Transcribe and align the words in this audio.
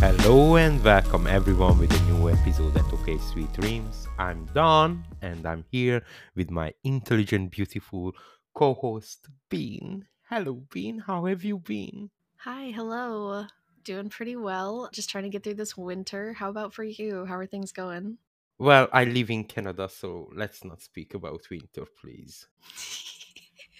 Hello 0.00 0.54
and 0.54 0.82
welcome 0.84 1.26
everyone 1.26 1.76
with 1.76 1.92
a 1.92 2.02
new 2.04 2.30
episode 2.30 2.76
at 2.76 2.92
OK 2.92 3.18
Sweet 3.18 3.52
Dreams. 3.52 4.06
I'm 4.16 4.46
Don 4.54 5.04
and 5.22 5.44
I'm 5.44 5.64
here 5.72 6.04
with 6.36 6.52
my 6.52 6.72
intelligent, 6.84 7.50
beautiful 7.50 8.12
co 8.54 8.74
host 8.74 9.26
Bean. 9.50 10.06
Hello, 10.30 10.62
Bean. 10.72 11.00
How 11.00 11.24
have 11.24 11.42
you 11.42 11.58
been? 11.58 12.10
Hi, 12.36 12.70
hello. 12.70 13.46
Doing 13.82 14.08
pretty 14.08 14.36
well. 14.36 14.88
Just 14.92 15.10
trying 15.10 15.24
to 15.24 15.30
get 15.30 15.42
through 15.42 15.54
this 15.54 15.76
winter. 15.76 16.32
How 16.32 16.48
about 16.48 16.72
for 16.72 16.84
you? 16.84 17.24
How 17.26 17.34
are 17.34 17.46
things 17.46 17.72
going? 17.72 18.18
Well, 18.56 18.86
I 18.92 19.02
live 19.02 19.30
in 19.30 19.42
Canada, 19.44 19.88
so 19.88 20.30
let's 20.32 20.64
not 20.64 20.80
speak 20.80 21.14
about 21.14 21.50
winter, 21.50 21.86
please. 22.00 22.46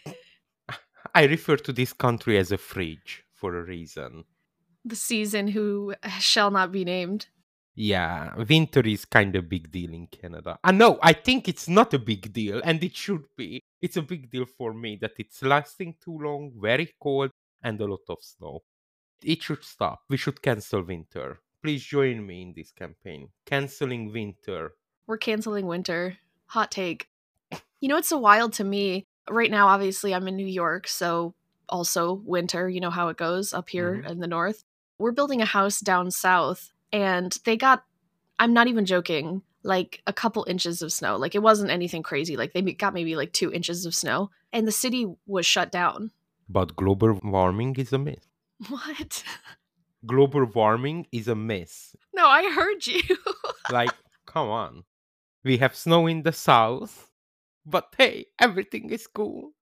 I 1.15 1.27
refer 1.27 1.59
to 1.59 1.73
this 1.73 1.93
country 1.93 2.39
as 2.39 2.51
a 2.51 2.59
fridge 2.59 3.23
for 3.35 3.57
a 3.57 3.63
reason. 3.63 4.25
The 4.85 4.97
season 4.97 5.49
who 5.49 5.95
shall 6.21 6.51
not 6.51 6.73
be 6.73 6.85
named. 6.85 7.27
Yeah, 7.75 8.35
winter 8.37 8.81
is 8.81 9.05
kind 9.05 9.37
of 9.37 9.49
big 9.49 9.71
deal 9.71 9.93
in 9.93 10.09
Canada. 10.09 10.59
I 10.65 10.73
know, 10.73 10.99
I 11.01 11.13
think 11.13 11.49
it's 11.49 11.69
not 11.69 11.95
a 11.95 11.99
big 11.99 12.33
deal, 12.33 12.61
and 12.65 12.83
it 12.83 12.97
should 12.97 13.25
be. 13.37 13.61
It's 13.81 13.97
a 13.97 14.03
big 14.03 14.31
deal 14.33 14.47
for 14.47 14.75
me 14.75 14.97
that 15.01 15.13
it's 15.19 15.43
lasting 15.43 15.95
too 16.03 16.19
long, 16.19 16.53
very 16.61 16.93
cold, 17.01 17.31
and 17.63 17.81
a 17.81 17.87
lot 17.87 18.01
of 18.09 18.19
snow. 18.21 18.63
It 19.23 19.43
should 19.43 19.63
stop. 19.63 20.01
We 20.09 20.17
should 20.17 20.43
cancel 20.43 20.83
winter. 20.83 21.41
Please 21.63 21.85
join 21.85 22.27
me 22.27 22.43
in 22.43 22.53
this 22.57 22.73
campaign. 22.73 23.29
Canceling 23.47 24.13
winter. 24.13 24.73
We're 25.07 25.19
canceling 25.19 25.67
winter. 25.67 26.17
Hot 26.47 26.71
take. 26.73 27.09
You 27.81 27.89
know, 27.89 27.97
it's 27.97 28.09
so 28.09 28.19
wild 28.19 28.53
to 28.55 28.65
me. 28.65 29.05
Right 29.31 29.51
now, 29.51 29.69
obviously, 29.69 30.15
I'm 30.15 30.27
in 30.27 30.37
New 30.37 30.47
York, 30.47 30.89
so 30.89 31.35
also 31.69 32.13
winter. 32.13 32.69
You 32.69 32.81
know 32.81 32.91
how 32.91 33.09
it 33.09 33.17
goes 33.17 33.55
up 33.55 33.69
here 33.69 34.03
Mhm. 34.03 34.11
in 34.11 34.19
the 34.21 34.27
north. 34.27 34.65
We're 34.99 35.13
building 35.13 35.41
a 35.43 35.47
house 35.47 35.81
down 35.81 36.11
south, 36.11 36.73
and 36.93 37.37
they 37.45 37.57
got, 37.57 37.85
I'm 38.39 38.53
not 38.53 38.67
even 38.69 38.85
joking, 38.85 39.43
like 39.63 40.03
a 40.07 40.13
couple 40.13 40.45
inches 40.49 40.83
of 40.83 40.93
snow. 40.93 41.17
Like 41.17 41.35
it 41.35 41.43
wasn't 41.43 41.71
anything 41.71 42.03
crazy. 42.03 42.37
Like 42.37 42.53
they 42.53 42.63
got 42.63 42.95
maybe 42.95 43.15
like 43.17 43.33
two 43.33 43.53
inches 43.53 43.87
of 43.87 43.95
snow, 43.95 44.31
and 44.53 44.67
the 44.67 44.73
city 44.73 45.07
was 45.27 45.47
shut 45.47 45.71
down. 45.71 46.11
But 46.49 46.77
global 46.77 47.19
warming 47.23 47.77
is 47.77 47.93
a 47.93 47.99
myth. 47.99 48.27
What? 48.69 49.23
Global 50.07 50.47
warming 50.47 51.07
is 51.13 51.29
a 51.29 51.35
myth. 51.35 51.95
No, 52.15 52.27
I 52.27 52.51
heard 52.53 52.87
you. 52.87 53.03
Like, 53.71 53.91
come 54.27 54.49
on. 54.49 54.85
We 55.45 55.59
have 55.59 55.77
snow 55.77 56.07
in 56.07 56.23
the 56.23 56.33
south, 56.33 57.11
but 57.67 57.95
hey, 57.99 58.27
everything 58.39 58.91
is 58.91 59.07
cool. 59.07 59.53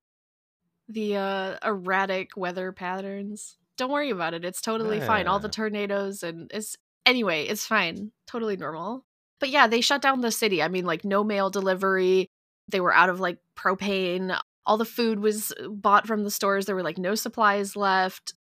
the 0.89 1.17
uh, 1.17 1.57
erratic 1.65 2.37
weather 2.37 2.71
patterns. 2.73 3.57
Don't 3.77 3.91
worry 3.91 4.11
about 4.11 4.35
it. 4.35 4.45
It's 4.45 4.61
totally 4.61 5.01
fine. 5.01 5.27
All 5.27 5.39
the 5.39 5.49
tornadoes 5.49 6.23
and 6.23 6.51
it's 6.53 6.77
anyway, 7.05 7.45
it's 7.45 7.67
fine. 7.67 8.11
Totally 8.27 8.57
normal. 8.57 9.05
But 9.39 9.51
yeah, 9.51 9.67
they 9.67 9.81
shut 9.81 10.03
down 10.03 10.21
the 10.21 10.31
city. 10.31 10.63
I 10.63 10.69
mean, 10.69 10.85
like 10.85 11.05
no 11.05 11.23
mail 11.23 11.51
delivery. 11.51 12.29
They 12.69 12.81
were 12.81 12.95
out 12.95 13.09
of 13.09 13.21
like 13.21 13.39
propane. 13.57 14.39
All 14.65 14.77
the 14.77 14.85
food 14.85 15.21
was 15.21 15.53
uh, 15.53 15.69
bought 15.69 16.07
from 16.07 16.25
the 16.25 16.31
stores. 16.31 16.67
There 16.67 16.75
were 16.75 16.83
like 16.83 16.99
no 16.99 17.15
supplies 17.15 17.77
left. 17.77 18.35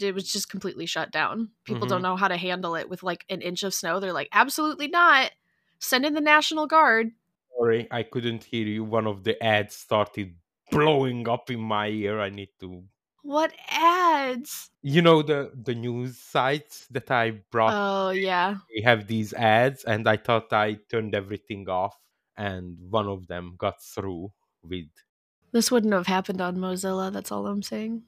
It 0.00 0.14
was 0.14 0.30
just 0.30 0.48
completely 0.48 0.86
shut 0.86 1.10
down. 1.10 1.50
People 1.64 1.86
don't 1.86 1.98
mm-hmm. 1.98 2.02
know 2.04 2.16
how 2.16 2.28
to 2.28 2.36
handle 2.36 2.74
it 2.74 2.88
with 2.88 3.02
like 3.02 3.24
an 3.28 3.40
inch 3.40 3.62
of 3.62 3.74
snow. 3.74 4.00
They're 4.00 4.12
like, 4.12 4.28
absolutely 4.32 4.88
not. 4.88 5.30
Send 5.78 6.04
in 6.04 6.14
the 6.14 6.20
National 6.20 6.66
Guard. 6.66 7.10
Sorry, 7.56 7.88
I 7.90 8.02
couldn't 8.02 8.44
hear 8.44 8.66
you. 8.66 8.84
One 8.84 9.06
of 9.06 9.24
the 9.24 9.42
ads 9.42 9.74
started 9.74 10.34
blowing 10.70 11.28
up 11.28 11.50
in 11.50 11.60
my 11.60 11.88
ear. 11.88 12.20
I 12.20 12.30
need 12.30 12.50
to 12.60 12.84
What 13.22 13.52
ads? 13.70 14.70
you 14.82 15.00
know 15.00 15.22
the 15.22 15.52
the 15.54 15.74
news 15.74 16.18
sites 16.18 16.86
that 16.90 17.10
I 17.10 17.30
brought 17.52 17.72
Oh, 17.74 18.10
yeah. 18.10 18.56
they 18.74 18.82
have 18.82 19.06
these 19.06 19.32
ads 19.32 19.84
and 19.84 20.08
I 20.08 20.16
thought 20.16 20.52
I 20.52 20.74
turned 20.90 21.14
everything 21.14 21.68
off 21.68 21.96
and 22.36 22.76
one 22.90 23.06
of 23.08 23.28
them 23.28 23.54
got 23.56 23.80
through 23.80 24.32
with 24.64 24.90
This 25.52 25.70
wouldn't 25.70 25.92
have 25.92 26.06
happened 26.08 26.40
on 26.40 26.56
Mozilla. 26.56 27.12
That's 27.12 27.30
all 27.30 27.46
I'm 27.46 27.62
saying. 27.62 28.02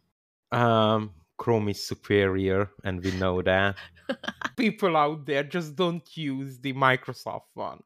um 0.53 1.15
Chrome 1.37 1.69
is 1.69 1.85
superior 1.85 2.71
and 2.85 3.03
we 3.05 3.11
know 3.13 3.43
that. 3.43 3.77
People 4.57 4.97
out 4.97 5.27
there 5.27 5.43
just 5.45 5.75
don't 5.77 6.07
use 6.17 6.59
the 6.61 6.73
Microsoft 6.73 7.51
one. 7.55 7.83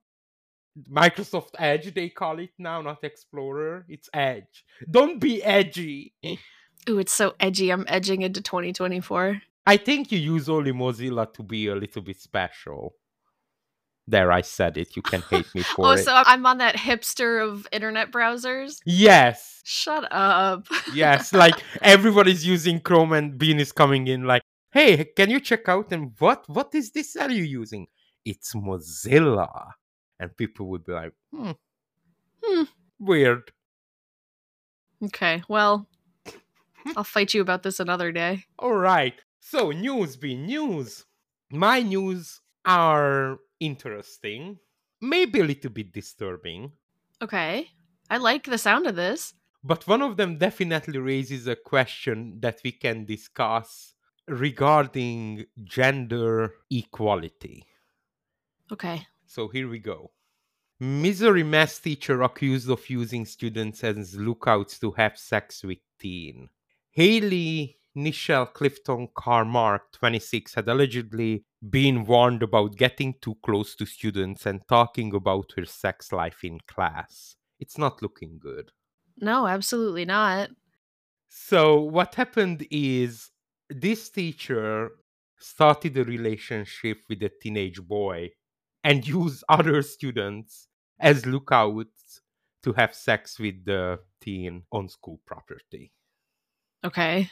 Microsoft 0.90 1.54
Edge 1.58 1.92
they 1.94 2.08
call 2.08 2.38
it 2.38 2.50
now, 2.58 2.80
not 2.82 3.02
Explorer. 3.02 3.84
It's 3.88 4.08
Edge. 4.14 4.64
Don't 4.90 5.18
be 5.18 5.42
edgy. 5.42 6.14
Ooh, 6.88 6.98
it's 6.98 7.12
so 7.12 7.34
edgy. 7.40 7.70
I'm 7.70 7.84
edging 7.88 8.22
into 8.22 8.40
2024. 8.40 9.42
I 9.66 9.76
think 9.76 10.10
you 10.10 10.18
use 10.18 10.48
only 10.48 10.72
Mozilla 10.72 11.30
to 11.34 11.42
be 11.42 11.66
a 11.66 11.74
little 11.74 12.02
bit 12.02 12.18
special. 12.20 12.94
There, 14.06 14.32
I 14.32 14.40
said 14.40 14.78
it. 14.78 14.96
You 14.96 15.02
can 15.02 15.22
hate 15.28 15.54
me 15.54 15.62
for 15.76 15.86
Oh, 15.88 15.90
it. 15.92 16.04
so 16.04 16.12
I'm 16.14 16.46
on 16.46 16.58
that 16.58 16.76
hipster 16.76 17.46
of 17.46 17.68
internet 17.72 18.10
browsers? 18.10 18.80
Yes, 18.86 19.60
Shut 19.64 20.08
up. 20.10 20.66
yes. 20.94 21.34
like 21.34 21.62
everybody's 21.82 22.46
using 22.46 22.80
Chrome, 22.80 23.12
and 23.12 23.36
Bean 23.36 23.60
is 23.60 23.70
coming 23.70 24.06
in 24.06 24.24
like, 24.24 24.40
"Hey, 24.70 25.04
can 25.14 25.28
you 25.28 25.40
check 25.40 25.68
out?" 25.68 25.92
And 25.92 26.12
what? 26.18 26.48
What 26.48 26.74
is 26.74 26.90
this? 26.90 27.14
Are 27.16 27.30
you 27.30 27.44
using? 27.44 27.86
It's 28.24 28.54
Mozilla, 28.54 29.72
and 30.18 30.34
people 30.38 30.68
would 30.68 30.86
be 30.86 30.92
like, 30.92 31.12
"Hmm, 31.34 31.50
Hmm. 32.42 32.62
weird." 32.98 33.52
Okay, 35.04 35.42
well, 35.48 35.86
I'll 36.96 37.04
fight 37.04 37.34
you 37.34 37.40
about 37.40 37.62
this 37.62 37.80
another 37.80 38.12
day. 38.12 38.44
All 38.58 38.74
right. 38.74 39.14
So 39.40 39.70
news, 39.70 40.16
Bean 40.16 40.46
news. 40.46 41.04
My 41.50 41.80
news 41.80 42.40
are 42.64 43.38
interesting, 43.60 44.58
maybe 45.00 45.40
a 45.40 45.44
little 45.44 45.70
bit 45.70 45.92
disturbing. 45.92 46.72
Okay. 47.22 47.70
I 48.10 48.18
like 48.18 48.44
the 48.44 48.58
sound 48.58 48.86
of 48.86 48.96
this. 48.96 49.34
But 49.64 49.86
one 49.86 50.02
of 50.02 50.16
them 50.16 50.38
definitely 50.38 50.98
raises 50.98 51.46
a 51.46 51.56
question 51.56 52.38
that 52.40 52.60
we 52.64 52.72
can 52.72 53.04
discuss 53.04 53.94
regarding 54.28 55.46
gender 55.64 56.54
equality. 56.70 57.64
Okay. 58.70 59.06
So 59.26 59.48
here 59.48 59.68
we 59.68 59.78
go. 59.78 60.12
Missouri 60.80 61.42
math 61.42 61.82
teacher 61.82 62.22
accused 62.22 62.70
of 62.70 62.88
using 62.88 63.26
students 63.26 63.82
as 63.82 64.14
lookouts 64.14 64.78
to 64.78 64.92
have 64.92 65.18
sex 65.18 65.64
with 65.64 65.78
teen. 65.98 66.48
Hailey 66.98 67.76
Nichelle 67.96 68.52
Clifton 68.52 69.06
Carmack, 69.16 69.82
26, 69.92 70.54
had 70.54 70.68
allegedly 70.68 71.44
been 71.70 72.04
warned 72.04 72.42
about 72.42 72.74
getting 72.74 73.14
too 73.20 73.36
close 73.44 73.76
to 73.76 73.86
students 73.86 74.46
and 74.46 74.62
talking 74.68 75.14
about 75.14 75.52
her 75.56 75.64
sex 75.64 76.10
life 76.10 76.42
in 76.42 76.58
class. 76.66 77.36
It's 77.60 77.78
not 77.78 78.02
looking 78.02 78.40
good. 78.40 78.72
No, 79.16 79.46
absolutely 79.46 80.06
not. 80.06 80.50
So 81.28 81.80
what 81.80 82.16
happened 82.16 82.66
is 82.68 83.30
this 83.70 84.10
teacher 84.10 84.90
started 85.38 85.96
a 85.98 86.02
relationship 86.02 87.02
with 87.08 87.22
a 87.22 87.30
teenage 87.40 87.80
boy 87.80 88.30
and 88.82 89.06
used 89.06 89.44
other 89.48 89.82
students 89.82 90.66
as 90.98 91.24
lookouts 91.24 92.22
to 92.64 92.72
have 92.72 92.92
sex 92.92 93.38
with 93.38 93.64
the 93.66 94.00
teen 94.20 94.64
on 94.72 94.88
school 94.88 95.20
property. 95.24 95.92
Okay. 96.84 97.30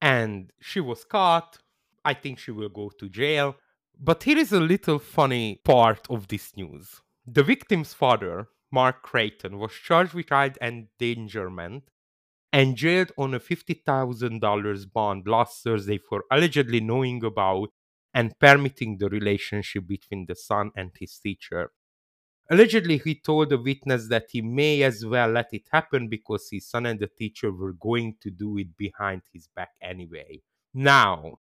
And 0.00 0.52
she 0.60 0.80
was 0.80 1.04
caught. 1.04 1.58
I 2.04 2.14
think 2.14 2.38
she 2.38 2.50
will 2.50 2.68
go 2.70 2.90
to 2.98 3.08
jail. 3.08 3.56
But 3.98 4.22
here 4.22 4.38
is 4.38 4.52
a 4.52 4.60
little 4.60 4.98
funny 4.98 5.60
part 5.64 6.06
of 6.08 6.28
this 6.28 6.56
news. 6.56 7.00
The 7.26 7.42
victim's 7.42 7.92
father, 7.92 8.48
Mark 8.72 9.02
Creighton, 9.02 9.58
was 9.58 9.72
charged 9.72 10.14
with 10.14 10.28
child 10.28 10.56
endangerment 10.62 11.84
and 12.52 12.76
jailed 12.76 13.12
on 13.18 13.34
a 13.34 13.40
$50,000 13.40 14.92
bond 14.92 15.26
last 15.28 15.62
Thursday 15.62 15.98
for 15.98 16.24
allegedly 16.30 16.80
knowing 16.80 17.22
about 17.24 17.68
and 18.14 18.36
permitting 18.40 18.98
the 18.98 19.08
relationship 19.08 19.86
between 19.86 20.26
the 20.26 20.34
son 20.34 20.70
and 20.74 20.92
his 20.98 21.18
teacher. 21.18 21.70
Allegedly, 22.50 22.98
he 22.98 23.14
told 23.14 23.50
the 23.50 23.58
witness 23.58 24.08
that 24.08 24.26
he 24.30 24.42
may 24.42 24.82
as 24.82 25.06
well 25.06 25.30
let 25.30 25.48
it 25.52 25.68
happen 25.72 26.08
because 26.08 26.48
his 26.50 26.66
son 26.68 26.84
and 26.86 26.98
the 26.98 27.06
teacher 27.06 27.52
were 27.52 27.74
going 27.74 28.16
to 28.20 28.30
do 28.30 28.58
it 28.58 28.76
behind 28.76 29.22
his 29.32 29.46
back 29.54 29.70
anyway. 29.80 30.42
Now, 30.74 31.38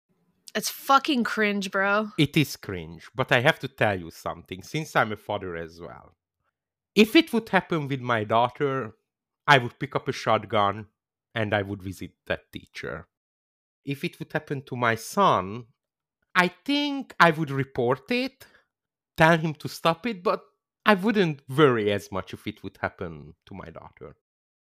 It's 0.55 0.69
fucking 0.71 1.25
cringe, 1.25 1.71
bro. 1.71 2.11
it 2.19 2.37
is 2.37 2.57
cringe, 2.57 3.09
but 3.15 3.33
I 3.33 3.41
have 3.41 3.59
to 3.61 3.69
tell 3.69 3.99
you 3.99 4.11
something 4.11 4.63
since 4.63 4.95
I'm 4.95 5.13
a 5.13 5.17
father 5.17 5.57
as 5.57 5.81
well. 5.81 6.15
If 6.95 7.17
it 7.17 7.33
would 7.33 7.49
happen 7.49 7.89
with 7.89 8.01
my 8.01 8.25
daughter, 8.25 8.95
I 9.47 9.59
would 9.59 9.79
pick 9.79 9.97
up 9.97 10.09
a 10.09 10.13
shotgun 10.13 10.87
and 11.35 11.55
I 11.55 11.63
would 11.63 11.83
visit 11.83 12.13
that 12.27 12.53
teacher. 12.53 13.07
If 13.85 14.05
it 14.05 14.19
would 14.19 14.33
happen 14.33 14.63
to 14.67 14.77
my 14.77 14.95
son, 14.97 15.65
I 16.35 16.49
think 16.49 17.15
I 17.19 17.31
would 17.31 17.51
report 17.51 18.11
it, 18.11 18.45
tell 19.17 19.39
him 19.39 19.55
to 19.55 19.69
stop 19.69 20.07
it, 20.07 20.23
but 20.23 20.41
I 20.89 20.95
wouldn't 20.95 21.43
worry 21.49 21.93
as 21.93 22.11
much 22.11 22.35
if 22.35 22.47
it 22.49 22.65
would 22.65 22.79
happen 22.81 23.35
to 23.47 23.55
my 23.55 23.71
daughter. 23.71 24.17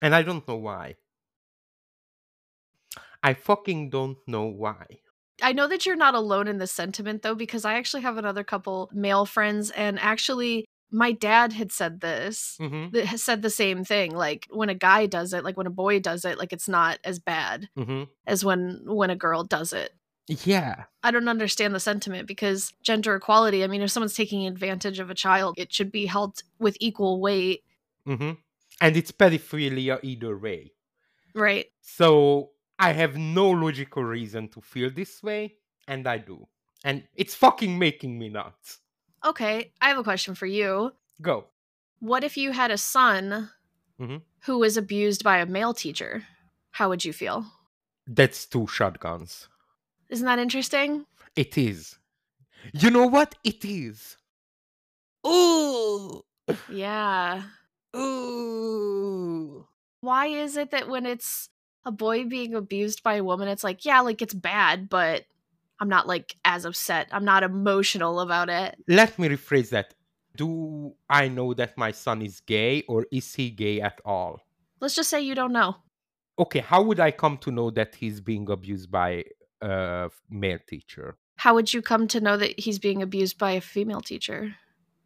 And 0.02 0.12
I 0.14 0.22
don't 0.22 0.46
know 0.48 0.56
why. 0.56 0.96
I 3.22 3.34
fucking 3.34 3.90
don't 3.90 4.18
know 4.26 4.44
why. 4.44 4.86
I 5.42 5.52
know 5.52 5.66
that 5.68 5.84
you're 5.84 5.96
not 5.96 6.14
alone 6.14 6.46
in 6.48 6.58
this 6.58 6.72
sentiment 6.72 7.22
though, 7.22 7.34
because 7.34 7.64
I 7.64 7.74
actually 7.74 8.02
have 8.02 8.16
another 8.16 8.44
couple 8.44 8.90
male 8.92 9.26
friends, 9.26 9.70
and 9.70 9.98
actually, 9.98 10.64
my 10.90 11.12
dad 11.12 11.52
had 11.52 11.72
said 11.72 12.00
this. 12.00 12.56
hmm 12.58 12.88
That 12.92 13.06
has 13.06 13.22
said 13.22 13.42
the 13.42 13.50
same 13.50 13.84
thing. 13.84 14.14
Like 14.14 14.46
when 14.50 14.68
a 14.68 14.74
guy 14.74 15.06
does 15.06 15.32
it, 15.32 15.44
like 15.44 15.56
when 15.56 15.66
a 15.66 15.70
boy 15.70 16.00
does 16.00 16.24
it, 16.24 16.38
like 16.38 16.52
it's 16.52 16.68
not 16.68 16.98
as 17.04 17.18
bad 17.18 17.68
hmm 17.76 18.04
as 18.26 18.44
when 18.44 18.82
when 18.86 19.10
a 19.10 19.16
girl 19.16 19.44
does 19.44 19.72
it. 19.72 19.92
Yeah. 20.26 20.84
I 21.02 21.10
don't 21.10 21.28
understand 21.28 21.74
the 21.74 21.80
sentiment 21.80 22.26
because 22.26 22.72
gender 22.82 23.14
equality. 23.14 23.62
I 23.62 23.66
mean, 23.66 23.82
if 23.82 23.90
someone's 23.90 24.14
taking 24.14 24.46
advantage 24.46 24.98
of 24.98 25.10
a 25.10 25.14
child, 25.14 25.54
it 25.58 25.72
should 25.72 25.92
be 25.92 26.06
held 26.06 26.42
with 26.58 26.76
equal 26.80 27.20
weight, 27.20 27.62
hmm 28.06 28.32
And 28.80 28.96
it's 28.96 29.12
pedophilia 29.12 29.98
either 30.02 30.36
way. 30.38 30.72
right? 31.34 31.66
So 31.82 32.50
I 32.78 32.92
have 32.92 33.16
no 33.16 33.50
logical 33.50 34.02
reason 34.04 34.48
to 34.48 34.60
feel 34.60 34.90
this 34.90 35.22
way, 35.22 35.56
and 35.86 36.06
I 36.08 36.18
do. 36.18 36.48
And 36.84 37.04
it's 37.14 37.34
fucking 37.34 37.78
making 37.78 38.18
me 38.18 38.28
nuts. 38.30 38.78
Okay, 39.24 39.72
I 39.80 39.88
have 39.88 39.98
a 39.98 40.02
question 40.04 40.34
for 40.34 40.46
you. 40.46 40.92
Go. 41.22 41.46
What 42.00 42.24
if 42.24 42.36
you 42.36 42.52
had 42.52 42.70
a 42.70 42.76
son 42.78 43.50
Mhm. 44.00 44.22
who 44.46 44.58
was 44.58 44.76
abused 44.76 45.22
by 45.24 45.38
a 45.38 45.46
male 45.46 45.72
teacher? 45.72 46.26
How 46.72 46.88
would 46.88 47.04
you 47.04 47.12
feel? 47.12 47.46
That's 48.06 48.44
two 48.46 48.66
shotguns. 48.66 49.48
Isn't 50.14 50.26
that 50.26 50.38
interesting? 50.38 51.06
It 51.34 51.58
is. 51.58 51.98
You 52.72 52.90
know 52.90 53.08
what? 53.08 53.34
It 53.42 53.64
is. 53.64 54.16
Ooh. 55.26 56.22
Yeah. 56.70 57.42
Ooh. 57.96 59.66
Why 60.02 60.26
is 60.26 60.56
it 60.56 60.70
that 60.70 60.88
when 60.88 61.04
it's 61.04 61.48
a 61.84 61.90
boy 61.90 62.26
being 62.26 62.54
abused 62.54 63.02
by 63.02 63.14
a 63.14 63.24
woman, 63.24 63.48
it's 63.48 63.64
like, 63.64 63.84
yeah, 63.84 64.02
like 64.02 64.22
it's 64.22 64.34
bad, 64.34 64.88
but 64.88 65.24
I'm 65.80 65.88
not 65.88 66.06
like 66.06 66.36
as 66.44 66.64
upset. 66.64 67.08
I'm 67.10 67.24
not 67.24 67.42
emotional 67.42 68.20
about 68.20 68.48
it. 68.48 68.76
Let 68.86 69.18
me 69.18 69.28
rephrase 69.28 69.70
that. 69.70 69.94
Do 70.36 70.94
I 71.10 71.26
know 71.26 71.54
that 71.54 71.76
my 71.76 71.90
son 71.90 72.22
is 72.22 72.38
gay 72.38 72.84
or 72.86 73.04
is 73.10 73.34
he 73.34 73.50
gay 73.50 73.80
at 73.80 74.00
all? 74.04 74.38
Let's 74.78 74.94
just 74.94 75.10
say 75.10 75.22
you 75.22 75.34
don't 75.34 75.52
know. 75.52 75.74
Okay, 76.38 76.60
how 76.60 76.82
would 76.82 77.00
I 77.00 77.10
come 77.10 77.36
to 77.38 77.50
know 77.50 77.72
that 77.72 77.96
he's 77.96 78.20
being 78.20 78.48
abused 78.48 78.92
by 78.92 79.24
a 79.64 80.10
male 80.28 80.58
teacher? 80.66 81.16
How 81.36 81.54
would 81.54 81.72
you 81.72 81.82
come 81.82 82.06
to 82.08 82.20
know 82.20 82.36
that 82.36 82.58
he's 82.60 82.78
being 82.78 83.02
abused 83.02 83.38
by 83.38 83.52
a 83.52 83.60
female 83.60 84.00
teacher? 84.00 84.54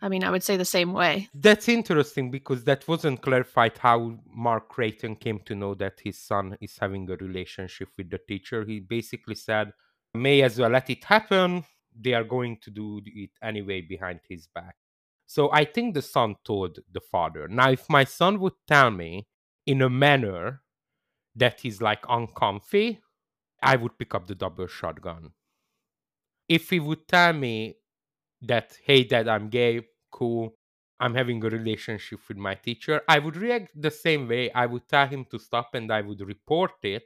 I 0.00 0.08
mean, 0.08 0.22
I 0.22 0.30
would 0.30 0.44
say 0.44 0.56
the 0.56 0.64
same 0.64 0.92
way. 0.92 1.28
That's 1.34 1.68
interesting 1.68 2.30
because 2.30 2.64
that 2.64 2.86
wasn't 2.86 3.22
clarified 3.22 3.78
how 3.78 4.18
Mark 4.32 4.68
Creighton 4.68 5.16
came 5.16 5.40
to 5.46 5.54
know 5.54 5.74
that 5.74 6.00
his 6.04 6.18
son 6.18 6.56
is 6.60 6.76
having 6.78 7.10
a 7.10 7.16
relationship 7.16 7.88
with 7.96 8.10
the 8.10 8.18
teacher. 8.18 8.64
He 8.64 8.78
basically 8.78 9.34
said, 9.34 9.72
may 10.14 10.42
as 10.42 10.58
well 10.58 10.70
let 10.70 10.88
it 10.88 11.02
happen. 11.04 11.64
They 12.00 12.14
are 12.14 12.24
going 12.24 12.58
to 12.62 12.70
do 12.70 13.00
it 13.04 13.30
anyway 13.42 13.80
behind 13.80 14.20
his 14.28 14.46
back. 14.46 14.76
So 15.26 15.50
I 15.52 15.64
think 15.64 15.94
the 15.94 16.02
son 16.02 16.36
told 16.44 16.78
the 16.92 17.00
father. 17.00 17.48
Now, 17.48 17.70
if 17.70 17.90
my 17.90 18.04
son 18.04 18.38
would 18.40 18.54
tell 18.66 18.90
me 18.90 19.26
in 19.66 19.82
a 19.82 19.90
manner 19.90 20.62
that 21.34 21.60
he's 21.60 21.82
like 21.82 22.04
uncomfy, 22.08 23.00
I 23.62 23.76
would 23.76 23.98
pick 23.98 24.14
up 24.14 24.26
the 24.26 24.34
double 24.34 24.66
shotgun. 24.66 25.32
If 26.48 26.70
he 26.70 26.80
would 26.80 27.06
tell 27.08 27.32
me 27.32 27.76
that, 28.42 28.76
hey, 28.84 29.04
dad, 29.04 29.28
I'm 29.28 29.48
gay, 29.48 29.82
cool, 30.10 30.56
I'm 31.00 31.14
having 31.14 31.44
a 31.44 31.50
relationship 31.50 32.20
with 32.28 32.38
my 32.38 32.54
teacher, 32.54 33.02
I 33.08 33.18
would 33.18 33.36
react 33.36 33.70
the 33.80 33.90
same 33.90 34.28
way. 34.28 34.50
I 34.52 34.66
would 34.66 34.88
tell 34.88 35.06
him 35.06 35.26
to 35.26 35.38
stop 35.38 35.70
and 35.74 35.92
I 35.92 36.00
would 36.00 36.20
report 36.20 36.72
it, 36.82 37.04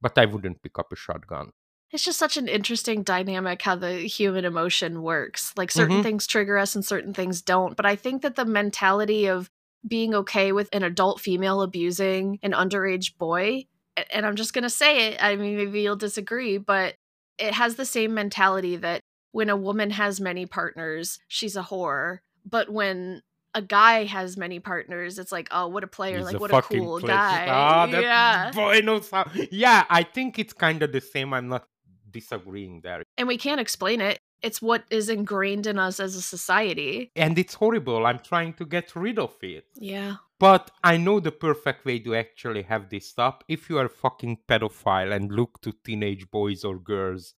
but 0.00 0.16
I 0.18 0.26
wouldn't 0.26 0.62
pick 0.62 0.78
up 0.78 0.92
a 0.92 0.96
shotgun. 0.96 1.50
It's 1.90 2.04
just 2.04 2.18
such 2.18 2.36
an 2.36 2.48
interesting 2.48 3.02
dynamic 3.02 3.62
how 3.62 3.76
the 3.76 3.98
human 3.98 4.44
emotion 4.44 5.02
works. 5.02 5.52
Like 5.56 5.70
certain 5.70 5.98
Mhm. 5.98 6.02
things 6.02 6.26
trigger 6.26 6.58
us 6.58 6.74
and 6.74 6.84
certain 6.84 7.14
things 7.14 7.42
don't. 7.42 7.76
But 7.76 7.86
I 7.86 7.94
think 7.96 8.22
that 8.22 8.34
the 8.36 8.44
mentality 8.44 9.26
of 9.26 9.50
being 9.86 10.14
okay 10.14 10.50
with 10.50 10.68
an 10.72 10.82
adult 10.82 11.20
female 11.20 11.62
abusing 11.62 12.38
an 12.42 12.52
underage 12.52 13.16
boy, 13.18 13.66
and 14.12 14.26
I'm 14.26 14.36
just 14.36 14.52
going 14.54 14.62
to 14.64 14.70
say 14.70 15.08
it, 15.08 15.22
I 15.22 15.36
mean, 15.36 15.56
maybe 15.56 15.80
you'll 15.82 15.96
disagree, 15.96 16.58
but 16.58 16.94
it 17.38 17.52
has 17.54 17.76
the 17.76 17.84
same 17.84 18.14
mentality 18.14 18.76
that 18.76 19.00
when 19.32 19.50
a 19.50 19.56
woman 19.56 19.90
has 19.90 20.20
many 20.20 20.46
partners, 20.46 21.18
she's 21.28 21.56
a 21.56 21.62
whore. 21.62 22.18
But 22.48 22.70
when 22.70 23.22
a 23.54 23.62
guy 23.62 24.04
has 24.04 24.36
many 24.36 24.58
partners, 24.60 25.18
it's 25.18 25.32
like, 25.32 25.48
oh, 25.50 25.68
what 25.68 25.84
a 25.84 25.86
player, 25.86 26.18
He's 26.18 26.26
like 26.26 26.36
a 26.36 26.38
what 26.38 26.50
a 26.52 26.62
cool 26.62 27.00
pleasure. 27.00 27.06
guy. 27.14 27.46
Ah, 27.48 27.86
that 27.86 28.02
yeah. 28.02 28.50
boy 28.52 28.80
knows 28.80 29.10
how. 29.10 29.30
Yeah, 29.50 29.84
I 29.88 30.02
think 30.02 30.38
it's 30.38 30.52
kind 30.52 30.82
of 30.82 30.92
the 30.92 31.00
same. 31.00 31.32
I'm 31.32 31.48
not 31.48 31.66
disagreeing 32.10 32.80
there. 32.82 33.02
and 33.18 33.26
we 33.28 33.36
can't 33.36 33.60
explain 33.60 34.00
it. 34.00 34.18
It's 34.42 34.60
what 34.60 34.84
is 34.90 35.08
ingrained 35.08 35.66
in 35.66 35.78
us 35.78 35.98
as 36.00 36.14
a 36.16 36.22
society. 36.22 37.10
And 37.16 37.38
it's 37.38 37.54
horrible. 37.54 38.04
I'm 38.06 38.18
trying 38.18 38.52
to 38.54 38.66
get 38.66 38.94
rid 38.94 39.18
of 39.18 39.34
it. 39.42 39.64
Yeah. 39.74 40.16
But 40.44 40.72
I 40.82 40.98
know 40.98 41.20
the 41.20 41.32
perfect 41.32 41.86
way 41.86 42.00
to 42.00 42.14
actually 42.14 42.64
have 42.64 42.90
this 42.90 43.08
stop. 43.08 43.44
If 43.48 43.70
you 43.70 43.78
are 43.78 43.86
a 43.86 43.88
fucking 44.04 44.40
pedophile 44.46 45.10
and 45.10 45.32
look 45.32 45.62
to 45.62 45.72
teenage 45.72 46.30
boys 46.30 46.64
or 46.64 46.78
girls 46.78 47.32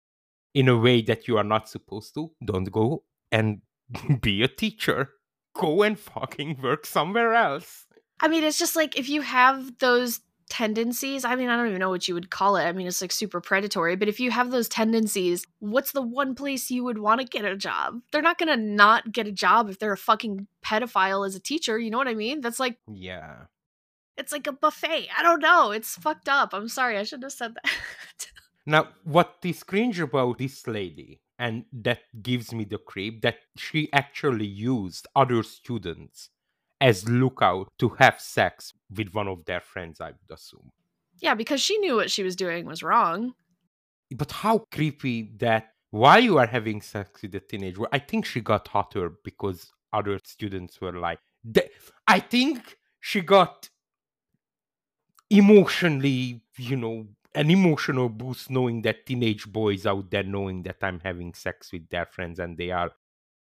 in 0.55 0.67
a 0.67 0.75
way 0.75 1.03
that 1.03 1.27
you 1.27 1.37
are 1.37 1.43
not 1.43 1.69
supposed 1.69 2.15
to, 2.15 2.31
don't 2.43 2.71
go 2.71 3.03
and 3.31 3.61
be 4.21 4.41
a 4.41 4.47
teacher. 4.47 5.11
Go 5.55 5.83
and 5.83 5.99
fucking 5.99 6.59
work 6.63 6.87
somewhere 6.87 7.35
else. 7.35 7.85
I 8.21 8.27
mean, 8.27 8.43
it's 8.43 8.57
just 8.57 8.75
like 8.75 8.97
if 8.97 9.07
you 9.07 9.21
have 9.21 9.77
those 9.77 10.21
tendencies, 10.49 11.25
I 11.25 11.35
mean, 11.35 11.49
I 11.49 11.55
don't 11.57 11.67
even 11.67 11.79
know 11.79 11.89
what 11.89 12.07
you 12.07 12.13
would 12.13 12.29
call 12.29 12.55
it. 12.57 12.65
I 12.65 12.71
mean, 12.71 12.87
it's 12.87 13.01
like 13.01 13.11
super 13.11 13.41
predatory, 13.41 13.95
but 13.95 14.07
if 14.07 14.19
you 14.19 14.31
have 14.31 14.51
those 14.51 14.69
tendencies, 14.69 15.45
what's 15.59 15.91
the 15.91 16.01
one 16.01 16.35
place 16.35 16.69
you 16.69 16.83
would 16.83 16.99
want 16.99 17.21
to 17.21 17.27
get 17.27 17.45
a 17.45 17.55
job? 17.55 18.01
They're 18.11 18.21
not 18.21 18.37
to 18.39 18.55
not 18.57 19.11
get 19.11 19.27
a 19.27 19.31
job 19.31 19.69
if 19.69 19.79
they're 19.79 19.93
a 19.93 19.97
fucking 19.97 20.47
pedophile 20.63 21.25
as 21.25 21.35
a 21.35 21.39
teacher. 21.39 21.79
You 21.79 21.89
know 21.89 21.97
what 21.97 22.07
I 22.07 22.13
mean? 22.13 22.41
That's 22.41 22.59
like, 22.59 22.77
Yeah. 22.87 23.45
it's 24.17 24.31
like 24.31 24.47
a 24.47 24.51
buffet. 24.51 25.09
I 25.17 25.23
don't 25.23 25.41
know. 25.41 25.71
It's 25.71 25.95
fucked 25.95 26.29
up. 26.29 26.53
I'm 26.53 26.69
sorry. 26.69 26.97
I 26.97 27.03
shouldn't 27.03 27.23
have 27.23 27.33
said 27.33 27.55
that. 27.55 27.71
Now, 28.67 28.89
what 29.03 29.35
is 29.43 29.61
cringe 29.63 29.99
about 29.99 30.39
this 30.39 30.65
lady, 30.67 31.21
and 31.37 31.65
that 31.71 31.99
gives 32.21 32.51
me 32.53 32.65
the 32.65 32.79
creep, 32.79 33.21
that 33.21 33.37
she 33.57 33.91
actually 33.93 34.47
used 34.47 35.07
other 35.15 35.43
students 35.43 36.29
as 36.81 37.07
lookout 37.09 37.71
to 37.79 37.89
have 37.89 38.19
sex 38.19 38.73
with 38.95 39.13
one 39.13 39.27
of 39.27 39.45
their 39.45 39.61
friends, 39.61 40.01
I 40.01 40.07
would 40.07 40.31
assume. 40.31 40.71
yeah, 41.19 41.33
because 41.35 41.61
she 41.61 41.77
knew 41.77 41.95
what 41.95 42.11
she 42.11 42.23
was 42.23 42.35
doing 42.35 42.65
was 42.65 42.83
wrong. 42.83 43.33
But 44.15 44.31
how 44.31 44.59
creepy 44.71 45.31
that 45.37 45.69
while 45.91 46.19
you 46.19 46.37
are 46.37 46.45
having 46.47 46.81
sex 46.81 47.21
with 47.21 47.33
a 47.35 47.39
teenager, 47.39 47.83
I 47.91 47.99
think 47.99 48.25
she 48.25 48.41
got 48.41 48.67
hotter 48.67 49.13
because 49.23 49.71
other 49.93 50.19
students 50.25 50.81
were 50.81 50.97
like, 50.99 51.19
I 52.07 52.19
think 52.19 52.77
she 52.99 53.21
got 53.21 53.69
emotionally, 55.29 56.41
you 56.57 56.75
know, 56.75 57.07
an 57.33 57.51
emotional 57.51 58.09
boost 58.09 58.49
knowing 58.49 58.81
that 58.83 59.05
teenage 59.05 59.45
boys 59.47 59.85
out 59.85 60.09
there 60.11 60.23
knowing 60.23 60.63
that 60.63 60.77
I'm 60.81 60.99
having 60.99 61.33
sex 61.33 61.71
with 61.71 61.89
their 61.89 62.05
friends 62.05 62.39
and 62.39 62.57
they 62.57 62.71
are 62.71 62.91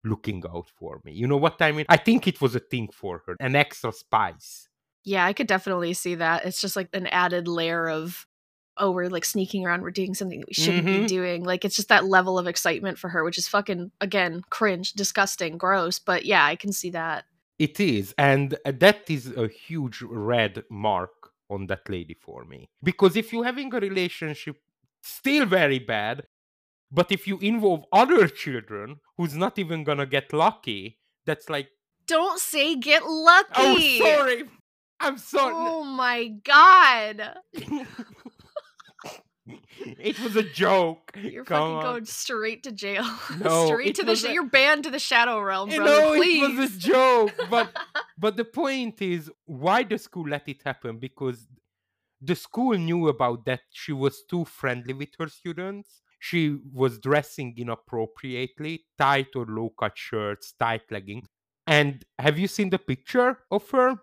looking 0.04 0.44
out 0.54 0.70
for 0.76 1.02
me. 1.04 1.14
You 1.14 1.28
know 1.28 1.38
what 1.38 1.62
I 1.62 1.72
mean? 1.72 1.86
I 1.90 1.98
think 1.98 2.28
it 2.28 2.42
was 2.42 2.56
a 2.56 2.60
thing 2.60 2.90
for 2.94 3.22
her, 3.26 3.36
an 3.40 3.56
extra 3.56 3.92
spice. 3.92 4.68
Yeah, 5.04 5.26
I 5.26 5.34
could 5.34 5.48
definitely 5.48 5.94
see 5.94 6.16
that. 6.16 6.46
It's 6.46 6.62
just 6.62 6.76
like 6.76 6.90
an 6.94 7.08
added 7.08 7.48
layer 7.48 7.90
of, 7.90 8.26
oh, 8.78 8.92
we're 8.92 9.10
like 9.10 9.26
sneaking 9.26 9.66
around, 9.66 9.82
we're 9.82 9.92
doing 9.92 10.14
something 10.14 10.40
that 10.40 10.48
we 10.48 10.54
shouldn't 10.54 10.86
be 10.86 11.00
Mhm. 11.02 11.08
doing. 11.08 11.44
Like 11.44 11.66
it's 11.66 11.76
just 11.76 11.90
that 11.90 12.06
level 12.06 12.40
of 12.40 12.48
excitement 12.48 12.98
for 12.98 13.10
her, 13.10 13.24
which 13.24 13.38
is 13.38 13.48
fucking, 13.48 13.92
again, 14.02 14.42
cringe, 14.50 14.94
disgusting, 14.94 15.58
gross. 15.58 16.00
But 16.00 16.26
yeah, 16.26 16.46
I 16.46 16.56
can 16.56 16.72
see 16.72 16.90
that. 16.92 17.26
It 17.60 17.80
is, 17.80 18.16
and 18.18 18.56
uh, 18.66 18.72
that 18.80 19.10
is 19.10 19.28
a 19.38 19.48
huge 19.48 20.02
red 20.02 20.64
mark 20.72 21.12
on 21.50 21.68
that 21.68 21.88
lady 21.88 22.16
for 22.16 22.46
me. 22.46 22.68
Because 22.82 23.16
if 23.16 23.32
you're 23.32 23.44
having 23.44 23.74
a 23.74 23.80
relationship, 23.80 24.58
still 25.04 25.46
very 25.46 25.80
bad, 25.80 26.24
but 26.94 27.12
if 27.12 27.28
you 27.28 27.40
involve 27.40 27.84
other 27.92 28.28
children 28.28 28.98
who's 29.18 29.34
not 29.36 29.58
even 29.58 29.84
gonna 29.84 30.06
get 30.06 30.32
lucky, 30.32 31.00
that's 31.26 31.50
like, 31.50 31.70
Don't 32.08 32.40
say 32.40 32.76
get 32.76 33.04
lucky. 33.06 33.50
oh, 33.56 34.00
sorry, 34.06 34.44
I'm 35.00 35.18
sorry. 35.18 35.54
Oh 35.56 35.84
my 35.84 36.28
god. 36.44 37.34
it 40.00 40.20
was 40.22 40.36
a 40.36 40.44
joke. 40.44 41.12
You're 41.22 41.44
Come 41.44 41.58
fucking 41.60 41.76
on. 41.78 41.84
going 41.84 42.06
straight 42.06 42.64
to 42.64 42.72
jail. 42.72 43.04
No, 43.40 43.66
straight 43.68 43.96
to 43.96 44.04
the 44.04 44.16
sh- 44.16 44.26
a- 44.26 44.34
you're 44.34 44.46
banned 44.46 44.84
to 44.86 44.90
the 44.92 45.00
shadow 45.00 45.42
realm, 45.42 45.70
brother. 45.70 45.84
know, 45.84 46.16
please. 46.16 46.44
it 46.44 46.56
was 46.58 46.76
a 46.76 46.80
joke, 46.80 47.34
but 47.50 47.76
but 48.18 48.38
the 48.38 48.46
point 48.46 49.02
is 49.02 49.30
why 49.46 49.84
the 49.84 49.98
school 49.98 50.28
let 50.30 50.48
it 50.48 50.62
happen 50.64 50.98
because 50.98 51.48
the 52.22 52.36
school 52.36 52.78
knew 52.78 53.10
about 53.10 53.44
that 53.46 53.62
she 53.72 53.92
was 53.92 54.24
too 54.30 54.46
friendly 54.46 54.94
with 54.94 55.10
her 55.20 55.28
students 55.28 56.02
she 56.30 56.42
was 56.82 57.00
dressing 57.00 57.53
inappropriately 57.58 58.74
tight 58.98 59.36
or 59.36 59.46
low 59.46 59.70
cut 59.80 59.98
shirts 59.98 60.53
tight 60.60 60.84
leggings 60.92 61.27
and 61.68 62.06
have 62.20 62.38
you 62.39 62.48
seen 62.48 62.70
the 62.70 62.80
picture 62.80 63.38
of 63.51 63.70
her 63.72 63.96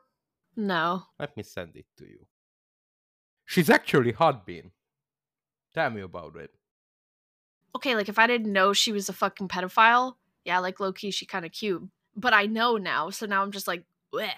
no. 0.56 1.04
let 1.18 1.36
me 1.36 1.42
send 1.42 1.76
it 1.76 1.86
to 1.96 2.04
you 2.04 2.26
she's 3.44 3.70
actually 3.70 4.12
hot 4.12 4.44
bean 4.46 4.70
tell 5.74 5.90
me 5.90 6.02
about 6.02 6.36
it 6.36 6.50
okay, 7.74 7.94
like 7.94 8.08
if 8.08 8.18
I 8.18 8.26
didn't 8.26 8.52
know 8.52 8.72
she 8.72 8.92
was 8.92 9.08
a 9.08 9.12
fucking 9.12 9.48
pedophile, 9.48 10.14
yeah, 10.44 10.58
like 10.58 10.80
low 10.80 10.92
key, 10.92 11.10
she 11.10 11.26
kind 11.26 11.44
of 11.44 11.52
cute. 11.52 11.82
But 12.16 12.34
I 12.34 12.46
know 12.46 12.76
now, 12.76 13.10
so 13.10 13.26
now 13.26 13.42
I'm 13.42 13.52
just 13.52 13.68
like, 13.68 13.84
Bleh. 14.12 14.30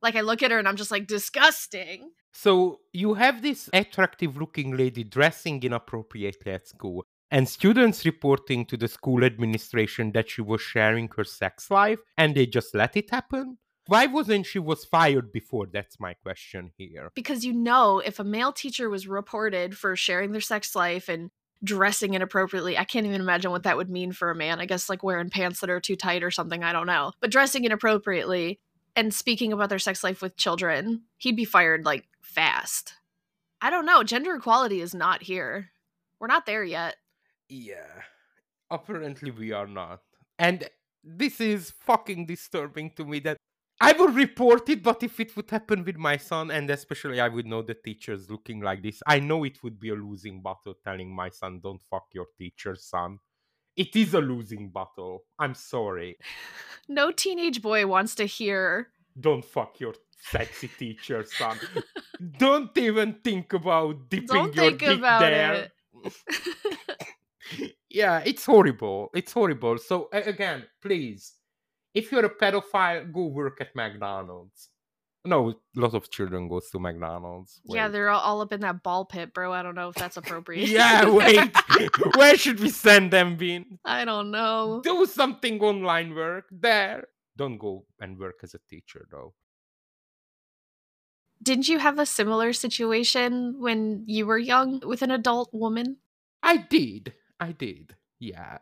like 0.00 0.16
I 0.16 0.20
look 0.20 0.42
at 0.42 0.50
her 0.50 0.58
and 0.58 0.66
I'm 0.66 0.76
just 0.76 0.90
like 0.90 1.06
disgusting. 1.06 2.10
So 2.32 2.80
you 2.92 3.14
have 3.14 3.42
this 3.42 3.68
attractive 3.72 4.36
looking 4.36 4.76
lady 4.76 5.04
dressing 5.04 5.62
inappropriately 5.62 6.52
at 6.52 6.66
school, 6.66 7.04
and 7.32 7.48
students 7.48 8.04
reporting 8.04 8.66
to 8.66 8.76
the 8.76 8.86
school 8.86 9.24
administration 9.24 10.12
that 10.12 10.28
she 10.28 10.42
was 10.42 10.60
sharing 10.60 11.08
her 11.16 11.24
sex 11.24 11.70
life, 11.70 11.98
and 12.18 12.34
they 12.34 12.46
just 12.46 12.74
let 12.74 12.96
it 12.96 13.10
happen? 13.10 13.56
Why 13.86 14.06
wasn't 14.06 14.46
she 14.46 14.58
was 14.58 14.84
fired 14.84 15.32
before? 15.32 15.66
That's 15.66 15.98
my 15.98 16.14
question 16.14 16.70
here. 16.76 17.10
Because 17.14 17.44
you 17.44 17.54
know, 17.54 17.98
if 17.98 18.20
a 18.20 18.24
male 18.24 18.52
teacher 18.52 18.88
was 18.88 19.08
reported 19.08 19.76
for 19.76 19.96
sharing 19.96 20.30
their 20.32 20.42
sex 20.42 20.76
life 20.76 21.08
and 21.08 21.30
dressing 21.64 22.14
inappropriately, 22.14 22.76
I 22.76 22.84
can't 22.84 23.06
even 23.06 23.22
imagine 23.22 23.50
what 23.50 23.62
that 23.62 23.78
would 23.78 23.90
mean 23.90 24.12
for 24.12 24.30
a 24.30 24.36
man. 24.36 24.60
I 24.60 24.66
guess 24.66 24.90
like 24.90 25.02
wearing 25.02 25.30
pants 25.30 25.60
that 25.60 25.70
are 25.70 25.80
too 25.80 25.96
tight 25.96 26.22
or 26.22 26.30
something, 26.30 26.62
I 26.62 26.72
don't 26.72 26.86
know. 26.86 27.12
But 27.20 27.30
dressing 27.30 27.64
inappropriately 27.64 28.60
and 28.94 29.12
speaking 29.12 29.52
about 29.52 29.70
their 29.70 29.78
sex 29.78 30.04
life 30.04 30.20
with 30.20 30.36
children, 30.36 31.04
he'd 31.16 31.36
be 31.36 31.46
fired 31.46 31.86
like 31.86 32.04
fast. 32.20 32.92
I 33.62 33.70
don't 33.70 33.86
know. 33.86 34.02
Gender 34.02 34.34
equality 34.34 34.80
is 34.80 34.94
not 34.94 35.22
here. 35.22 35.70
We're 36.20 36.26
not 36.28 36.46
there 36.46 36.62
yet. 36.62 36.96
Yeah. 37.52 38.02
Apparently 38.70 39.30
we 39.30 39.52
are 39.52 39.66
not. 39.66 40.00
And 40.38 40.68
this 41.04 41.38
is 41.38 41.70
fucking 41.70 42.24
disturbing 42.24 42.92
to 42.96 43.04
me 43.04 43.18
that 43.20 43.36
I 43.78 43.92
would 43.92 44.14
report 44.14 44.68
it, 44.70 44.82
but 44.82 45.02
if 45.02 45.20
it 45.20 45.36
would 45.36 45.50
happen 45.50 45.84
with 45.84 45.96
my 45.96 46.16
son, 46.16 46.50
and 46.50 46.70
especially 46.70 47.20
I 47.20 47.28
would 47.28 47.46
know 47.46 47.60
the 47.60 47.74
teachers 47.74 48.30
looking 48.30 48.60
like 48.60 48.82
this, 48.82 49.02
I 49.06 49.20
know 49.20 49.44
it 49.44 49.62
would 49.62 49.78
be 49.78 49.90
a 49.90 49.94
losing 49.94 50.40
battle 50.40 50.74
telling 50.82 51.14
my 51.14 51.28
son, 51.28 51.60
don't 51.62 51.82
fuck 51.90 52.06
your 52.14 52.26
teacher, 52.38 52.74
son. 52.74 53.18
It 53.76 53.94
is 53.96 54.14
a 54.14 54.20
losing 54.20 54.70
battle. 54.70 55.24
I'm 55.38 55.54
sorry. 55.54 56.16
No 56.88 57.12
teenage 57.12 57.62
boy 57.62 57.86
wants 57.86 58.14
to 58.16 58.24
hear. 58.24 58.88
Don't 59.18 59.44
fuck 59.44 59.78
your 59.78 59.94
sexy 60.30 60.68
teacher, 60.68 61.24
son. 61.24 61.56
don't 62.38 62.76
even 62.76 63.14
think 63.22 63.52
about 63.52 64.10
dipping 64.10 64.26
Don't 64.26 64.54
your 64.54 64.64
think 64.64 64.80
dick 64.80 64.98
about 64.98 65.20
there. 65.20 65.68
yeah, 67.90 68.22
it's 68.24 68.44
horrible. 68.44 69.10
It's 69.14 69.32
horrible. 69.32 69.78
So 69.78 70.08
again, 70.12 70.64
please, 70.80 71.34
if 71.94 72.10
you're 72.10 72.24
a 72.24 72.34
pedophile, 72.34 73.12
go 73.12 73.26
work 73.26 73.60
at 73.60 73.74
McDonald's. 73.74 74.68
No, 75.24 75.50
a 75.50 75.54
lot 75.76 75.94
of 75.94 76.10
children 76.10 76.48
goes 76.48 76.68
to 76.70 76.80
McDonald's. 76.80 77.60
yeah, 77.66 77.86
they're 77.86 78.10
all, 78.10 78.20
all 78.20 78.40
up 78.40 78.52
in 78.52 78.60
that 78.60 78.82
ball 78.82 79.04
pit, 79.04 79.32
bro. 79.32 79.52
I 79.52 79.62
don't 79.62 79.76
know 79.76 79.88
if 79.88 79.94
that's 79.94 80.16
appropriate. 80.16 80.68
yeah. 80.68 81.08
Wait, 81.08 81.56
where 82.16 82.36
should 82.36 82.58
we 82.58 82.70
send 82.70 83.12
them, 83.12 83.36
Bean? 83.36 83.78
I 83.84 84.04
don't 84.04 84.32
know. 84.32 84.80
Do 84.82 85.06
something 85.06 85.60
online 85.60 86.14
work 86.14 86.46
there. 86.50 87.06
Don't 87.36 87.56
go 87.56 87.86
and 88.00 88.18
work 88.18 88.40
as 88.42 88.54
a 88.54 88.58
teacher 88.68 89.06
though. 89.10 89.34
Didn't 91.40 91.68
you 91.68 91.78
have 91.78 91.98
a 91.98 92.06
similar 92.06 92.52
situation 92.52 93.56
when 93.58 94.04
you 94.06 94.26
were 94.26 94.38
young 94.38 94.80
with 94.84 95.02
an 95.02 95.10
adult 95.10 95.50
woman? 95.52 95.98
I 96.42 96.56
did. 96.56 97.14
I 97.42 97.50
did. 97.52 97.96
Yeah. 98.20 98.58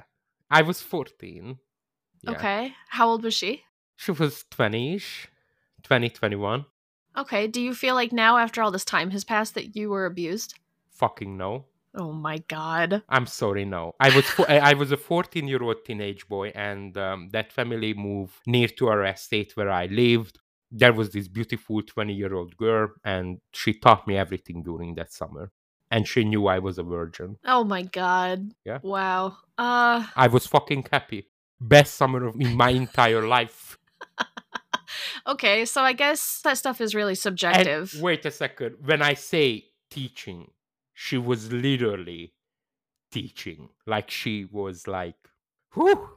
I 0.50 0.62
was 0.62 0.80
14. 0.80 1.58
Yeah. 2.22 2.30
Okay. 2.30 2.74
How 2.88 3.08
old 3.08 3.22
was 3.22 3.34
she? 3.34 3.62
She 3.96 4.10
was 4.12 4.44
20 4.50 4.94
ish. 4.94 5.28
20, 5.82 6.08
21. 6.08 6.64
Okay. 7.16 7.46
Do 7.46 7.60
you 7.60 7.74
feel 7.74 7.94
like 7.94 8.10
now, 8.12 8.38
after 8.38 8.62
all 8.62 8.70
this 8.70 8.84
time 8.86 9.10
has 9.10 9.22
passed, 9.22 9.54
that 9.54 9.76
you 9.76 9.90
were 9.90 10.06
abused? 10.06 10.54
Fucking 10.92 11.36
no. 11.36 11.66
Oh 11.94 12.12
my 12.12 12.38
god. 12.48 13.02
I'm 13.08 13.26
sorry, 13.26 13.64
no. 13.64 13.94
I 14.00 14.14
was 14.14 14.24
fo- 14.24 14.44
I 14.44 14.74
was 14.74 14.92
a 14.92 14.96
14 14.96 15.46
year 15.48 15.62
old 15.62 15.84
teenage 15.84 16.26
boy, 16.28 16.52
and 16.54 16.96
um, 16.96 17.28
that 17.32 17.52
family 17.52 17.94
moved 17.94 18.36
near 18.46 18.68
to 18.78 18.88
our 18.88 19.04
estate 19.04 19.56
where 19.56 19.70
I 19.70 19.86
lived. 19.86 20.38
There 20.70 20.92
was 20.92 21.10
this 21.10 21.26
beautiful 21.26 21.82
20 21.82 22.14
year 22.14 22.32
old 22.34 22.56
girl, 22.56 22.92
and 23.04 23.40
she 23.52 23.74
taught 23.74 24.06
me 24.06 24.16
everything 24.16 24.62
during 24.62 24.94
that 24.94 25.12
summer. 25.12 25.50
And 25.90 26.06
she 26.06 26.22
knew 26.24 26.46
I 26.46 26.58
was 26.60 26.78
a 26.78 26.82
virgin. 26.84 27.36
Oh 27.44 27.64
my 27.64 27.82
god. 27.82 28.52
Yeah. 28.64 28.78
Wow. 28.82 29.36
Uh 29.58 30.06
I 30.16 30.28
was 30.28 30.46
fucking 30.46 30.86
happy. 30.92 31.28
Best 31.60 31.94
summer 31.94 32.26
of 32.26 32.36
in 32.40 32.56
my 32.56 32.70
entire 32.84 33.26
life. 33.26 33.76
okay, 35.26 35.64
so 35.64 35.82
I 35.82 35.92
guess 35.92 36.40
that 36.44 36.58
stuff 36.58 36.80
is 36.80 36.94
really 36.94 37.12
And 37.12 37.18
subjective. 37.18 37.94
wait 38.00 38.24
a 38.24 38.30
second. 38.30 38.76
When 38.84 39.02
I 39.02 39.14
say 39.14 39.66
teaching, 39.90 40.50
she 40.94 41.18
was 41.18 41.52
literally 41.52 42.34
teaching. 43.10 43.68
Like 43.86 44.10
she 44.10 44.44
was 44.44 44.86
like, 44.86 45.16
whew. 45.74 46.08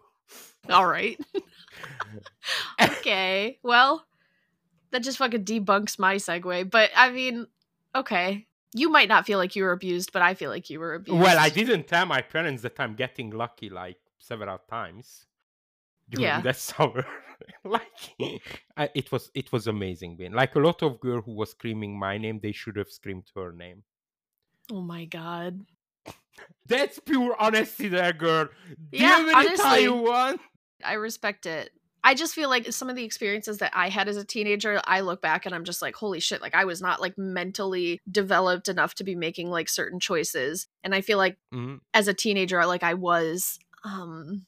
All 0.70 0.86
right. 0.88 1.20
okay. 2.82 3.60
Well, 3.64 4.06
that 4.92 5.04
just 5.04 5.18
fucking 5.18 5.44
debunks 5.46 6.00
my 6.00 6.16
segue. 6.16 6.70
But 6.70 6.92
I 6.96 7.12
mean, 7.12 7.48
okay. 7.96 8.48
You 8.76 8.90
might 8.90 9.08
not 9.10 9.26
feel 9.26 9.38
like 9.38 9.56
you 9.56 9.64
were 9.64 9.72
abused, 9.72 10.12
but 10.14 10.22
I 10.22 10.34
feel 10.34 10.50
like 10.50 10.70
you 10.70 10.80
were 10.80 10.96
abused. 10.96 11.20
Well, 11.20 11.38
I 11.38 11.50
didn't 11.50 11.88
tell 11.88 12.06
my 12.06 12.22
parents 12.22 12.62
that 12.64 12.80
I'm 12.80 12.96
getting 12.96 13.30
lucky 13.30 13.70
like 13.70 13.98
several 14.20 14.58
times 14.70 15.26
during 16.10 16.24
Yeah. 16.24 16.42
that 16.42 16.58
summer. 16.72 17.06
like 17.64 17.82
I, 18.78 18.90
it 18.96 19.12
was 19.12 19.30
it 19.36 19.52
was 19.52 19.68
amazing. 19.68 20.16
Being 20.18 20.34
like 20.34 20.56
a 20.56 20.60
lot 20.60 20.82
of 20.82 21.00
girl 21.00 21.22
who 21.22 21.34
was 21.34 21.52
screaming 21.52 21.98
my 22.00 22.18
name, 22.18 22.40
they 22.42 22.52
should 22.52 22.78
have 22.78 22.90
screamed 22.90 23.30
her 23.36 23.52
name. 23.52 23.84
Oh 24.72 24.82
my 24.82 25.06
god. 25.06 25.62
That's 26.66 27.00
pure 27.00 27.36
honesty, 27.40 27.90
there, 27.90 28.14
girl. 28.14 28.50
Yeah, 28.92 29.28
it 29.28 29.36
honestly. 29.36 29.84
you 29.84 29.94
want. 29.94 30.42
I 30.84 30.94
respect 30.94 31.46
it. 31.46 31.72
I 32.04 32.16
just 32.16 32.36
feel 32.36 32.50
like 32.50 32.72
some 32.74 32.90
of 32.90 32.96
the 32.96 33.04
experiences 33.06 33.60
that 33.60 33.72
I 33.74 33.90
had 33.90 34.10
as 34.10 34.18
a 34.18 34.26
teenager, 34.26 34.82
I 34.86 35.00
look 35.02 35.22
back 35.22 35.46
and 35.46 35.56
I'm 35.56 35.64
just 35.64 35.82
like, 35.82 35.96
holy 35.96 36.20
shit, 36.20 36.42
like 36.42 36.56
I 36.56 36.66
was 36.66 36.82
not 36.82 37.00
like 37.02 37.18
mentally 37.18 38.02
developed 38.12 38.68
enough 38.68 38.96
to 38.96 39.04
be 39.06 39.16
making 39.16 39.50
like 39.50 39.70
certain 39.70 40.00
choices. 40.00 40.68
And 40.84 40.94
I 40.94 41.02
feel 41.02 41.18
like 41.18 41.38
Mhm. 41.52 41.80
as 41.94 42.08
a 42.08 42.14
teenager, 42.14 42.66
like 42.66 42.84
I 42.84 42.96
was, 42.96 43.60
um, 43.86 44.46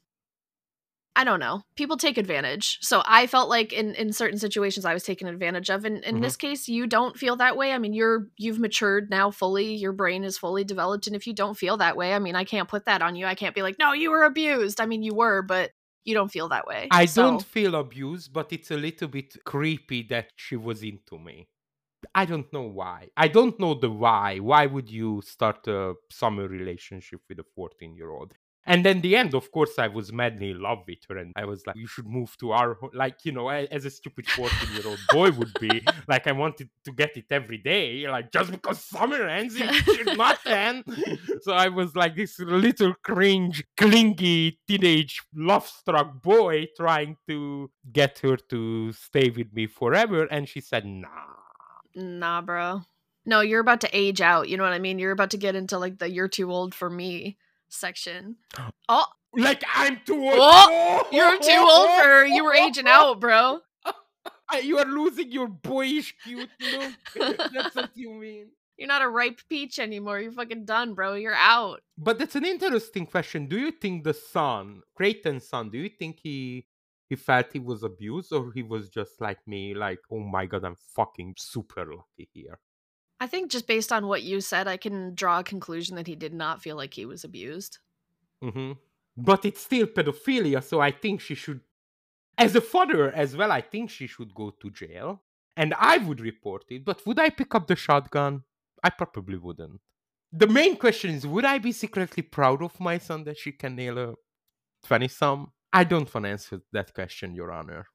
I 1.18 1.24
don't 1.24 1.40
know. 1.40 1.62
People 1.78 1.96
take 1.96 2.18
advantage. 2.18 2.78
So 2.82 3.02
I 3.06 3.26
felt 3.28 3.48
like 3.48 3.72
in 3.72 3.96
in 3.96 4.12
certain 4.12 4.38
situations 4.38 4.84
I 4.84 4.94
was 4.94 5.04
taken 5.04 5.28
advantage 5.30 5.70
of. 5.70 5.86
And 5.86 6.04
in 6.04 6.20
Mhm. 6.20 6.20
this 6.20 6.36
case, 6.36 6.68
you 6.68 6.88
don't 6.88 7.18
feel 7.18 7.38
that 7.38 7.56
way. 7.56 7.72
I 7.72 7.78
mean, 7.78 7.94
you're 7.94 8.28
you've 8.38 8.60
matured 8.60 9.10
now 9.10 9.32
fully. 9.32 9.76
Your 9.76 9.94
brain 9.94 10.26
is 10.26 10.38
fully 10.38 10.66
developed. 10.66 11.08
And 11.08 11.16
if 11.16 11.26
you 11.26 11.34
don't 11.34 11.58
feel 11.58 11.78
that 11.78 11.96
way, 11.96 12.14
I 12.14 12.20
mean, 12.20 12.36
I 12.36 12.44
can't 12.44 12.68
put 12.68 12.84
that 12.86 13.02
on 13.02 13.16
you. 13.16 13.26
I 13.26 13.36
can't 13.36 13.56
be 13.56 13.62
like, 13.62 13.78
no, 13.80 13.94
you 13.94 14.12
were 14.12 14.24
abused. 14.24 14.82
I 14.82 14.86
mean, 14.88 15.04
you 15.04 15.16
were, 15.16 15.42
but 15.42 15.72
you 16.06 16.14
don't 16.14 16.32
feel 16.32 16.48
that 16.50 16.66
way. 16.68 16.88
I 16.92 17.06
So- 17.06 17.24
don't 17.24 17.44
feel 17.44 17.76
abused, 17.76 18.32
but 18.32 18.54
it's 18.54 18.72
a 18.72 18.78
little 18.78 19.08
bit 19.08 19.44
creepy 19.44 20.04
that 20.04 20.28
she 20.36 20.56
was 20.56 20.84
into 20.84 21.18
me. 21.20 21.48
I 22.14 22.26
don't 22.26 22.52
know 22.54 22.62
why. 22.82 23.10
I 23.18 23.28
don't 23.28 23.60
know 23.60 23.74
the 23.74 23.90
why. 23.90 24.38
Why 24.38 24.68
would 24.68 24.90
you 24.92 25.22
start 25.24 25.68
a 25.68 25.96
summer 26.12 26.48
relationship 26.48 27.22
with 27.28 27.40
a 27.40 27.44
14 27.56 27.96
year 27.96 28.12
old? 28.12 28.34
And 28.68 28.84
then 28.84 29.02
the 29.02 29.16
end, 29.16 29.36
of 29.36 29.52
course, 29.52 29.78
I 29.78 29.88
was 29.88 30.12
madly 30.12 30.52
in 30.52 30.62
love 30.62 30.80
with 30.88 31.00
her, 31.10 31.18
and 31.18 31.32
I 31.36 31.46
was 31.46 31.66
like, 31.68 31.76
"You 31.76 31.88
should 31.88 32.08
move 32.08 32.36
to 32.40 32.52
our 32.52 32.74
ho-" 32.76 32.92
like, 32.94 33.24
you 33.24 33.32
know, 33.32 33.50
as 33.50 33.86
a 33.86 33.92
stupid 33.92 34.28
14 34.28 34.74
year 34.74 34.88
old 34.88 35.00
boy 35.10 35.32
would 35.32 35.54
be. 35.60 35.84
Like, 36.08 36.28
I 36.28 36.34
wanted 36.34 36.70
to 36.86 36.92
get 36.92 37.18
it 37.18 37.26
every 37.32 37.58
day, 37.58 38.08
like 38.08 38.32
just 38.32 38.52
because 38.52 38.80
summer 38.84 39.28
ends, 39.28 39.56
it 39.58 39.74
should 39.86 40.18
not 40.18 40.40
end. 40.46 40.84
So 41.42 41.54
I 41.54 41.70
was 41.70 41.96
like 41.96 42.16
this 42.16 42.38
little 42.40 42.94
cringe, 43.04 43.64
clingy 43.76 44.60
teenage 44.68 45.22
love-struck 45.34 46.22
boy 46.22 46.68
trying 46.78 47.18
to 47.28 47.72
get 47.92 48.20
her 48.20 48.38
to 48.52 48.92
stay 48.92 49.30
with 49.30 49.52
me 49.54 49.68
forever, 49.68 50.26
and 50.26 50.48
she 50.48 50.62
said, 50.62 50.86
"Nah." 50.86 51.08
Nah, 51.96 52.42
bro. 52.42 52.82
No, 53.26 53.42
you're 53.42 53.62
about 53.62 53.82
to 53.82 53.90
age 53.98 54.22
out. 54.22 54.50
You 54.50 54.58
know 54.58 54.64
what 54.64 54.74
I 54.74 54.80
mean? 54.80 55.00
You're 55.00 55.12
about 55.12 55.32
to 55.32 55.38
get 55.38 55.56
into 55.56 55.80
like 55.80 55.98
the 55.98 56.12
you're 56.12 56.28
too 56.28 56.52
old 56.52 56.76
for 56.76 56.90
me 56.90 57.38
section. 57.70 58.38
Oh, 58.90 59.06
Like 59.34 59.64
I'm 59.74 60.00
too 60.06 60.14
old. 60.16 60.34
Oh, 60.38 61.08
you're 61.12 61.38
too 61.40 61.60
old 61.60 61.90
for 61.90 62.08
her. 62.08 62.26
You 62.26 62.44
were 62.44 62.54
aging 62.54 62.88
out, 62.98 63.20
bro. 63.20 63.60
You 64.64 64.78
are 64.78 64.86
losing 64.86 65.32
your 65.32 65.48
boyish 65.48 66.16
cute 66.24 66.50
look. 66.72 66.94
That's 67.54 67.76
what 67.76 67.90
you 67.96 68.12
mean. 68.12 68.48
You're 68.78 68.88
not 68.88 69.02
a 69.02 69.10
ripe 69.10 69.40
peach 69.50 69.80
anymore. 69.80 70.20
You're 70.20 70.32
fucking 70.32 70.66
done, 70.66 70.94
bro. 70.94 71.16
You're 71.16 71.34
out. 71.34 71.82
But 71.98 72.20
that's 72.20 72.36
an 72.36 72.44
interesting 72.46 73.06
question. 73.06 73.48
Do 73.48 73.58
you 73.58 73.72
think 73.72 74.04
the 74.04 74.14
son, 74.14 74.82
Creighton's 74.96 75.48
son, 75.48 75.70
do 75.70 75.78
you 75.78 75.88
think 75.90 76.20
he 76.22 76.68
he 77.10 77.16
felt 77.16 77.54
he 77.54 77.60
was 77.60 77.84
abused 77.84 78.34
or 78.34 78.52
he 78.54 78.64
was 78.64 78.90
just 78.90 79.22
like 79.22 79.40
me, 79.48 79.74
like, 79.74 80.00
oh 80.12 80.20
my 80.20 80.46
god, 80.46 80.64
I'm 80.66 80.76
fucking 80.96 81.36
super 81.38 81.86
lucky 81.86 82.30
here? 82.34 82.60
I 83.20 83.28
think 83.28 83.50
just 83.52 83.68
based 83.68 83.92
on 83.92 84.08
what 84.08 84.24
you 84.24 84.42
said, 84.42 84.68
I 84.68 84.78
can 84.78 85.16
draw 85.16 85.40
a 85.40 85.44
conclusion 85.44 85.96
that 85.96 86.08
he 86.08 86.16
did 86.16 86.34
not 86.34 86.62
feel 86.62 86.76
like 86.76 86.94
he 86.94 87.06
was 87.06 87.24
abused. 87.24 87.80
hmm 88.42 88.74
But 89.16 89.46
it's 89.46 89.62
still 89.62 89.88
pedophilia, 89.88 90.64
so 90.64 90.82
I 90.82 90.92
think 90.92 91.22
she 91.22 91.36
should, 91.36 91.62
as 92.38 92.56
a 92.56 92.62
father 92.62 93.12
as 93.12 93.36
well, 93.36 93.52
I 93.52 93.62
think 93.62 93.90
she 93.90 94.08
should 94.08 94.34
go 94.34 94.50
to 94.62 94.70
jail. 94.70 95.22
And 95.58 95.74
I 95.80 95.98
would 96.00 96.20
report 96.20 96.66
it, 96.70 96.84
but 96.84 97.06
would 97.06 97.18
I 97.18 97.30
pick 97.30 97.56
up 97.56 97.68
the 97.68 97.78
shotgun? 97.78 98.44
I 98.84 98.90
probably 98.90 99.38
wouldn't. 99.38 99.80
The 100.34 100.48
main 100.48 100.76
question 100.76 101.12
is 101.12 101.26
would 101.26 101.46
I 101.46 101.60
be 101.60 101.72
secretly 101.72 102.24
proud 102.24 102.62
of 102.62 102.78
my 102.80 102.98
son 102.98 103.24
that 103.24 103.38
she 103.38 103.54
can 103.54 103.78
nail 103.78 103.98
a 103.98 104.16
20 104.86 105.08
some? 105.08 105.54
I 105.72 105.86
don't 105.86 106.14
want 106.14 106.26
to 106.26 106.32
answer 106.32 106.62
that 106.74 106.94
question, 106.94 107.34
Your 107.34 107.52
Honor. 107.54 107.88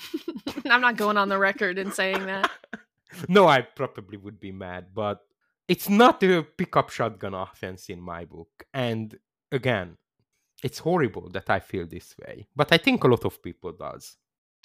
I'm 0.66 0.80
not 0.80 0.96
going 0.96 1.16
on 1.16 1.28
the 1.28 1.38
record 1.38 1.78
in 1.78 1.90
saying 1.90 2.26
that. 2.26 2.50
no, 3.28 3.46
I 3.48 3.62
probably 3.62 4.16
would 4.16 4.40
be 4.40 4.52
mad, 4.52 4.86
but 4.94 5.20
it's 5.68 5.88
not 5.88 6.22
a 6.22 6.42
pickup 6.42 6.90
shotgun 6.90 7.34
offense 7.34 7.88
in 7.88 8.00
my 8.00 8.24
book. 8.24 8.64
And 8.74 9.18
again, 9.50 9.96
it's 10.62 10.78
horrible 10.78 11.28
that 11.30 11.50
I 11.50 11.60
feel 11.60 11.86
this 11.86 12.14
way, 12.18 12.46
but 12.54 12.72
I 12.72 12.78
think 12.78 13.04
a 13.04 13.08
lot 13.08 13.24
of 13.24 13.42
people 13.42 13.72
does. 13.72 14.16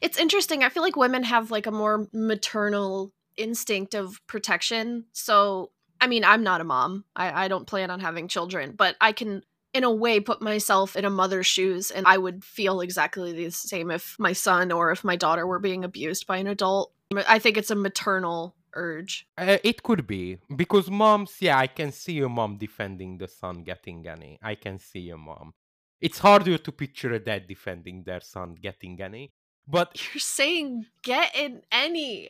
It's 0.02 0.20
interesting. 0.20 0.64
I 0.64 0.70
feel 0.70 0.84
like 0.84 0.96
women 0.96 1.24
have 1.24 1.50
like 1.50 1.66
a 1.66 1.72
more 1.72 2.08
maternal 2.14 3.14
instinct 3.36 3.96
of 3.96 4.20
protection. 4.28 5.06
So, 5.12 5.72
I 6.00 6.08
mean, 6.08 6.24
I'm 6.24 6.44
not 6.44 6.62
a 6.62 6.66
mom. 6.66 7.06
I, 7.16 7.46
I 7.46 7.48
don't 7.48 7.68
plan 7.68 7.90
on 7.90 8.00
having 8.00 8.28
children, 8.28 8.74
but 8.78 8.96
I 9.02 9.12
can, 9.12 9.44
in 9.74 9.84
a 9.84 9.92
way, 9.92 10.20
put 10.20 10.42
myself 10.42 10.96
in 10.96 11.06
a 11.06 11.10
mother's 11.10 11.48
shoes, 11.48 11.90
and 11.90 12.06
I 12.06 12.18
would 12.18 12.44
feel 12.44 12.82
exactly 12.82 13.34
the 13.34 13.50
same 13.50 13.90
if 13.90 14.16
my 14.20 14.34
son 14.34 14.72
or 14.72 14.92
if 14.92 15.04
my 15.04 15.16
daughter 15.16 15.48
were 15.48 15.60
being 15.60 15.84
abused 15.84 16.28
by 16.28 16.38
an 16.38 16.48
adult. 16.48 16.94
I 17.16 17.40
think 17.40 17.58
it's 17.58 17.72
a 17.72 17.76
maternal 17.76 18.56
urge. 18.74 19.28
Uh, 19.38 19.58
it 19.64 19.84
could 19.84 20.06
be 20.08 20.40
because 20.56 20.90
moms, 20.90 21.38
yeah, 21.40 21.58
I 21.58 21.68
can 21.68 21.92
see 21.92 22.20
a 22.20 22.30
mom 22.30 22.58
defending 22.58 23.18
the 23.18 23.28
son 23.28 23.64
getting 23.64 24.08
any. 24.08 24.38
I 24.42 24.56
can 24.56 24.80
see 24.80 25.10
a 25.10 25.18
mom. 25.18 25.54
It's 26.02 26.20
harder 26.20 26.58
to 26.58 26.72
picture 26.72 27.14
a 27.14 27.20
dad 27.20 27.48
defending 27.48 28.04
their 28.04 28.22
son 28.22 28.56
getting 28.62 29.02
any. 29.02 29.32
But 29.68 30.00
you're 30.14 30.20
saying 30.20 30.86
get 31.02 31.36
in 31.36 31.62
any. 31.72 32.30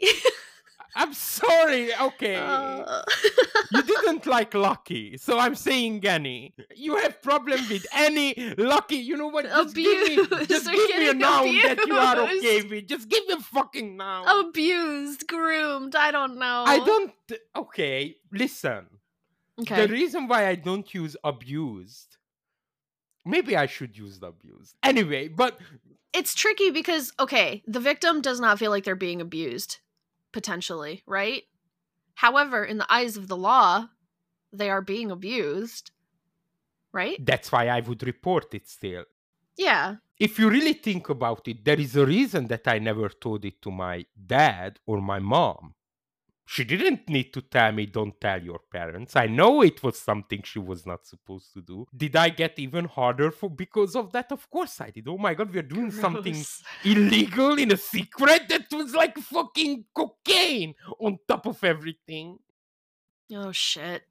I'm 0.94 1.12
sorry. 1.12 1.94
Okay. 1.94 2.36
Uh... 2.36 3.02
you 3.72 3.82
didn't 3.82 4.26
like 4.26 4.54
Lucky, 4.54 5.16
so 5.16 5.38
I'm 5.38 5.54
saying 5.54 6.06
any. 6.06 6.54
You 6.74 6.96
have 6.96 7.20
problem 7.22 7.60
with 7.68 7.86
any 7.92 8.54
Lucky. 8.56 8.96
You 8.96 9.16
know 9.16 9.28
what? 9.28 9.44
Just 9.46 9.72
abused. 9.72 10.30
give 10.30 10.30
me, 10.30 10.46
just 10.46 10.70
give 10.70 10.96
me 10.96 11.08
a 11.10 11.14
noun 11.14 11.48
abused. 11.48 11.66
that 11.66 11.86
you 11.86 11.94
are 11.96 12.18
okay 12.20 12.62
with. 12.62 12.86
Just 12.86 13.08
give 13.08 13.26
me 13.26 13.34
a 13.34 13.40
fucking 13.40 13.96
noun. 13.96 14.46
Abused, 14.46 15.26
groomed. 15.26 15.96
I 15.96 16.10
don't 16.10 16.38
know. 16.38 16.64
I 16.66 16.78
don't. 16.78 17.12
Okay, 17.56 18.16
listen. 18.32 18.86
Okay. 19.60 19.86
The 19.86 19.92
reason 19.92 20.28
why 20.28 20.48
I 20.48 20.54
don't 20.54 20.92
use 20.92 21.16
abused. 21.24 22.16
Maybe 23.26 23.56
I 23.56 23.66
should 23.66 23.96
use 23.96 24.20
abused. 24.22 24.76
Anyway, 24.82 25.28
but 25.28 25.58
it's 26.12 26.34
tricky 26.34 26.70
because 26.70 27.12
okay, 27.18 27.62
the 27.66 27.80
victim 27.80 28.20
does 28.20 28.38
not 28.38 28.58
feel 28.58 28.70
like 28.70 28.84
they're 28.84 28.94
being 28.94 29.20
abused 29.20 29.78
potentially, 30.34 31.02
right? 31.06 31.44
However, 32.16 32.64
in 32.64 32.76
the 32.78 32.92
eyes 32.92 33.16
of 33.16 33.28
the 33.28 33.36
law, 33.36 33.88
they 34.52 34.68
are 34.68 34.82
being 34.82 35.10
abused, 35.10 35.92
right? 36.92 37.18
That's 37.24 37.50
why 37.52 37.68
I 37.68 37.80
would 37.80 38.02
report 38.02 38.52
it 38.52 38.68
still. 38.68 39.04
Yeah. 39.56 39.96
If 40.18 40.38
you 40.38 40.50
really 40.50 40.74
think 40.74 41.08
about 41.08 41.46
it, 41.48 41.64
there 41.64 41.80
is 41.80 41.94
a 41.96 42.04
reason 42.04 42.48
that 42.48 42.66
I 42.66 42.78
never 42.80 43.08
told 43.08 43.44
it 43.44 43.62
to 43.62 43.70
my 43.70 44.04
dad 44.36 44.80
or 44.86 45.00
my 45.00 45.20
mom 45.20 45.74
she 46.46 46.64
didn't 46.64 47.08
need 47.08 47.32
to 47.32 47.40
tell 47.40 47.72
me 47.72 47.86
don't 47.86 48.20
tell 48.20 48.42
your 48.42 48.60
parents 48.70 49.16
i 49.16 49.26
know 49.26 49.62
it 49.62 49.82
was 49.82 49.98
something 49.98 50.42
she 50.42 50.58
was 50.58 50.86
not 50.86 51.06
supposed 51.06 51.52
to 51.52 51.60
do 51.60 51.86
did 51.96 52.14
i 52.16 52.28
get 52.28 52.58
even 52.58 52.84
harder 52.84 53.30
for 53.30 53.48
because 53.48 53.96
of 53.96 54.12
that 54.12 54.30
of 54.30 54.48
course 54.50 54.80
i 54.80 54.90
did 54.90 55.08
oh 55.08 55.18
my 55.18 55.34
god 55.34 55.52
we're 55.52 55.62
doing 55.62 55.88
Gross. 55.88 56.00
something 56.00 56.44
illegal 56.84 57.58
in 57.58 57.72
a 57.72 57.76
secret 57.76 58.48
that 58.48 58.66
was 58.72 58.94
like 58.94 59.16
fucking 59.18 59.84
cocaine 59.94 60.74
on 61.00 61.18
top 61.26 61.46
of 61.46 61.62
everything 61.64 62.38
oh 63.32 63.52
shit 63.52 64.02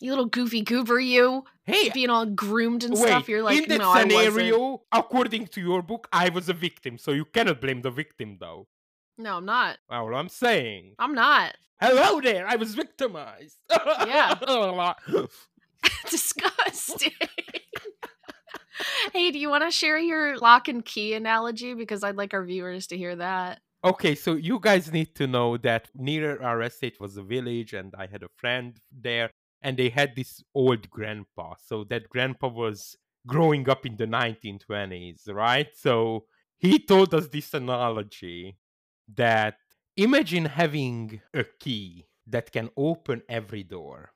you 0.00 0.12
little 0.12 0.26
goofy 0.26 0.62
goober, 0.62 1.00
you. 1.00 1.44
Hey, 1.64 1.90
being 1.90 2.08
all 2.08 2.24
groomed 2.24 2.84
and 2.84 2.94
wait, 2.94 3.08
stuff. 3.08 3.28
You're 3.28 3.42
like, 3.42 3.62
in 3.62 3.68
that 3.68 3.78
no, 3.78 3.94
scenario, 3.94 4.82
according 4.92 5.48
to 5.48 5.60
your 5.60 5.82
book, 5.82 6.08
I 6.12 6.28
was 6.28 6.48
a 6.48 6.52
victim, 6.52 6.98
so 6.98 7.10
you 7.10 7.24
cannot 7.24 7.60
blame 7.60 7.82
the 7.82 7.90
victim, 7.90 8.36
though. 8.38 8.68
No, 9.18 9.36
I'm 9.36 9.44
not. 9.44 9.78
Well, 9.90 10.14
I'm 10.14 10.28
saying. 10.28 10.94
I'm 10.98 11.14
not. 11.14 11.56
Hello 11.80 12.20
there. 12.20 12.46
I 12.46 12.54
was 12.56 12.74
victimized. 12.74 13.58
Yeah. 13.70 14.38
Oh, 14.46 14.94
Disgusting. 16.10 17.12
hey, 19.12 19.30
do 19.32 19.38
you 19.38 19.48
want 19.50 19.64
to 19.64 19.70
share 19.70 19.98
your 19.98 20.38
lock 20.38 20.68
and 20.68 20.84
key 20.84 21.14
analogy? 21.14 21.74
Because 21.74 22.04
I'd 22.04 22.16
like 22.16 22.32
our 22.32 22.44
viewers 22.44 22.86
to 22.88 22.96
hear 22.96 23.16
that. 23.16 23.60
Okay, 23.84 24.14
so 24.14 24.34
you 24.34 24.58
guys 24.60 24.92
need 24.92 25.14
to 25.16 25.26
know 25.26 25.56
that 25.58 25.88
near 25.94 26.40
our 26.42 26.62
estate 26.62 27.00
was 27.00 27.16
a 27.16 27.22
village, 27.22 27.72
and 27.74 27.94
I 27.96 28.06
had 28.06 28.22
a 28.22 28.28
friend 28.36 28.76
there, 28.90 29.30
and 29.62 29.76
they 29.76 29.88
had 29.88 30.16
this 30.16 30.42
old 30.54 30.90
grandpa. 30.90 31.54
So 31.64 31.84
that 31.84 32.08
grandpa 32.08 32.48
was 32.48 32.96
growing 33.26 33.68
up 33.68 33.86
in 33.86 33.96
the 33.96 34.06
1920s, 34.06 35.28
right? 35.32 35.68
So 35.74 36.24
he 36.58 36.78
told 36.80 37.14
us 37.14 37.28
this 37.28 37.54
analogy 37.54 38.56
that 39.14 39.56
imagine 39.96 40.46
having 40.46 41.20
a 41.34 41.44
key 41.44 42.06
that 42.26 42.52
can 42.52 42.70
open 42.76 43.22
every 43.28 43.62
door. 43.62 44.12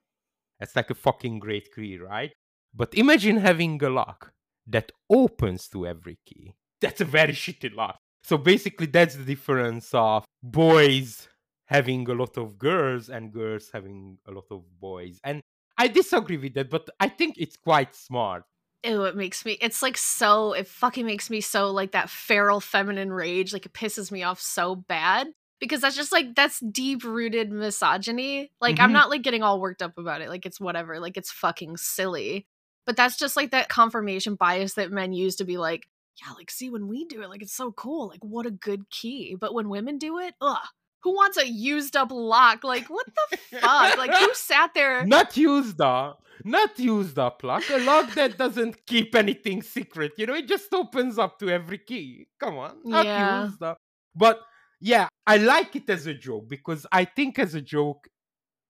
That's 0.60 0.76
like 0.76 0.90
a 0.90 0.94
fucking 0.94 1.38
great 1.38 1.74
key, 1.74 1.98
right? 1.98 2.32
But 2.74 2.94
imagine 2.94 3.38
having 3.38 3.82
a 3.82 3.90
lock 3.90 4.32
that 4.66 4.92
opens 5.10 5.68
to 5.68 5.86
every 5.86 6.18
key. 6.24 6.54
That's 6.80 7.00
a 7.00 7.04
very 7.04 7.32
shitty 7.32 7.74
lock. 7.74 7.98
So 8.24 8.38
basically, 8.38 8.86
that's 8.86 9.16
the 9.16 9.24
difference 9.24 9.92
of 9.92 10.24
boys 10.42 11.28
having 11.66 12.08
a 12.08 12.14
lot 12.14 12.36
of 12.36 12.58
girls 12.58 13.08
and 13.08 13.32
girls 13.32 13.70
having 13.72 14.18
a 14.26 14.30
lot 14.30 14.44
of 14.50 14.62
boys. 14.78 15.18
And 15.24 15.40
I 15.76 15.88
disagree 15.88 16.36
with 16.36 16.54
that, 16.54 16.70
but 16.70 16.88
I 17.00 17.08
think 17.08 17.36
it's 17.38 17.56
quite 17.56 17.94
smart 17.94 18.44
ew, 18.84 19.04
it 19.04 19.16
makes 19.16 19.44
me 19.44 19.52
it's 19.60 19.82
like 19.82 19.96
so 19.96 20.52
it 20.52 20.66
fucking 20.66 21.06
makes 21.06 21.30
me 21.30 21.40
so 21.40 21.70
like 21.70 21.92
that 21.92 22.10
feral 22.10 22.60
feminine 22.60 23.12
rage. 23.12 23.52
Like 23.52 23.66
it 23.66 23.72
pisses 23.72 24.10
me 24.10 24.22
off 24.22 24.40
so 24.40 24.74
bad. 24.74 25.28
Because 25.60 25.80
that's 25.80 25.94
just 25.94 26.10
like 26.10 26.34
that's 26.34 26.58
deep 26.58 27.04
rooted 27.04 27.52
misogyny. 27.52 28.50
Like 28.60 28.76
mm-hmm. 28.76 28.84
I'm 28.84 28.92
not 28.92 29.10
like 29.10 29.22
getting 29.22 29.42
all 29.44 29.60
worked 29.60 29.82
up 29.82 29.96
about 29.96 30.20
it. 30.20 30.28
Like 30.28 30.44
it's 30.44 30.60
whatever. 30.60 30.98
Like 30.98 31.16
it's 31.16 31.30
fucking 31.30 31.76
silly. 31.76 32.46
But 32.84 32.96
that's 32.96 33.16
just 33.16 33.36
like 33.36 33.52
that 33.52 33.68
confirmation 33.68 34.34
bias 34.34 34.74
that 34.74 34.90
men 34.90 35.12
use 35.12 35.36
to 35.36 35.44
be 35.44 35.56
like, 35.58 35.86
yeah, 36.20 36.32
like 36.32 36.50
see 36.50 36.68
when 36.68 36.88
we 36.88 37.04
do 37.04 37.22
it, 37.22 37.28
like 37.28 37.42
it's 37.42 37.54
so 37.54 37.70
cool. 37.70 38.08
Like 38.08 38.24
what 38.24 38.44
a 38.44 38.50
good 38.50 38.90
key. 38.90 39.36
But 39.38 39.54
when 39.54 39.68
women 39.68 39.98
do 39.98 40.18
it, 40.18 40.34
ugh 40.40 40.66
who 41.02 41.12
wants 41.14 41.36
a 41.36 41.46
used 41.46 41.96
up 41.96 42.10
lock? 42.12 42.64
Like, 42.64 42.86
what 42.88 43.06
the 43.06 43.36
fuck? 43.60 43.98
Like, 43.98 44.14
who 44.14 44.34
sat 44.34 44.74
there? 44.74 45.04
Not 45.06 45.36
used 45.36 45.80
up. 45.80 46.24
Not 46.44 46.78
used 46.78 47.18
up 47.18 47.42
lock. 47.42 47.64
A 47.70 47.78
lock 47.78 48.14
that 48.14 48.38
doesn't 48.38 48.86
keep 48.86 49.14
anything 49.14 49.62
secret. 49.62 50.12
You 50.16 50.26
know, 50.26 50.34
it 50.34 50.48
just 50.48 50.72
opens 50.72 51.18
up 51.18 51.38
to 51.40 51.50
every 51.50 51.78
key. 51.78 52.28
Come 52.40 52.58
on. 52.58 52.76
Not 52.84 53.06
yeah. 53.06 53.44
used 53.44 53.62
up. 53.62 53.78
But 54.14 54.40
yeah, 54.80 55.08
I 55.26 55.36
like 55.36 55.76
it 55.76 55.88
as 55.88 56.06
a 56.06 56.14
joke 56.14 56.48
because 56.48 56.86
I 56.90 57.04
think 57.04 57.38
as 57.38 57.54
a 57.54 57.60
joke, 57.60 58.08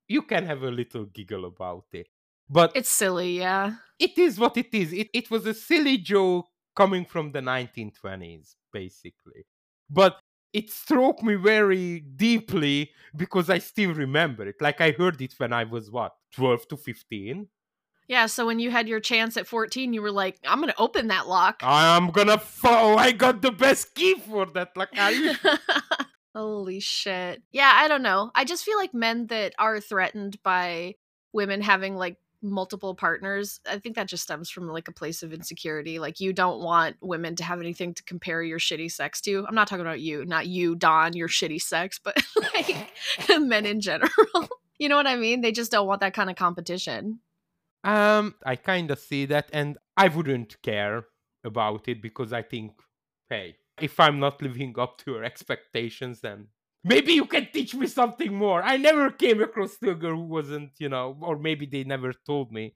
you 0.08 0.22
can 0.22 0.44
have 0.46 0.62
a 0.62 0.70
little 0.70 1.06
giggle 1.06 1.46
about 1.46 1.86
it. 1.92 2.08
But 2.48 2.72
it's 2.74 2.90
silly, 2.90 3.38
yeah. 3.38 3.76
It 3.98 4.18
is 4.18 4.38
what 4.38 4.56
it 4.56 4.74
is. 4.74 4.92
It, 4.92 5.08
it 5.14 5.30
was 5.30 5.46
a 5.46 5.54
silly 5.54 5.96
joke 5.96 6.46
coming 6.76 7.04
from 7.06 7.32
the 7.32 7.40
1920s, 7.40 8.56
basically. 8.72 9.46
But 9.88 10.20
it 10.52 10.70
struck 10.70 11.22
me 11.22 11.34
very 11.34 12.00
deeply 12.00 12.90
because 13.16 13.48
I 13.50 13.58
still 13.58 13.94
remember 13.94 14.46
it. 14.46 14.56
Like 14.60 14.80
I 14.80 14.92
heard 14.92 15.20
it 15.20 15.34
when 15.38 15.52
I 15.52 15.64
was 15.64 15.90
what, 15.90 16.12
12 16.34 16.68
to 16.68 16.76
15. 16.76 17.48
Yeah, 18.08 18.26
so 18.26 18.44
when 18.46 18.58
you 18.58 18.70
had 18.70 18.88
your 18.88 19.00
chance 19.00 19.36
at 19.36 19.46
14, 19.46 19.94
you 19.94 20.02
were 20.02 20.10
like, 20.10 20.38
I'm 20.46 20.58
going 20.58 20.68
to 20.68 20.78
open 20.80 21.08
that 21.08 21.28
lock. 21.28 21.60
I'm 21.62 22.10
going 22.10 22.26
to 22.26 22.38
fall. 22.38 22.98
I 22.98 23.12
got 23.12 23.40
the 23.40 23.52
best 23.52 23.94
key 23.94 24.16
for 24.16 24.44
that 24.46 24.76
lock. 24.76 24.90
Holy 26.34 26.80
shit. 26.80 27.42
Yeah, 27.52 27.72
I 27.74 27.88
don't 27.88 28.02
know. 28.02 28.30
I 28.34 28.44
just 28.44 28.64
feel 28.64 28.76
like 28.76 28.92
men 28.92 29.28
that 29.28 29.54
are 29.58 29.80
threatened 29.80 30.42
by 30.42 30.96
women 31.32 31.62
having 31.62 31.96
like 31.96 32.16
multiple 32.42 32.94
partners 32.94 33.60
i 33.70 33.78
think 33.78 33.94
that 33.94 34.08
just 34.08 34.22
stems 34.22 34.50
from 34.50 34.68
like 34.68 34.88
a 34.88 34.92
place 34.92 35.22
of 35.22 35.32
insecurity 35.32 35.98
like 35.98 36.20
you 36.20 36.32
don't 36.32 36.60
want 36.60 36.96
women 37.00 37.36
to 37.36 37.44
have 37.44 37.60
anything 37.60 37.94
to 37.94 38.02
compare 38.02 38.42
your 38.42 38.58
shitty 38.58 38.90
sex 38.90 39.20
to 39.20 39.46
i'm 39.48 39.54
not 39.54 39.68
talking 39.68 39.86
about 39.86 40.00
you 40.00 40.24
not 40.24 40.46
you 40.46 40.74
don 40.74 41.12
your 41.14 41.28
shitty 41.28 41.60
sex 41.60 42.00
but 42.02 42.16
like 42.54 42.92
men 43.38 43.64
in 43.64 43.80
general 43.80 44.48
you 44.82 44.88
know 44.88 44.96
what 44.96 45.06
i 45.06 45.14
mean? 45.14 45.42
They 45.42 45.52
just 45.52 45.70
don't 45.70 45.86
want 45.86 46.00
that 46.00 46.12
kind 46.12 46.28
of 46.28 46.34
competition. 46.34 47.20
Um 47.84 48.34
i 48.44 48.56
kind 48.56 48.90
of 48.90 48.98
see 48.98 49.26
that 49.26 49.48
and 49.52 49.78
i 49.96 50.08
wouldn't 50.08 50.60
care 50.62 51.06
about 51.44 51.88
it 51.88 52.00
because 52.00 52.32
i 52.32 52.42
think 52.42 52.72
hey 53.28 53.56
if 53.80 53.98
i'm 53.98 54.20
not 54.20 54.40
living 54.40 54.74
up 54.78 54.98
to 54.98 55.12
your 55.12 55.24
expectations 55.24 56.20
then 56.20 56.46
maybe 56.84 57.12
you 57.12 57.26
can 57.26 57.48
teach 57.52 57.74
me 57.74 57.86
something 57.86 58.32
more. 58.32 58.62
I 58.62 58.76
never 58.76 59.10
came 59.10 59.42
across 59.42 59.76
a 59.82 59.94
girl 59.94 60.16
who 60.16 60.24
wasn't, 60.24 60.72
you 60.78 60.88
know, 60.88 61.16
or 61.20 61.36
maybe 61.36 61.66
they 61.66 61.84
never 61.84 62.12
told 62.12 62.52
me. 62.52 62.74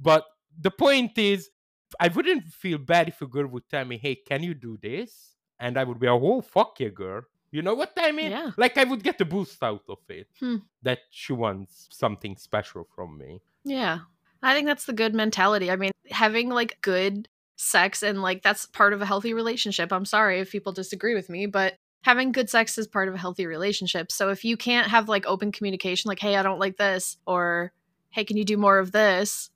But 0.00 0.24
the 0.58 0.70
point 0.70 1.18
is, 1.18 1.50
I 1.98 2.08
wouldn't 2.08 2.44
feel 2.44 2.78
bad 2.78 3.08
if 3.08 3.22
a 3.22 3.26
girl 3.26 3.46
would 3.48 3.68
tell 3.68 3.84
me, 3.84 3.98
hey, 3.98 4.16
can 4.16 4.42
you 4.42 4.54
do 4.54 4.78
this? 4.80 5.36
And 5.58 5.78
I 5.78 5.84
would 5.84 5.98
be, 5.98 6.06
oh, 6.06 6.40
fuck 6.40 6.78
yeah, 6.78 6.88
girl. 6.88 7.22
You 7.50 7.62
know 7.62 7.74
what 7.74 7.92
I 7.96 8.12
mean? 8.12 8.30
Yeah. 8.30 8.50
Like 8.56 8.76
I 8.76 8.84
would 8.84 9.02
get 9.02 9.20
a 9.20 9.24
boost 9.24 9.62
out 9.62 9.84
of 9.88 9.98
it. 10.08 10.28
Hmm. 10.38 10.56
That 10.82 10.98
she 11.10 11.32
wants 11.32 11.88
something 11.90 12.36
special 12.36 12.86
from 12.94 13.16
me. 13.16 13.40
Yeah. 13.64 14.00
I 14.42 14.54
think 14.54 14.66
that's 14.66 14.84
the 14.84 14.92
good 14.92 15.14
mentality. 15.14 15.70
I 15.70 15.76
mean, 15.76 15.92
having 16.10 16.50
like 16.50 16.78
good 16.82 17.28
sex 17.56 18.02
and 18.02 18.22
like 18.22 18.42
that's 18.42 18.66
part 18.66 18.92
of 18.92 19.02
a 19.02 19.06
healthy 19.06 19.34
relationship. 19.34 19.92
I'm 19.92 20.04
sorry 20.04 20.40
if 20.40 20.52
people 20.52 20.72
disagree 20.72 21.14
with 21.14 21.28
me, 21.28 21.46
but 21.46 21.74
having 22.02 22.32
good 22.32 22.48
sex 22.48 22.78
is 22.78 22.86
part 22.86 23.08
of 23.08 23.14
a 23.14 23.18
healthy 23.18 23.46
relationship. 23.46 24.10
So 24.12 24.30
if 24.30 24.44
you 24.44 24.56
can't 24.56 24.88
have 24.88 25.08
like 25.08 25.26
open 25.26 25.52
communication, 25.52 26.08
like, 26.08 26.20
hey, 26.20 26.36
I 26.36 26.42
don't 26.42 26.58
like 26.58 26.76
this, 26.76 27.16
or 27.26 27.72
hey, 28.10 28.24
can 28.24 28.36
you 28.36 28.44
do 28.44 28.56
more 28.56 28.78
of 28.78 28.92
this? 28.92 29.50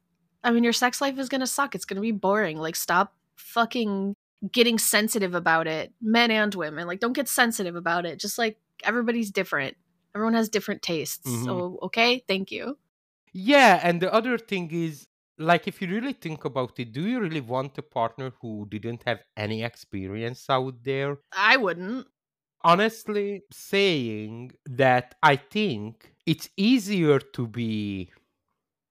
I 0.45 0.51
mean, 0.51 0.65
your 0.65 0.73
sex 0.73 1.01
life 1.01 1.19
is 1.19 1.29
going 1.29 1.41
to 1.41 1.47
suck. 1.47 1.75
It's 1.75 1.85
going 1.85 1.97
to 1.97 2.03
be 2.03 2.13
boring. 2.13 2.59
Like, 2.59 2.77
stop 2.77 3.15
fucking 3.37 4.15
getting 4.51 4.79
sensitive 4.79 5.35
about 5.35 5.67
it, 5.69 5.93
men 6.01 6.31
and 6.31 6.55
women. 6.55 6.87
Like, 6.87 7.01
don't 7.01 7.13
get 7.13 7.29
sensitive 7.29 7.77
about 7.77 8.05
it. 8.07 8.19
Just 8.19 8.39
like 8.39 8.59
everybody's 8.83 9.31
different. 9.31 9.77
Everyone 10.15 10.35
has 10.35 10.49
different 10.49 10.83
tastes. 10.83 11.27
Mhm. 11.29 11.45
So, 11.45 11.79
okay, 11.85 12.25
thank 12.27 12.51
you. 12.51 12.77
Yeah, 13.33 13.81
and 13.83 14.01
the 14.03 14.13
other 14.13 14.37
thing 14.37 14.71
is 14.73 15.07
like 15.39 15.67
if 15.67 15.81
you 15.81 15.89
really 15.89 16.13
think 16.13 16.45
about 16.45 16.79
it, 16.79 16.93
do 16.93 17.03
you 17.09 17.21
really 17.21 17.41
want 17.41 17.79
a 17.79 17.83
partner 17.83 18.33
who 18.41 18.67
didn't 18.69 19.03
have 19.07 19.21
any 19.37 19.63
experience 19.63 20.47
out 20.51 20.83
there? 20.85 21.17
I 21.33 21.57
wouldn't. 21.57 22.07
Honestly 22.65 23.43
saying 23.51 24.53
that 24.67 25.15
I 25.23 25.37
think 25.37 26.15
it's 26.27 26.49
easier 26.57 27.19
to 27.19 27.47
be 27.47 28.11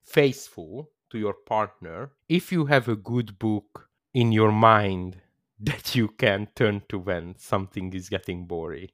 faithful 0.04 0.90
to 1.10 1.18
your 1.18 1.34
partner 1.34 2.12
if 2.30 2.52
you 2.52 2.66
have 2.66 2.88
a 2.88 2.96
good 2.96 3.38
book 3.40 3.88
in 4.14 4.32
your 4.32 4.52
mind 4.52 5.18
that 5.60 5.96
you 5.96 6.08
can 6.08 6.48
turn 6.56 6.82
to 6.90 6.98
when 6.98 7.36
something 7.38 7.94
is 7.94 8.10
getting 8.10 8.46
boring. 8.46 8.90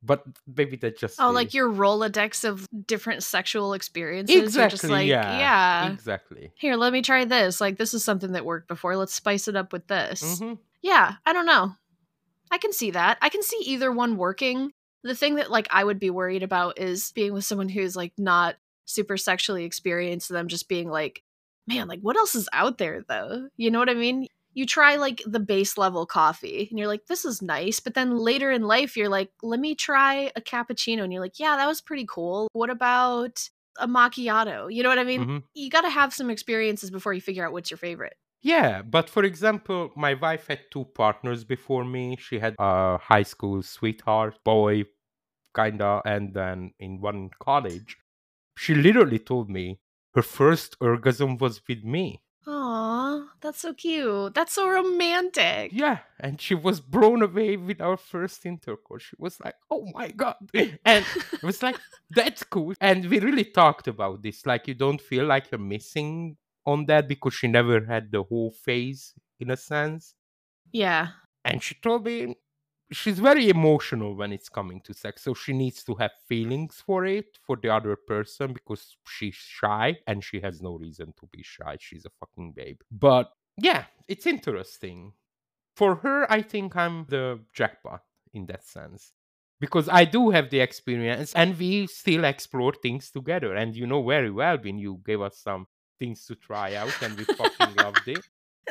But 0.00 0.24
maybe 0.46 0.76
that 0.76 0.96
just 0.96 1.16
Oh, 1.20 1.30
is. 1.30 1.34
like 1.34 1.54
your 1.54 1.68
Rolodex 1.68 2.44
of 2.48 2.68
different 2.86 3.24
sexual 3.24 3.72
experiences. 3.72 4.36
Exactly 4.36 4.76
just 4.76 4.84
like, 4.84 5.08
yeah, 5.08 5.38
yeah. 5.38 5.92
exactly. 5.92 6.52
Here, 6.54 6.76
let 6.76 6.92
me 6.92 7.02
try 7.02 7.24
this. 7.24 7.60
Like, 7.60 7.78
this 7.78 7.92
is 7.94 8.04
something 8.04 8.32
that 8.32 8.44
worked 8.44 8.68
before. 8.68 8.96
Let's 8.96 9.12
spice 9.12 9.48
it 9.48 9.56
up 9.56 9.72
with 9.72 9.88
this. 9.88 10.38
hmm 10.38 10.54
Yeah, 10.82 11.14
I 11.26 11.32
don't 11.32 11.46
know. 11.46 11.74
I 12.50 12.58
can 12.58 12.72
see 12.72 12.90
that. 12.92 13.18
I 13.22 13.28
can 13.28 13.42
see 13.42 13.58
either 13.66 13.92
one 13.92 14.16
working. 14.16 14.72
The 15.04 15.14
thing 15.14 15.36
that 15.36 15.50
like 15.50 15.68
I 15.70 15.84
would 15.84 16.00
be 16.00 16.10
worried 16.10 16.42
about 16.42 16.78
is 16.78 17.12
being 17.12 17.32
with 17.32 17.44
someone 17.44 17.68
who's 17.68 17.96
like 17.96 18.12
not 18.18 18.56
super 18.84 19.16
sexually 19.16 19.64
experienced 19.64 20.30
and 20.30 20.36
them 20.36 20.48
just 20.48 20.68
being 20.68 20.88
like, 20.90 21.22
man, 21.66 21.88
like 21.88 22.00
what 22.00 22.16
else 22.16 22.34
is 22.34 22.48
out 22.52 22.78
there 22.78 23.04
though? 23.08 23.48
You 23.56 23.70
know 23.70 23.78
what 23.78 23.90
I 23.90 23.94
mean? 23.94 24.26
You 24.54 24.66
try 24.66 24.96
like 24.96 25.22
the 25.24 25.38
base 25.38 25.78
level 25.78 26.04
coffee 26.06 26.66
and 26.70 26.78
you're 26.78 26.88
like, 26.88 27.06
this 27.06 27.24
is 27.24 27.42
nice. 27.42 27.78
But 27.80 27.94
then 27.94 28.16
later 28.16 28.50
in 28.50 28.62
life, 28.62 28.96
you're 28.96 29.08
like, 29.08 29.30
let 29.42 29.60
me 29.60 29.74
try 29.74 30.32
a 30.34 30.40
cappuccino. 30.40 31.04
And 31.04 31.12
you're 31.12 31.22
like, 31.22 31.38
yeah, 31.38 31.56
that 31.56 31.68
was 31.68 31.80
pretty 31.80 32.06
cool. 32.08 32.48
What 32.54 32.70
about 32.70 33.48
a 33.78 33.86
macchiato? 33.86 34.72
You 34.74 34.82
know 34.82 34.88
what 34.88 34.98
I 34.98 35.04
mean? 35.04 35.24
Mhm. 35.24 35.42
You 35.54 35.70
got 35.70 35.82
to 35.82 35.90
have 35.90 36.12
some 36.12 36.30
experiences 36.30 36.90
before 36.90 37.12
you 37.12 37.20
figure 37.20 37.46
out 37.46 37.52
what's 37.52 37.70
your 37.70 37.78
favorite. 37.78 38.16
Yeah, 38.40 38.82
but 38.82 39.08
for 39.10 39.24
example, 39.24 39.90
my 39.96 40.14
wife 40.14 40.46
had 40.48 40.70
two 40.70 40.84
partners 40.86 41.44
before 41.44 41.84
me. 41.84 42.16
She 42.16 42.38
had 42.38 42.54
a 42.58 42.98
high 42.98 43.22
school 43.24 43.62
sweetheart 43.62 44.38
boy, 44.44 44.84
kinda, 45.56 46.02
and 46.04 46.34
then 46.34 46.72
in 46.78 47.00
one 47.00 47.30
college. 47.40 47.98
She 48.56 48.74
literally 48.74 49.18
told 49.20 49.50
me 49.50 49.80
her 50.14 50.22
first 50.22 50.76
orgasm 50.80 51.38
was 51.38 51.62
with 51.68 51.84
me. 51.84 52.22
Aw, 52.46 53.28
that's 53.40 53.60
so 53.60 53.74
cute. 53.74 54.34
That's 54.34 54.54
so 54.54 54.68
romantic. 54.68 55.70
Yeah, 55.72 55.98
and 56.18 56.40
she 56.40 56.54
was 56.54 56.80
blown 56.80 57.22
away 57.22 57.56
with 57.56 57.80
our 57.80 57.96
first 57.96 58.46
intercourse. 58.46 59.02
She 59.02 59.16
was 59.18 59.38
like, 59.44 59.54
"Oh 59.70 59.84
my 59.94 60.10
god!" 60.10 60.36
And 60.84 61.04
it 61.32 61.42
was 61.42 61.62
like, 61.62 61.76
"That's 62.10 62.42
cool." 62.44 62.74
And 62.80 63.04
we 63.10 63.20
really 63.20 63.44
talked 63.44 63.86
about 63.88 64.22
this. 64.22 64.46
Like, 64.46 64.66
you 64.68 64.74
don't 64.74 65.00
feel 65.00 65.26
like 65.26 65.50
you're 65.50 65.58
missing 65.60 66.36
on 66.72 66.86
that 66.86 67.08
because 67.08 67.34
she 67.34 67.48
never 67.48 67.76
had 67.92 68.04
the 68.12 68.22
whole 68.30 68.52
phase, 68.52 69.14
in 69.40 69.50
a 69.50 69.56
sense. 69.56 70.14
Yeah. 70.72 71.08
and 71.44 71.62
she 71.62 71.74
told 71.86 72.04
me 72.06 72.36
she's 72.92 73.18
very 73.30 73.48
emotional 73.50 74.14
when 74.20 74.32
it's 74.32 74.48
coming 74.58 74.80
to 74.86 74.92
sex 74.94 75.22
so 75.24 75.34
she 75.34 75.52
needs 75.52 75.84
to 75.84 75.94
have 76.02 76.10
feelings 76.28 76.74
for 76.86 77.04
it 77.06 77.28
for 77.46 77.56
the 77.62 77.70
other 77.78 77.96
person 77.96 78.52
because 78.58 78.96
she's 79.14 79.34
shy 79.60 79.96
and 80.06 80.24
she 80.24 80.40
has 80.40 80.60
no 80.62 80.72
reason 80.86 81.08
to 81.20 81.26
be 81.32 81.42
shy. 81.42 81.76
She's 81.80 82.06
a 82.06 82.10
fucking 82.20 82.52
babe. 82.60 82.80
But 82.90 83.26
yeah 83.68 83.84
it's 84.08 84.26
interesting. 84.26 85.12
For 85.80 85.90
her 86.04 86.18
i 86.38 86.40
think 86.42 86.76
i'm 86.76 87.06
the 87.08 87.24
jackpot 87.54 88.02
in 88.34 88.46
that 88.46 88.64
sense. 88.64 89.12
Because 89.60 89.88
i 89.88 90.04
do 90.04 90.30
have 90.30 90.50
the 90.50 90.60
experience 90.68 91.30
and 91.34 91.58
we 91.58 91.86
still 91.88 92.24
explore 92.24 92.74
things 92.82 93.10
together. 93.10 93.54
And 93.54 93.74
you 93.76 93.86
know 93.86 94.02
very 94.06 94.30
well 94.30 94.58
when 94.58 94.78
you 94.78 95.00
gave 95.06 95.20
us 95.28 95.38
some 95.38 95.66
things 95.98 96.26
to 96.26 96.34
try 96.34 96.74
out 96.74 96.94
and 97.02 97.16
we 97.18 97.24
fucking 97.24 97.74
loved 97.84 98.08
it 98.08 98.24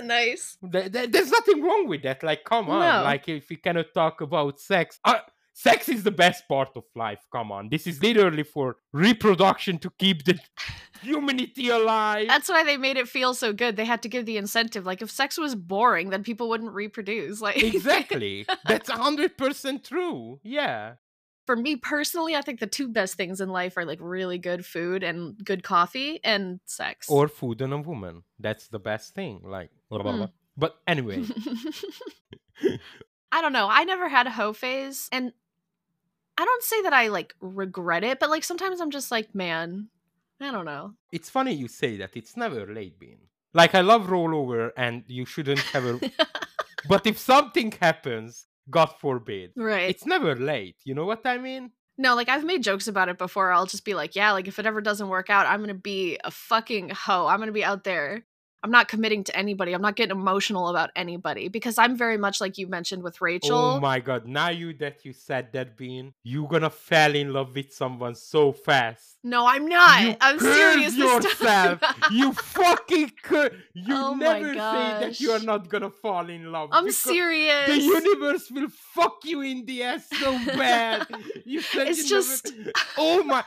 Nice. 0.03 0.57
Th- 0.71 0.91
th- 0.91 1.11
there's 1.11 1.31
nothing 1.31 1.61
wrong 1.61 1.87
with 1.87 2.03
that. 2.03 2.23
Like, 2.23 2.43
come 2.43 2.69
on. 2.69 2.79
No. 2.79 3.03
Like, 3.03 3.27
if 3.29 3.49
we 3.49 3.55
cannot 3.55 3.93
talk 3.93 4.21
about 4.21 4.59
sex, 4.59 4.99
uh, 5.03 5.19
sex 5.53 5.89
is 5.89 6.03
the 6.03 6.11
best 6.11 6.47
part 6.47 6.69
of 6.75 6.83
life. 6.95 7.25
Come 7.31 7.51
on. 7.51 7.69
This 7.69 7.87
is 7.87 8.01
literally 8.01 8.43
for 8.43 8.77
reproduction 8.93 9.79
to 9.79 9.89
keep 9.97 10.23
the 10.25 10.39
humanity 11.01 11.69
alive. 11.69 12.27
That's 12.27 12.49
why 12.49 12.63
they 12.63 12.77
made 12.77 12.97
it 12.97 13.07
feel 13.07 13.33
so 13.33 13.53
good. 13.53 13.75
They 13.75 13.85
had 13.85 14.03
to 14.03 14.09
give 14.09 14.25
the 14.25 14.37
incentive. 14.37 14.85
Like 14.85 15.01
if 15.01 15.09
sex 15.09 15.37
was 15.37 15.55
boring, 15.55 16.09
then 16.09 16.23
people 16.23 16.49
wouldn't 16.49 16.73
reproduce. 16.73 17.41
Like 17.41 17.61
exactly. 17.61 18.45
That's 18.67 18.89
100% 18.89 19.83
true. 19.83 20.39
Yeah. 20.43 20.93
For 21.47 21.55
me 21.55 21.77
personally, 21.77 22.35
I 22.35 22.41
think 22.41 22.59
the 22.59 22.67
two 22.67 22.89
best 22.89 23.15
things 23.15 23.41
in 23.41 23.49
life 23.49 23.75
are 23.77 23.85
like 23.85 23.97
really 24.01 24.37
good 24.37 24.63
food 24.65 25.01
and 25.01 25.35
good 25.43 25.63
coffee 25.63 26.19
and 26.23 26.59
sex. 26.65 27.09
Or 27.09 27.27
food 27.27 27.61
and 27.61 27.73
a 27.73 27.77
woman. 27.79 28.23
That's 28.37 28.67
the 28.67 28.79
best 28.79 29.15
thing. 29.15 29.41
Like, 29.43 29.71
blah, 29.89 30.03
blah, 30.03 30.11
Hmm. 30.11 30.17
blah. 30.19 30.27
but 30.57 30.75
anyway. 30.85 31.23
I 33.31 33.41
don't 33.41 33.53
know. 33.53 33.67
I 33.69 33.83
never 33.83 34.09
had 34.09 34.27
a 34.27 34.31
hoe 34.31 34.53
phase 34.53 35.09
and 35.11 35.31
I 36.37 36.45
don't 36.45 36.63
say 36.63 36.81
that 36.83 36.93
I 36.93 37.07
like 37.07 37.33
regret 37.41 38.03
it, 38.03 38.19
but 38.19 38.29
like 38.29 38.43
sometimes 38.43 38.79
I'm 38.79 38.91
just 38.91 39.11
like, 39.11 39.33
man, 39.33 39.89
I 40.39 40.51
don't 40.51 40.65
know. 40.65 40.93
it's 41.11 41.29
funny 41.29 41.53
you 41.53 41.67
say 41.67 41.97
that. 41.97 42.11
It's 42.15 42.37
never 42.37 42.71
late, 42.71 42.99
Bean. 42.99 43.17
Like, 43.53 43.73
I 43.73 43.81
love 43.81 44.07
rollover 44.07 44.71
and 44.77 45.03
you 45.07 45.25
shouldn't 45.25 45.59
have 45.73 45.85
a. 45.85 45.99
but 46.89 47.07
if 47.07 47.17
something 47.17 47.71
happens, 47.71 48.45
God 48.69 48.87
forbid, 48.99 49.51
right. 49.55 49.89
it's 49.89 50.05
never 50.05 50.35
late. 50.35 50.77
You 50.83 50.95
know 50.95 51.05
what 51.05 51.25
I 51.25 51.37
mean? 51.37 51.71
No, 51.97 52.15
like 52.15 52.29
I've 52.29 52.45
made 52.45 52.63
jokes 52.63 52.87
about 52.87 53.09
it 53.09 53.17
before. 53.17 53.51
I'll 53.51 53.65
just 53.65 53.85
be 53.85 53.95
like, 53.95 54.15
yeah, 54.15 54.31
like 54.31 54.47
if 54.47 54.59
it 54.59 54.65
ever 54.65 54.81
doesn't 54.81 55.07
work 55.09 55.29
out, 55.29 55.47
I'm 55.47 55.61
gonna 55.61 55.73
be 55.73 56.19
a 56.23 56.31
fucking 56.31 56.89
hoe. 56.89 57.27
I'm 57.27 57.39
gonna 57.39 57.51
be 57.51 57.63
out 57.63 57.83
there. 57.83 58.25
I'm 58.63 58.71
not 58.71 58.87
committing 58.87 59.23
to 59.25 59.35
anybody. 59.37 59.73
I'm 59.73 59.81
not 59.81 59.95
getting 59.95 60.17
emotional 60.17 60.67
about 60.69 60.89
anybody 60.95 61.47
because 61.47 61.77
I'm 61.77 61.95
very 61.95 62.17
much 62.17 62.41
like 62.41 62.57
you 62.57 62.65
mentioned 62.67 63.03
with 63.03 63.15
oh 63.21 63.25
Rachel. 63.25 63.57
Oh 63.57 63.79
my 63.79 63.99
god! 63.99 64.27
Now 64.27 64.49
you 64.49 64.73
that 64.75 65.05
you 65.05 65.13
said 65.13 65.53
that, 65.53 65.77
Bean, 65.77 66.13
you 66.23 66.47
gonna 66.49 66.69
fall 66.71 67.13
in 67.15 67.31
love 67.33 67.53
with 67.55 67.71
someone 67.71 68.15
so 68.15 68.51
fast. 68.51 69.17
no, 69.23 69.45
I'm 69.45 69.67
not. 69.67 70.01
You 70.07 70.15
I'm 70.21 70.39
serious 70.39 70.93
this 70.95 70.97
yourself. 70.97 71.79
time. 71.81 71.95
you 72.11 72.33
fucking 72.33 73.11
could. 73.21 73.61
You 73.73 73.95
Oh 73.95 74.13
never 74.15 74.53
say 74.53 74.55
that 75.01 75.19
you 75.19 75.31
are 75.31 75.39
not 75.39 75.69
gonna 75.69 75.91
fall 75.91 76.27
in 76.29 76.51
love. 76.51 76.69
I'm 76.71 76.89
serious. 76.91 77.67
The 77.67 77.79
universe 77.79 78.49
will 78.49 78.69
fuck 78.69 79.17
you 79.23 79.41
in 79.41 79.65
the 79.65 79.83
ass 79.83 80.07
so 80.19 80.31
bad. 80.57 81.05
you 81.45 81.61
said 81.61 81.87
It's 81.89 82.03
you 82.03 82.09
just- 82.09 82.51
Never... 82.57 82.71
Oh 82.97 83.23
my! 83.23 83.43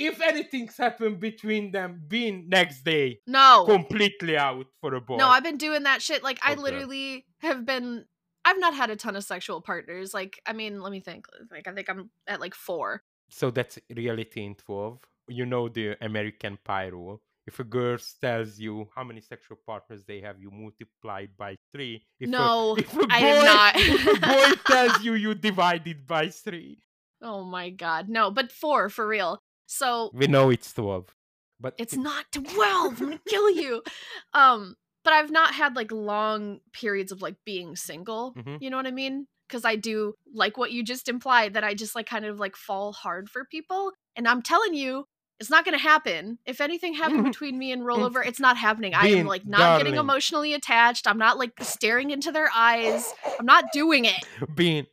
If 0.00 0.20
anything's 0.20 0.76
happened 0.76 1.20
between 1.20 1.72
them, 1.72 2.02
being 2.08 2.48
next 2.48 2.84
day 2.84 3.20
no. 3.26 3.64
completely 3.66 4.36
out 4.36 4.66
for 4.80 4.94
a 4.94 5.00
boy. 5.00 5.16
No, 5.16 5.28
I've 5.28 5.44
been 5.44 5.58
doing 5.58 5.82
that 5.82 6.00
shit. 6.00 6.22
Like 6.22 6.38
I 6.42 6.54
literally 6.54 7.26
have 7.40 7.66
been 7.66 8.06
I've 8.44 8.58
not 8.58 8.74
had 8.74 8.90
a 8.90 8.96
ton 8.96 9.16
of 9.16 9.24
sexual 9.24 9.60
partners. 9.60 10.14
Like, 10.14 10.40
I 10.46 10.52
mean, 10.52 10.80
let 10.80 10.92
me 10.92 11.00
think. 11.00 11.26
Like 11.50 11.68
I 11.68 11.72
think 11.72 11.88
I'm 11.88 12.10
at 12.26 12.40
like 12.40 12.54
four. 12.54 13.02
So 13.28 13.50
that's 13.50 13.78
reality 13.94 14.44
in 14.44 14.54
12. 14.54 14.98
You 15.28 15.46
know 15.46 15.68
the 15.68 15.96
American 16.04 16.58
Pie 16.64 16.86
rule. 16.86 17.20
If 17.46 17.58
a 17.58 17.64
girl 17.64 17.98
tells 18.20 18.58
you 18.58 18.88
how 18.94 19.04
many 19.04 19.20
sexual 19.20 19.58
partners 19.66 20.04
they 20.06 20.20
have, 20.20 20.40
you 20.40 20.50
multiply 20.50 21.26
by 21.36 21.56
three. 21.72 22.02
If 22.18 22.28
No, 22.28 22.76
a, 22.76 22.78
if 22.80 22.92
a 22.92 22.96
boy, 22.96 23.06
I 23.10 23.18
am 23.18 23.44
not. 23.44 23.72
if 23.76 24.06
a 24.06 24.20
boy 24.20 24.62
tells 24.66 25.02
you, 25.02 25.14
you 25.14 25.34
divide 25.34 25.86
it 25.86 26.06
by 26.06 26.28
three. 26.28 26.78
Oh 27.22 27.44
my 27.44 27.70
god. 27.70 28.08
No, 28.08 28.30
but 28.30 28.50
four 28.52 28.88
for 28.88 29.06
real. 29.06 29.38
So 29.70 30.10
We 30.12 30.26
know 30.26 30.50
it's 30.50 30.72
12. 30.72 31.14
But 31.60 31.74
it's 31.78 31.92
it- 31.92 32.00
not 32.00 32.24
12 32.32 33.00
i'm 33.00 33.06
gonna 33.08 33.20
kill 33.28 33.50
you 33.50 33.82
um 34.34 34.76
but 35.04 35.12
i've 35.12 35.30
not 35.30 35.52
had 35.54 35.76
like 35.76 35.92
long 35.92 36.60
periods 36.72 37.12
of 37.12 37.20
like 37.22 37.36
being 37.44 37.76
single 37.76 38.32
Mhm. 38.34 38.58
you 38.62 38.70
know 38.70 38.78
what 38.78 38.86
i 38.86 38.90
mean 38.90 39.26
because 39.46 39.64
i 39.66 39.76
do 39.76 40.14
like 40.32 40.56
what 40.56 40.72
you 40.72 40.82
just 40.82 41.06
implied 41.08 41.52
that 41.54 41.62
i 41.64 41.74
just 41.74 41.94
like 41.94 42.06
kind 42.06 42.24
of 42.24 42.40
like 42.40 42.56
fall 42.56 42.92
hard 42.94 43.28
for 43.28 43.44
people 43.44 43.92
and 44.16 44.26
i'm 44.26 44.40
telling 44.40 44.72
you 44.74 45.06
it's 45.38 45.50
not 45.50 45.66
gonna 45.66 45.76
happen 45.78 46.38
if 46.46 46.62
anything 46.62 46.94
happened 46.94 47.20
Mhm. 47.26 47.32
between 47.32 47.58
me 47.58 47.72
and 47.72 47.82
rollover 47.82 48.26
it's 48.26 48.40
not 48.40 48.56
happening 48.56 48.94
i 48.94 49.08
am 49.08 49.26
like 49.26 49.46
not 49.46 49.76
getting 49.78 49.96
emotionally 49.96 50.54
attached 50.54 51.06
i'm 51.06 51.18
not 51.18 51.36
like 51.38 51.52
staring 51.60 52.10
into 52.10 52.32
their 52.32 52.48
eyes 52.54 53.12
i'm 53.38 53.44
not 53.46 53.64
doing 53.72 54.06
it 54.06 54.24
Bean, 54.54 54.86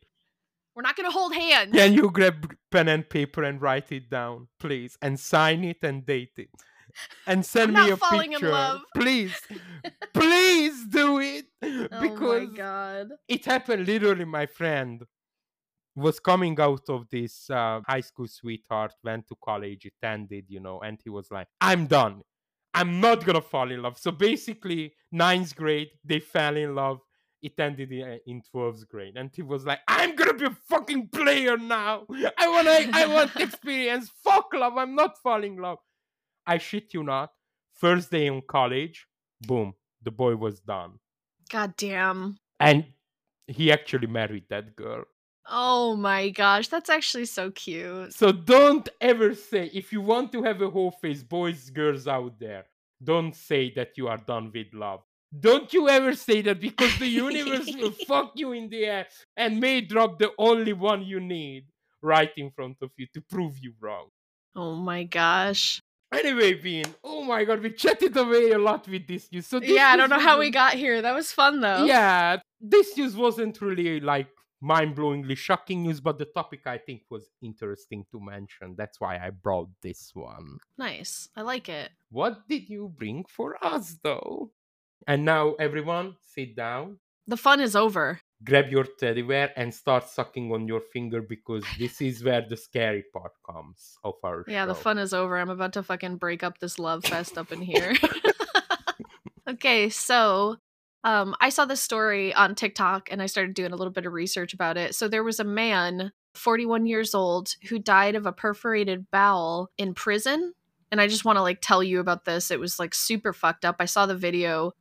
We're 0.78 0.82
not 0.82 0.94
gonna 0.94 1.10
hold 1.10 1.34
hands. 1.34 1.72
Can 1.72 1.92
you 1.92 2.08
grab 2.08 2.54
pen 2.70 2.86
and 2.86 3.10
paper 3.10 3.42
and 3.42 3.60
write 3.60 3.90
it 3.90 4.08
down, 4.08 4.46
please, 4.60 4.96
and 5.02 5.18
sign 5.18 5.64
it 5.64 5.78
and 5.82 6.06
date 6.06 6.34
it, 6.36 6.50
and 7.26 7.44
send 7.54 7.72
me 7.72 7.90
a 7.90 7.96
falling 7.96 8.32
in 8.32 8.38
picture, 8.38 8.52
love. 8.52 8.82
please, 8.94 9.34
please 10.14 10.86
do 10.86 11.18
it 11.18 11.46
oh 11.64 11.88
because 12.00 12.48
my 12.48 12.54
god. 12.54 13.08
it 13.26 13.44
happened 13.44 13.88
literally. 13.88 14.24
My 14.24 14.46
friend 14.46 15.02
was 15.96 16.20
coming 16.20 16.60
out 16.60 16.88
of 16.88 17.08
this 17.10 17.50
uh, 17.50 17.80
high 17.84 18.00
school 18.00 18.28
sweetheart, 18.28 18.94
went 19.02 19.26
to 19.26 19.34
college, 19.44 19.84
attended, 19.84 20.44
you 20.46 20.60
know, 20.60 20.78
and 20.78 21.00
he 21.02 21.10
was 21.10 21.28
like, 21.32 21.48
"I'm 21.60 21.88
done. 21.88 22.22
I'm 22.72 23.00
not 23.00 23.24
gonna 23.24 23.42
fall 23.42 23.72
in 23.72 23.82
love." 23.82 23.98
So 23.98 24.12
basically, 24.12 24.92
ninth 25.10 25.56
grade, 25.56 25.88
they 26.04 26.20
fell 26.20 26.56
in 26.56 26.76
love. 26.76 27.00
It 27.40 27.58
ended 27.58 27.92
in, 27.92 28.02
uh, 28.02 28.16
in 28.26 28.42
12th 28.52 28.88
grade, 28.88 29.16
and 29.16 29.30
he 29.34 29.42
was 29.42 29.64
like, 29.64 29.80
"I'm 29.86 30.16
gonna 30.16 30.34
be 30.34 30.46
a 30.46 30.56
fucking 30.68 31.08
player 31.08 31.56
now. 31.56 32.04
I 32.36 32.48
wanna, 32.48 32.90
I 32.92 33.06
want 33.06 33.36
experience. 33.40 34.10
Fuck 34.24 34.52
love. 34.54 34.76
I'm 34.76 34.94
not 34.94 35.18
falling 35.22 35.54
in 35.54 35.62
love." 35.62 35.78
I 36.46 36.58
shit 36.58 36.94
you 36.94 37.02
not. 37.04 37.30
First 37.74 38.10
day 38.10 38.26
in 38.26 38.42
college, 38.42 39.06
boom, 39.42 39.74
the 40.02 40.10
boy 40.10 40.34
was 40.36 40.60
done, 40.60 40.98
God 41.50 41.74
damn. 41.76 42.38
and 42.58 42.86
he 43.46 43.70
actually 43.70 44.08
married 44.08 44.44
that 44.50 44.74
girl. 44.74 45.04
Oh 45.50 45.96
my 45.96 46.28
gosh, 46.30 46.68
that's 46.68 46.90
actually 46.90 47.24
so 47.26 47.50
cute. 47.52 48.12
So 48.12 48.32
don't 48.32 48.86
ever 49.00 49.34
say 49.34 49.70
if 49.72 49.92
you 49.92 50.00
want 50.00 50.32
to 50.32 50.42
have 50.42 50.60
a 50.60 50.68
whole 50.68 50.90
face, 50.90 51.22
boys, 51.22 51.70
girls 51.70 52.06
out 52.08 52.38
there, 52.40 52.66
don't 53.02 53.34
say 53.34 53.72
that 53.74 53.96
you 53.96 54.08
are 54.08 54.18
done 54.18 54.50
with 54.52 54.74
love. 54.74 55.00
Don't 55.38 55.72
you 55.72 55.88
ever 55.88 56.14
say 56.14 56.40
that 56.42 56.60
because 56.60 56.98
the 56.98 57.06
universe 57.06 57.70
will 57.76 57.90
fuck 58.06 58.32
you 58.34 58.52
in 58.52 58.68
the 58.68 58.86
ass 58.86 59.06
and 59.36 59.60
may 59.60 59.80
drop 59.80 60.18
the 60.18 60.30
only 60.38 60.72
one 60.72 61.02
you 61.02 61.20
need 61.20 61.66
right 62.00 62.30
in 62.36 62.50
front 62.50 62.76
of 62.80 62.90
you 62.96 63.06
to 63.14 63.20
prove 63.20 63.58
you 63.58 63.74
wrong. 63.80 64.08
Oh 64.56 64.74
my 64.74 65.04
gosh. 65.04 65.80
Anyway, 66.12 66.54
Bean, 66.54 66.86
oh 67.04 67.22
my 67.22 67.44
god, 67.44 67.60
we 67.60 67.70
chatted 67.70 68.16
away 68.16 68.52
a 68.52 68.58
lot 68.58 68.88
with 68.88 69.06
this 69.06 69.30
news. 69.30 69.46
So 69.46 69.60
this 69.60 69.68
yeah, 69.68 69.88
I 69.88 69.96
don't 69.96 70.08
know 70.08 70.18
how 70.18 70.38
we 70.38 70.50
got 70.50 70.72
here. 70.72 71.02
That 71.02 71.14
was 71.14 71.30
fun 71.32 71.60
though. 71.60 71.84
Yeah, 71.84 72.38
this 72.60 72.96
news 72.96 73.14
wasn't 73.14 73.60
really 73.60 74.00
like 74.00 74.28
mind-blowingly 74.60 75.36
shocking 75.36 75.82
news, 75.82 76.00
but 76.00 76.18
the 76.18 76.24
topic 76.24 76.66
I 76.66 76.78
think 76.78 77.02
was 77.10 77.30
interesting 77.42 78.04
to 78.10 78.20
mention. 78.20 78.74
That's 78.76 79.00
why 79.00 79.18
I 79.18 79.30
brought 79.30 79.68
this 79.82 80.10
one. 80.14 80.58
Nice. 80.76 81.28
I 81.36 81.42
like 81.42 81.68
it. 81.68 81.90
What 82.10 82.48
did 82.48 82.68
you 82.68 82.92
bring 82.96 83.24
for 83.28 83.56
us, 83.64 83.98
though? 84.02 84.50
And 85.06 85.24
now, 85.24 85.54
everyone, 85.54 86.16
sit 86.34 86.54
down, 86.56 86.98
The 87.26 87.36
fun 87.36 87.60
is 87.60 87.74
over. 87.76 88.20
grab 88.44 88.70
your 88.70 88.84
teddy 88.84 89.22
bear, 89.22 89.52
and 89.56 89.72
start 89.74 90.08
sucking 90.08 90.52
on 90.52 90.68
your 90.68 90.80
finger 90.80 91.20
because 91.22 91.64
this 91.78 92.00
is 92.00 92.22
where 92.22 92.44
the 92.48 92.56
scary 92.56 93.04
part 93.12 93.32
comes 93.48 93.98
of 94.04 94.14
our 94.24 94.44
Yeah, 94.46 94.66
the 94.66 94.74
fun 94.74 94.98
is 94.98 95.12
over. 95.12 95.36
I'm 95.38 95.50
about 95.50 95.72
to 95.74 95.82
fucking 95.82 96.16
break 96.18 96.42
up 96.42 96.58
this 96.58 96.78
love 96.78 97.04
fest 97.04 97.36
up 97.38 97.52
in 97.52 97.60
here. 97.62 97.94
okay, 99.48 99.88
so 99.88 100.56
um 101.04 101.34
I 101.40 101.48
saw 101.50 101.64
this 101.64 101.80
story 101.80 102.34
on 102.34 102.54
TikTok 102.54 103.08
and 103.10 103.22
I 103.22 103.26
started 103.26 103.54
doing 103.54 103.72
a 103.72 103.76
little 103.76 103.92
bit 103.92 104.06
of 104.06 104.12
research 104.12 104.52
about 104.54 104.76
it. 104.76 104.94
So 104.94 105.08
there 105.08 105.24
was 105.24 105.40
a 105.40 105.44
man, 105.44 106.12
41 106.34 106.86
years 106.86 107.14
old, 107.14 107.54
who 107.68 107.78
died 107.78 108.14
of 108.14 108.26
a 108.26 108.32
perforated 108.32 109.10
bowel 109.10 109.70
in 109.78 109.94
prison. 109.94 110.54
And 110.90 111.00
I 111.00 111.06
just 111.06 111.24
want 111.24 111.36
to 111.36 111.42
like 111.42 111.58
tell 111.60 111.82
you 111.82 112.00
about 112.00 112.24
this. 112.24 112.50
It 112.50 112.60
was 112.60 112.78
like 112.78 112.94
super 112.94 113.32
fucked 113.32 113.64
up. 113.64 113.76
I 113.80 113.84
saw 113.84 114.06
the 114.06 114.16
video. 114.16 114.72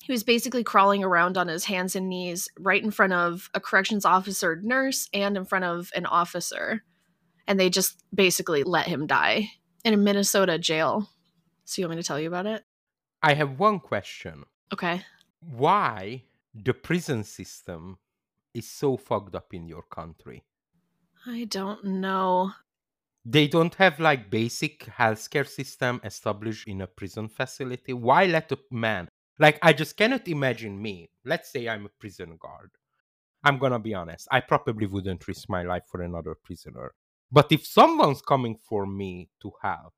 He 0.00 0.12
was 0.12 0.22
basically 0.22 0.64
crawling 0.64 1.04
around 1.04 1.36
on 1.36 1.48
his 1.48 1.64
hands 1.64 1.94
and 1.96 2.08
knees 2.08 2.48
right 2.58 2.82
in 2.82 2.90
front 2.90 3.12
of 3.12 3.50
a 3.52 3.60
corrections 3.60 4.04
officer 4.04 4.58
nurse 4.62 5.08
and 5.12 5.36
in 5.36 5.44
front 5.44 5.64
of 5.64 5.90
an 5.94 6.06
officer 6.06 6.82
and 7.48 7.58
they 7.58 7.70
just 7.70 8.04
basically 8.14 8.62
let 8.62 8.86
him 8.86 9.06
die 9.06 9.50
in 9.84 9.94
a 9.94 9.96
Minnesota 9.96 10.58
jail. 10.58 11.08
So 11.64 11.80
you 11.80 11.88
want 11.88 11.96
me 11.96 12.02
to 12.02 12.06
tell 12.06 12.20
you 12.20 12.28
about 12.28 12.46
it? 12.46 12.62
I 13.22 13.34
have 13.34 13.58
one 13.58 13.80
question. 13.80 14.44
Okay. 14.72 15.02
Why 15.40 16.24
the 16.54 16.74
prison 16.74 17.24
system 17.24 17.98
is 18.54 18.70
so 18.70 18.96
fucked 18.98 19.34
up 19.34 19.54
in 19.54 19.66
your 19.66 19.82
country? 19.82 20.44
I 21.26 21.44
don't 21.44 21.84
know. 21.84 22.52
They 23.24 23.48
don't 23.48 23.74
have 23.76 23.98
like 23.98 24.30
basic 24.30 24.84
healthcare 24.84 25.48
system 25.48 26.00
established 26.04 26.68
in 26.68 26.82
a 26.82 26.86
prison 26.86 27.28
facility. 27.28 27.92
Why 27.92 28.26
let 28.26 28.52
a 28.52 28.58
man? 28.70 29.08
Like 29.38 29.58
I 29.62 29.72
just 29.72 29.96
cannot 29.96 30.28
imagine 30.28 30.80
me. 30.80 31.10
Let's 31.24 31.50
say 31.50 31.68
I'm 31.68 31.86
a 31.86 31.90
prison 32.00 32.36
guard. 32.40 32.70
I'm 33.44 33.58
gonna 33.58 33.78
be 33.78 33.94
honest. 33.94 34.26
I 34.30 34.40
probably 34.40 34.86
wouldn't 34.86 35.28
risk 35.28 35.48
my 35.48 35.62
life 35.62 35.84
for 35.90 36.02
another 36.02 36.34
prisoner. 36.34 36.92
But 37.30 37.52
if 37.52 37.66
someone's 37.66 38.22
coming 38.22 38.56
for 38.56 38.86
me 38.86 39.28
to 39.42 39.52
help, 39.62 39.92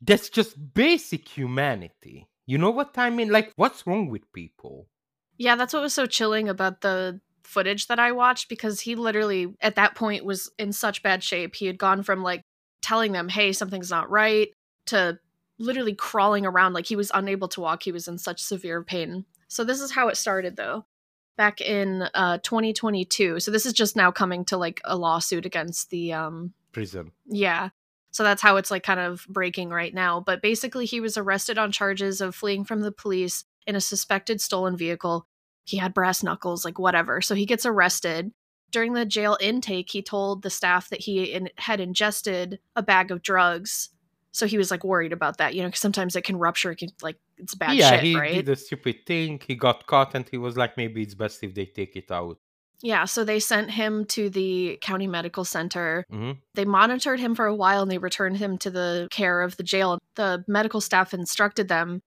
that's 0.00 0.28
just 0.28 0.74
basic 0.74 1.28
humanity. 1.28 2.28
You 2.46 2.58
know 2.58 2.70
what 2.70 2.96
I 2.96 3.10
mean? 3.10 3.30
Like, 3.30 3.52
what's 3.56 3.86
wrong 3.86 4.08
with 4.08 4.32
people? 4.32 4.88
Yeah, 5.36 5.56
that's 5.56 5.74
what 5.74 5.82
was 5.82 5.92
so 5.94 6.06
chilling 6.06 6.48
about 6.48 6.80
the 6.80 7.20
footage 7.44 7.86
that 7.88 7.98
I 7.98 8.12
watched 8.12 8.48
because 8.48 8.80
he 8.80 8.94
literally 8.94 9.54
at 9.60 9.76
that 9.76 9.94
point 9.94 10.24
was 10.24 10.50
in 10.58 10.72
such 10.72 11.02
bad 11.02 11.22
shape. 11.22 11.54
He 11.56 11.66
had 11.66 11.78
gone 11.78 12.02
from 12.02 12.22
like 12.22 12.42
telling 12.82 13.12
them, 13.12 13.28
"Hey, 13.28 13.52
something's 13.52 13.90
not 13.90 14.10
right," 14.10 14.48
to 14.86 15.18
literally 15.58 15.94
crawling 15.94 16.44
around 16.46 16.72
like 16.72 16.86
he 16.86 16.96
was 16.96 17.10
unable 17.14 17.48
to 17.48 17.60
walk. 17.60 17.82
He 17.82 17.92
was 17.92 18.08
in 18.08 18.18
such 18.18 18.42
severe 18.42 18.82
pain. 18.82 19.24
So 19.48 19.64
this 19.64 19.80
is 19.80 19.92
how 19.92 20.08
it 20.08 20.16
started 20.16 20.56
though. 20.56 20.84
Back 21.36 21.60
in 21.60 22.02
uh 22.14 22.38
2022. 22.38 23.40
So 23.40 23.50
this 23.50 23.66
is 23.66 23.72
just 23.72 23.96
now 23.96 24.10
coming 24.10 24.44
to 24.46 24.56
like 24.56 24.80
a 24.84 24.96
lawsuit 24.96 25.46
against 25.46 25.90
the 25.90 26.12
um 26.12 26.52
Prison. 26.72 27.12
Yeah. 27.26 27.70
So 28.10 28.22
that's 28.22 28.42
how 28.42 28.56
it's 28.56 28.70
like 28.70 28.82
kind 28.82 29.00
of 29.00 29.26
breaking 29.28 29.70
right 29.70 29.92
now. 29.92 30.20
But 30.20 30.40
basically, 30.40 30.86
he 30.86 31.00
was 31.00 31.18
arrested 31.18 31.58
on 31.58 31.70
charges 31.72 32.22
of 32.22 32.34
fleeing 32.34 32.64
from 32.64 32.80
the 32.80 32.92
police 32.92 33.44
in 33.66 33.76
a 33.76 33.80
suspected 33.80 34.40
stolen 34.40 34.76
vehicle. 34.76 35.26
He 35.64 35.76
had 35.76 35.92
brass 35.92 36.22
knuckles, 36.22 36.64
like 36.64 36.78
whatever. 36.78 37.20
So 37.20 37.34
he 37.34 37.44
gets 37.44 37.66
arrested. 37.66 38.32
During 38.70 38.94
the 38.94 39.04
jail 39.04 39.36
intake, 39.40 39.90
he 39.90 40.02
told 40.02 40.42
the 40.42 40.50
staff 40.50 40.88
that 40.88 41.02
he 41.02 41.24
in- 41.24 41.50
had 41.56 41.78
ingested 41.78 42.58
a 42.74 42.82
bag 42.82 43.10
of 43.10 43.22
drugs. 43.22 43.90
So 44.36 44.46
he 44.46 44.58
was 44.58 44.70
like 44.70 44.84
worried 44.84 45.14
about 45.14 45.38
that, 45.38 45.54
you 45.54 45.62
know, 45.62 45.68
because 45.68 45.80
sometimes 45.80 46.14
it 46.14 46.24
can 46.24 46.36
rupture, 46.36 46.70
it 46.72 46.76
can 46.76 46.90
like 47.00 47.16
it's 47.38 47.54
bad 47.54 47.70
shit. 47.70 47.78
yeah, 47.78 47.90
shit, 47.92 48.04
he 48.04 48.14
right? 48.14 48.34
did 48.34 48.48
a 48.50 48.56
stupid 48.56 49.06
thing. 49.06 49.40
He 49.46 49.54
got 49.54 49.86
caught, 49.86 50.14
and 50.14 50.28
he 50.28 50.36
was 50.36 50.56
like, 50.56 50.76
maybe 50.76 51.02
it's 51.02 51.14
best 51.14 51.42
if 51.42 51.54
they 51.54 51.64
take 51.64 51.96
it 51.96 52.10
out. 52.10 52.36
Yeah, 52.82 53.06
so 53.06 53.24
they 53.24 53.40
sent 53.40 53.70
him 53.70 54.04
to 54.16 54.28
the 54.28 54.78
county 54.82 55.06
medical 55.06 55.44
center. 55.44 56.04
hmm 56.10 56.32
They 56.54 56.66
monitored 56.66 57.18
him 57.18 57.34
for 57.34 57.46
a 57.46 57.54
while 57.54 57.80
and 57.82 57.90
they 57.90 57.96
returned 57.96 58.36
him 58.36 58.58
to 58.58 58.70
the 58.70 59.08
care 59.10 59.40
of 59.40 59.56
the 59.56 59.62
jail. 59.62 59.98
The 60.16 60.44
medical 60.46 60.82
staff 60.82 61.14
instructed 61.14 61.68
them 61.68 62.02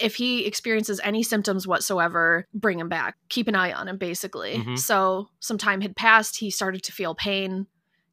if 0.00 0.16
he 0.16 0.44
experiences 0.46 1.00
any 1.02 1.22
symptoms 1.22 1.66
whatsoever, 1.66 2.46
bring 2.54 2.78
him 2.78 2.88
back. 2.88 3.16
Keep 3.28 3.48
an 3.48 3.54
eye 3.54 3.72
on 3.72 3.88
him, 3.88 3.96
basically. 3.96 4.56
Mhm. 4.56 4.78
So 4.78 5.28
some 5.40 5.58
time 5.58 5.80
had 5.80 5.96
passed. 5.96 6.38
He 6.38 6.50
started 6.50 6.82
to 6.84 6.92
feel 6.92 7.14
pain. 7.14 7.66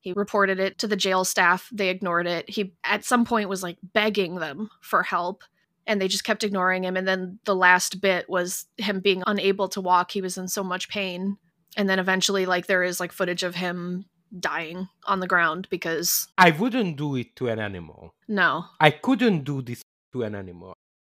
He 0.08 0.14
reported 0.14 0.58
it 0.58 0.78
to 0.80 0.88
the 0.88 0.96
jail 0.96 1.26
staff. 1.26 1.68
They 1.70 1.90
ignored 1.90 2.28
it. 2.28 2.50
He, 2.50 2.74
at 2.86 3.04
some 3.04 3.26
point, 3.26 3.50
was 3.50 3.62
like 3.62 3.78
begging 3.94 4.36
them 4.36 4.70
for 4.82 5.04
help 5.04 5.44
and 5.86 6.00
they 6.02 6.08
just 6.08 6.24
kept 6.24 6.46
ignoring 6.46 6.86
him. 6.86 6.96
And 6.96 7.06
then 7.06 7.40
the 7.44 7.54
last 7.56 8.00
bit 8.00 8.30
was 8.30 8.68
him 8.78 9.02
being 9.02 9.22
unable 9.28 9.68
to 9.70 9.82
walk. 9.82 10.12
He 10.12 10.22
was 10.22 10.38
in 10.38 10.48
so 10.48 10.64
much 10.64 10.88
pain. 10.88 11.36
And 11.76 11.90
then 11.90 12.00
eventually, 12.00 12.46
like, 12.46 12.68
there 12.68 12.84
is 12.84 13.02
like 13.02 13.12
footage 13.12 13.44
of 13.44 13.56
him 13.56 14.06
dying 14.40 14.88
on 15.06 15.20
the 15.20 15.28
ground 15.28 15.68
because 15.70 16.28
I 16.38 16.52
wouldn't 16.52 16.96
do 16.96 17.18
it 17.18 17.36
to 17.36 17.50
an 17.50 17.60
animal. 17.60 18.14
no. 18.30 18.64
I 18.80 18.92
couldn't 18.92 19.44
do 19.44 19.62
this 19.62 19.82
to 20.14 20.24
an 20.24 20.36
animal. 20.36 20.74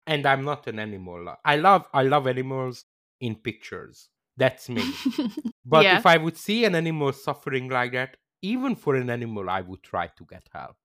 And 0.08 0.26
I'm 0.26 0.44
not 0.44 0.66
an 0.66 0.80
animal. 0.80 1.36
I 1.46 1.58
love 1.58 1.86
I 1.94 2.02
love 2.02 2.26
animals 2.26 2.86
in 3.22 3.36
pictures. 3.36 4.10
That's 4.36 4.68
me. 4.68 4.82
But 5.66 5.84
Yeah. 5.84 6.00
if 6.00 6.06
I 6.08 6.18
would 6.18 6.36
see 6.38 6.66
an 6.66 6.74
animal 6.74 7.14
suffering 7.14 7.70
like 7.70 7.92
that, 7.92 8.18
even 8.42 8.76
for 8.76 8.96
an 8.96 9.10
animal, 9.10 9.50
I 9.50 9.62
would 9.62 9.84
try 9.84 10.08
to 10.08 10.26
get 10.26 10.48
help. 10.54 10.78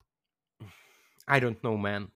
I 1.27 1.41
don't 1.41 1.63
know, 1.65 1.77
man. 1.77 2.09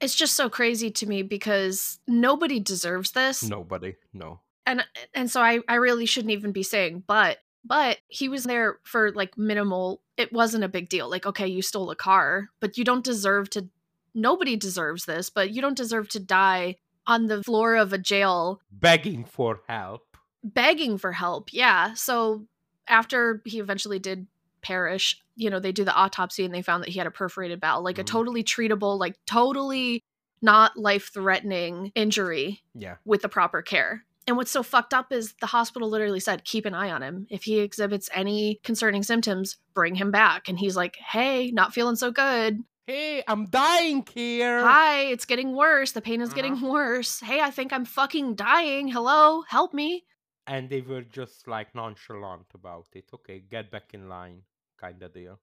it's 0.00 0.14
just 0.14 0.34
so 0.34 0.48
crazy 0.48 0.90
to 0.90 1.06
me 1.06 1.22
because 1.22 1.98
nobody 2.06 2.60
deserves 2.60 3.12
this. 3.12 3.42
Nobody. 3.42 3.96
No. 4.12 4.40
and 4.66 4.84
and 5.14 5.30
so 5.30 5.40
I 5.40 5.60
I 5.68 5.74
really 5.76 6.06
shouldn't 6.06 6.32
even 6.32 6.52
be 6.52 6.62
saying 6.62 7.04
but 7.06 7.38
but 7.64 7.98
he 8.08 8.28
was 8.28 8.44
there 8.44 8.78
for 8.84 9.12
like 9.12 9.36
minimal 9.38 10.00
it 10.16 10.32
wasn't 10.32 10.64
a 10.64 10.68
big 10.68 10.88
deal 10.88 11.08
like 11.10 11.26
okay 11.26 11.46
you 11.46 11.62
stole 11.62 11.90
a 11.90 11.96
car 11.96 12.48
but 12.60 12.76
you 12.78 12.84
don't 12.84 13.04
deserve 13.04 13.48
to 13.50 13.68
nobody 14.14 14.56
deserves 14.56 15.04
this 15.04 15.28
but 15.30 15.50
you 15.50 15.60
don't 15.62 15.76
deserve 15.76 16.08
to 16.10 16.20
die 16.20 16.76
on 17.06 17.26
the 17.26 17.42
floor 17.42 17.74
of 17.76 17.92
a 17.92 17.98
jail 17.98 18.60
Begging 18.70 19.24
for 19.24 19.60
help. 19.68 20.16
begging 20.42 20.96
for 20.98 21.12
help 21.12 21.48
yeah 21.52 21.92
so 21.94 22.46
after 22.88 23.42
he 23.44 23.58
eventually 23.60 23.98
did 23.98 24.26
perish 24.64 25.20
you 25.36 25.48
know 25.50 25.60
they 25.60 25.70
do 25.72 25.84
the 25.84 25.94
autopsy 25.94 26.44
and 26.44 26.52
they 26.54 26.62
found 26.62 26.82
that 26.82 26.88
he 26.90 26.98
had 26.98 27.06
a 27.06 27.10
perforated 27.12 27.60
bowel 27.60 27.82
like 27.82 27.98
a 27.98 28.02
Mhm. 28.02 28.06
totally 28.06 28.42
treatable 28.42 28.98
like 28.98 29.14
totally 29.26 30.02
not 30.42 30.76
life 30.76 31.10
threatening 31.12 31.90
injury 31.94 32.62
Yeah. 32.74 32.96
with 33.04 33.22
the 33.22 33.28
proper 33.28 33.62
care. 33.62 34.04
And 34.26 34.36
what's 34.36 34.50
so 34.50 34.62
fucked 34.62 34.92
up 34.94 35.12
is 35.12 35.34
the 35.40 35.46
hospital 35.46 35.88
literally 35.88 36.20
said, 36.20 36.44
keep 36.44 36.64
an 36.66 36.74
eye 36.74 36.90
on 36.90 37.02
him. 37.02 37.26
If 37.30 37.44
he 37.44 37.58
exhibits 37.60 38.08
any 38.12 38.60
concerning 38.62 39.02
symptoms, 39.02 39.56
bring 39.74 39.94
him 39.94 40.10
back. 40.10 40.48
And 40.48 40.58
he's 40.58 40.76
like, 40.76 40.96
hey, 40.96 41.50
not 41.50 41.72
feeling 41.74 41.96
so 41.96 42.10
good. 42.10 42.60
Hey, 42.86 43.22
I'm 43.26 43.46
dying 43.46 44.06
here. 44.12 44.60
Hi, 44.62 45.00
it's 45.12 45.24
getting 45.24 45.54
worse. 45.54 45.92
The 45.92 46.00
pain 46.02 46.20
is 46.20 46.28
Uh-huh. 46.30 46.36
getting 46.36 46.60
worse. 46.60 47.20
Hey, 47.20 47.40
I 47.40 47.50
think 47.50 47.72
I'm 47.72 47.84
fucking 47.86 48.34
dying. 48.34 48.88
Hello, 48.88 49.42
help 49.48 49.72
me. 49.74 50.04
And 50.46 50.68
they 50.68 50.82
were 50.82 51.02
just 51.02 51.48
like 51.48 51.74
nonchalant 51.74 52.46
about 52.54 52.88
it. 52.92 53.08
Okay, 53.14 53.40
get 53.40 53.70
back 53.70 53.94
in 53.94 54.08
line, 54.10 54.42
kind 54.80 55.02
of 55.02 55.12
deal. 55.12 55.40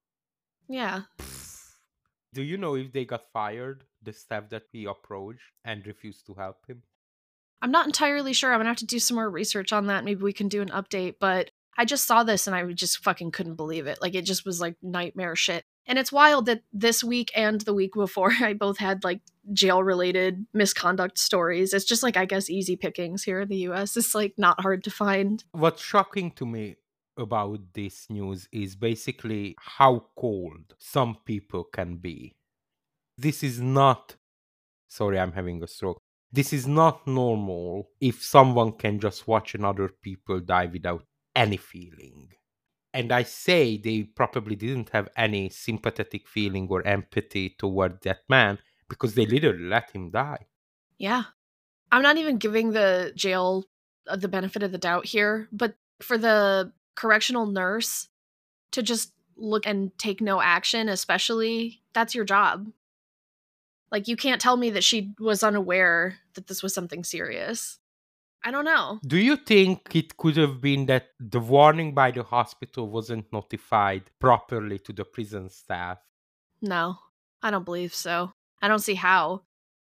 Yeah. 0.67 1.01
Do 2.33 2.43
you 2.43 2.57
know 2.57 2.75
if 2.75 2.93
they 2.93 3.05
got 3.05 3.31
fired, 3.33 3.83
the 4.01 4.13
staff 4.13 4.49
that 4.49 4.63
we 4.73 4.85
approached 4.85 5.51
and 5.65 5.85
refused 5.85 6.25
to 6.27 6.33
help 6.33 6.65
him? 6.67 6.83
I'm 7.61 7.71
not 7.71 7.85
entirely 7.85 8.33
sure. 8.33 8.53
I'm 8.53 8.59
gonna 8.59 8.69
have 8.69 8.77
to 8.77 8.85
do 8.85 8.99
some 8.99 9.15
more 9.15 9.29
research 9.29 9.73
on 9.73 9.87
that. 9.87 10.03
Maybe 10.03 10.23
we 10.23 10.33
can 10.33 10.47
do 10.47 10.61
an 10.61 10.69
update. 10.69 11.15
But 11.19 11.51
I 11.77 11.85
just 11.85 12.05
saw 12.05 12.23
this 12.23 12.47
and 12.47 12.55
I 12.55 12.63
just 12.71 13.03
fucking 13.03 13.31
couldn't 13.31 13.55
believe 13.55 13.87
it. 13.87 14.01
Like 14.01 14.15
it 14.15 14.25
just 14.25 14.45
was 14.45 14.59
like 14.59 14.75
nightmare 14.81 15.35
shit. 15.35 15.65
And 15.85 15.97
it's 15.97 16.11
wild 16.11 16.45
that 16.45 16.61
this 16.71 17.03
week 17.03 17.31
and 17.35 17.61
the 17.61 17.73
week 17.73 17.93
before 17.93 18.31
I 18.41 18.53
both 18.53 18.77
had 18.77 19.03
like 19.03 19.21
jail 19.53 19.83
related 19.83 20.45
misconduct 20.53 21.17
stories. 21.17 21.73
It's 21.73 21.85
just 21.85 22.03
like 22.03 22.17
I 22.17 22.25
guess 22.25 22.49
easy 22.49 22.75
pickings 22.75 23.23
here 23.23 23.41
in 23.41 23.49
the 23.49 23.67
US. 23.69 23.97
It's 23.97 24.15
like 24.15 24.33
not 24.37 24.61
hard 24.61 24.83
to 24.85 24.91
find. 24.91 25.43
What's 25.51 25.81
shocking 25.81 26.31
to 26.31 26.45
me 26.45 26.77
about 27.17 27.60
this 27.74 28.10
news 28.10 28.47
is 28.52 28.76
basically 28.76 29.56
how 29.60 30.06
cold 30.17 30.76
some 30.78 31.17
people 31.26 31.63
can 31.63 31.97
be. 31.97 32.36
This 33.17 33.43
is 33.43 33.60
not. 33.60 34.15
Sorry, 34.88 35.19
I'm 35.19 35.34
having 35.34 35.62
a 35.63 35.67
stroke. 35.67 36.00
This 36.32 36.54
is 36.54 36.65
not 36.65 37.06
normal 37.08 37.89
if 38.00 38.24
someone 38.24 38.74
can 38.74 39.00
just 39.00 39.28
watch 39.28 39.54
another 39.54 39.89
people 39.89 40.39
die 40.39 40.67
without 40.67 41.04
any 41.36 41.58
feeling. 41.58 42.30
And 42.93 43.12
I 43.12 43.24
say 43.24 43.78
they 43.78 44.04
probably 44.04 44.56
didn't 44.56 44.89
have 44.89 45.10
any 45.15 45.50
sympathetic 45.50 46.28
feeling 46.28 46.67
or 46.69 46.86
empathy 46.86 47.56
toward 47.58 48.02
that 48.02 48.19
man 48.30 48.60
because 48.89 49.15
they 49.15 49.26
literally 49.26 49.63
let 49.63 49.91
him 49.91 50.12
die. 50.12 50.47
Yeah. 50.97 51.24
I'm 51.91 52.02
not 52.02 52.17
even 52.17 52.38
giving 52.38 52.71
the 52.71 53.12
jail 53.15 53.65
uh, 54.08 54.15
the 54.15 54.28
benefit 54.28 54.63
of 54.63 54.71
the 54.71 54.78
doubt 54.78 55.06
here, 55.06 55.47
but 55.52 55.76
for 56.02 56.17
the 56.17 56.71
correctional 56.95 57.45
nurse 57.45 58.08
to 58.71 58.82
just 58.82 59.13
look 59.36 59.65
and 59.65 59.97
take 59.97 60.21
no 60.21 60.41
action, 60.41 60.89
especially, 60.89 61.82
that's 61.93 62.15
your 62.15 62.25
job. 62.25 62.67
Like, 63.91 64.08
you 64.08 64.15
can't 64.15 64.39
tell 64.39 64.56
me 64.56 64.69
that 64.71 64.84
she 64.84 65.13
was 65.19 65.43
unaware 65.43 66.17
that 66.36 66.47
this 66.47 66.63
was 66.63 66.73
something 66.73 67.04
serious. 67.04 67.80
I 68.43 68.51
don't 68.51 68.65
know. 68.65 68.99
Do 69.06 69.17
you 69.17 69.36
think 69.36 69.93
it 69.93 70.17
could 70.17 70.38
have 70.38 70.62
been 70.62 70.88
that 70.88 71.10
the 71.19 71.39
warning 71.39 71.93
by 71.93 72.12
the 72.12 72.23
hospital 72.23 72.89
wasn't 72.89 73.32
notified 73.32 74.04
properly 74.19 74.80
to 74.80 74.93
the 74.93 75.06
prison 75.06 75.49
staff? 75.49 75.99
No, 76.62 76.97
I 77.43 77.51
don't 77.51 77.65
believe 77.65 77.93
so. 77.93 78.32
I 78.62 78.67
don't 78.67 78.80
see 78.80 78.95
how. 78.95 79.43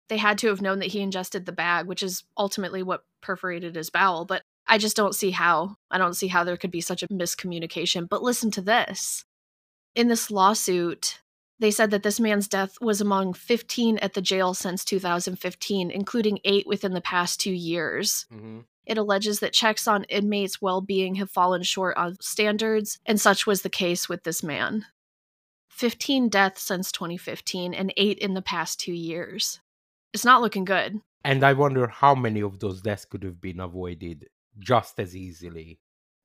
They 0.10 0.18
had 0.18 0.38
to 0.40 0.48
have 0.48 0.62
known 0.62 0.80
that 0.80 0.90
he 0.90 1.02
ingested 1.02 1.46
the 1.46 1.52
bag, 1.52 1.88
which 1.88 2.02
is 2.02 2.24
ultimately 2.38 2.84
what 2.84 3.04
perforated 3.22 3.76
his 3.76 3.90
bowel, 3.90 4.24
but 4.24 4.42
I 4.68 4.78
just 4.78 4.96
don't 4.96 5.16
see 5.16 5.32
how. 5.32 5.78
I 5.90 5.98
don't 5.98 6.16
see 6.16 6.28
how 6.28 6.44
there 6.44 6.58
could 6.58 6.72
be 6.72 6.82
such 6.82 7.04
a 7.04 7.08
miscommunication. 7.08 8.08
But 8.10 8.24
listen 8.24 8.52
to 8.52 8.62
this. 8.62 9.26
In 9.96 10.10
this 10.10 10.30
lawsuit, 10.30 11.22
they 11.60 11.72
said 11.72 11.92
that 11.92 12.04
this 12.04 12.20
man's 12.20 12.48
death 12.48 12.78
was 12.82 13.02
among 13.02 13.34
15 13.34 13.98
at 14.00 14.14
the 14.14 14.22
jail 14.22 14.54
since 14.54 14.86
2015, 14.86 15.90
including 15.90 16.40
eight 16.44 16.68
within 16.68 16.94
the 16.94 17.02
past 17.02 17.40
two 17.40 17.54
years. 17.54 18.26
Mm-hmm. 18.32 18.60
It 18.86 18.98
alleges 18.98 19.40
that 19.40 19.54
checks 19.54 19.88
on 19.88 20.06
inmates' 20.06 20.62
well 20.62 20.82
being 20.82 21.16
have 21.16 21.32
fallen 21.32 21.64
short 21.64 21.98
of 21.98 22.18
standards, 22.22 23.00
and 23.06 23.20
such 23.20 23.46
was 23.46 23.62
the 23.62 23.70
case 23.70 24.08
with 24.08 24.24
this 24.24 24.44
man. 24.44 24.86
15 25.70 26.30
deaths 26.30 26.64
since 26.64 26.92
2015 26.92 27.74
and 27.74 27.94
8 27.98 28.18
in 28.20 28.34
the 28.34 28.42
past 28.42 28.80
2 28.80 28.94
years. 28.94 29.60
It's 30.14 30.26
not 30.26 30.42
looking 30.42 30.66
good. 30.66 31.02
And 31.24 31.44
I 31.44 31.54
wonder 31.54 31.88
how 31.88 32.16
many 32.16 32.42
of 32.42 32.60
those 32.60 32.82
deaths 32.82 33.06
could 33.06 33.24
have 33.24 33.42
been 33.42 33.60
avoided 33.60 34.28
just 34.60 35.00
as 35.00 35.16
easily 35.16 35.80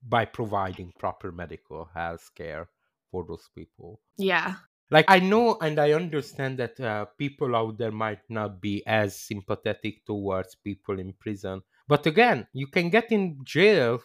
by 0.07 0.25
providing 0.25 0.93
proper 0.99 1.31
medical 1.31 1.89
health 1.95 2.31
care 2.35 2.69
for 3.11 3.25
those 3.27 3.49
people. 3.55 4.01
Yeah. 4.17 4.55
Like, 4.91 5.07
I 5.09 5.21
know 5.21 5.59
and 5.61 5.79
I 5.79 5.93
understand 5.93 6.59
that 6.59 6.79
uh, 6.79 7.07
people 7.17 7.57
out 7.57 7.79
there 7.79 7.93
might 7.93 8.21
not 8.29 8.61
be 8.61 8.83
as 8.87 9.19
sympathetic 9.19 10.05
towards 10.05 10.55
people 10.55 10.99
in 10.99 11.15
prison. 11.19 11.63
But 11.89 12.07
again, 12.07 12.47
you 12.53 12.67
can 12.67 12.91
get 12.91 13.11
in 13.11 13.39
jail 13.45 14.01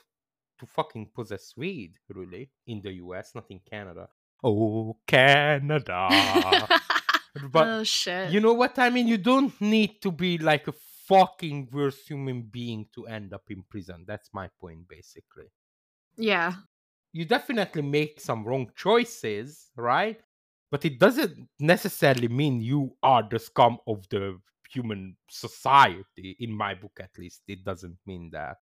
to 0.60 0.66
fucking 0.66 1.10
possess 1.14 1.54
weed, 1.56 1.94
really, 2.10 2.50
in 2.68 2.82
the 2.82 2.94
US, 2.94 3.32
not 3.36 3.46
in 3.50 3.60
Canada. 3.70 4.08
Oh, 4.44 4.98
Canada. 5.06 6.08
but 7.52 7.68
oh 7.68 7.84
shit. 7.84 8.32
you 8.32 8.40
know 8.40 8.54
what 8.54 8.78
I 8.80 8.90
mean? 8.90 9.08
You 9.08 9.18
don't 9.18 9.60
need 9.62 10.02
to 10.02 10.12
be 10.12 10.38
like 10.38 10.68
a 10.68 10.74
fucking 11.08 11.70
worse 11.72 12.06
human 12.08 12.44
being 12.44 12.88
to 12.96 13.08
end 13.08 13.34
up 13.34 13.44
in 13.50 13.64
prison. 13.70 14.06
That's 14.08 14.30
my 14.34 14.50
point, 14.60 14.88
basically. 14.88 15.52
yeah. 16.18 16.54
You 17.14 17.26
definitely 17.26 17.82
make 17.82 18.20
some 18.22 18.44
wrong 18.46 18.70
choices, 18.76 19.72
right? 19.76 20.20
But 20.70 20.86
it 20.86 21.00
doesn't 21.00 21.48
necessarily 21.60 22.28
mean 22.28 22.62
you 22.62 22.96
are 23.02 23.24
the 23.28 23.40
scum 23.40 23.80
of 23.88 24.08
the 24.10 24.40
human 24.70 25.16
society. 25.30 26.36
In 26.40 26.52
my 26.54 26.76
book, 26.76 27.00
at 27.00 27.18
least, 27.18 27.42
it 27.48 27.64
doesn't 27.64 27.98
mean 28.06 28.30
that. 28.34 28.58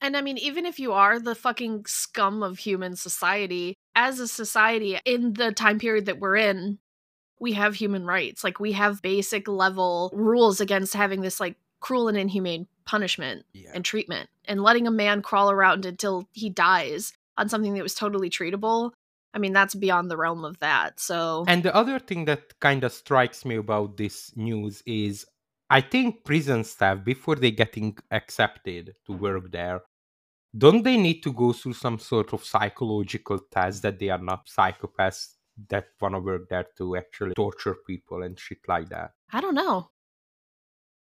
And 0.00 0.16
I 0.16 0.20
mean, 0.20 0.38
even 0.38 0.66
if 0.66 0.78
you 0.78 0.92
are 0.92 1.18
the 1.18 1.34
fucking 1.34 1.86
scum 1.86 2.42
of 2.42 2.58
human 2.58 2.94
society, 2.96 3.74
as 3.94 4.20
a 4.20 4.28
society, 4.28 4.98
in 5.06 5.32
the 5.32 5.50
time 5.52 5.78
period 5.78 6.06
that 6.06 6.18
we're 6.20 6.36
in, 6.36 6.78
we 7.40 7.52
have 7.52 7.74
human 7.74 8.04
rights. 8.04 8.44
Like, 8.44 8.60
we 8.60 8.72
have 8.72 9.02
basic 9.02 9.48
level 9.48 10.10
rules 10.12 10.60
against 10.60 10.94
having 10.94 11.20
this, 11.20 11.40
like, 11.40 11.56
cruel 11.80 12.08
and 12.08 12.16
inhumane 12.16 12.66
punishment 12.86 13.44
Yeah. 13.52 13.70
and 13.74 13.84
treatment. 13.84 14.28
And 14.46 14.62
letting 14.62 14.86
a 14.86 14.90
man 14.90 15.22
crawl 15.22 15.50
around 15.50 15.84
until 15.84 16.28
he 16.32 16.50
dies 16.50 17.12
on 17.36 17.48
something 17.48 17.74
that 17.74 17.82
was 17.82 17.94
totally 17.94 18.30
treatable, 18.30 18.92
I 19.34 19.38
mean, 19.38 19.52
that's 19.52 19.74
beyond 19.74 20.10
the 20.10 20.16
realm 20.16 20.44
of 20.44 20.58
that. 20.60 21.00
So, 21.00 21.44
And 21.48 21.62
the 21.62 21.74
other 21.74 21.98
thing 21.98 22.24
that 22.26 22.58
kind 22.60 22.84
of 22.84 22.92
strikes 22.92 23.44
me 23.44 23.56
about 23.56 23.96
this 23.96 24.34
news 24.36 24.82
is 24.86 25.26
I 25.70 25.80
think 25.80 26.24
prison 26.24 26.62
staff, 26.62 27.02
before 27.04 27.34
they 27.36 27.50
getting 27.50 27.96
accepted 28.10 28.94
to 29.06 29.12
work 29.12 29.50
there, 29.50 29.80
don't 30.56 30.84
they 30.84 30.96
need 30.96 31.22
to 31.22 31.32
go 31.32 31.52
through 31.52 31.72
some 31.72 31.98
sort 31.98 32.32
of 32.32 32.44
psychological 32.44 33.40
test 33.50 33.82
that 33.82 33.98
they 33.98 34.08
are 34.10 34.18
not 34.22 34.46
psychopaths 34.46 35.33
that 35.68 35.86
want 36.00 36.14
to 36.14 36.20
work 36.20 36.48
there 36.48 36.66
to 36.78 36.96
actually 36.96 37.34
torture 37.34 37.76
people 37.86 38.22
and 38.22 38.38
shit 38.38 38.58
like 38.68 38.88
that? 38.90 39.12
I 39.32 39.40
don't 39.40 39.54
know. 39.54 39.90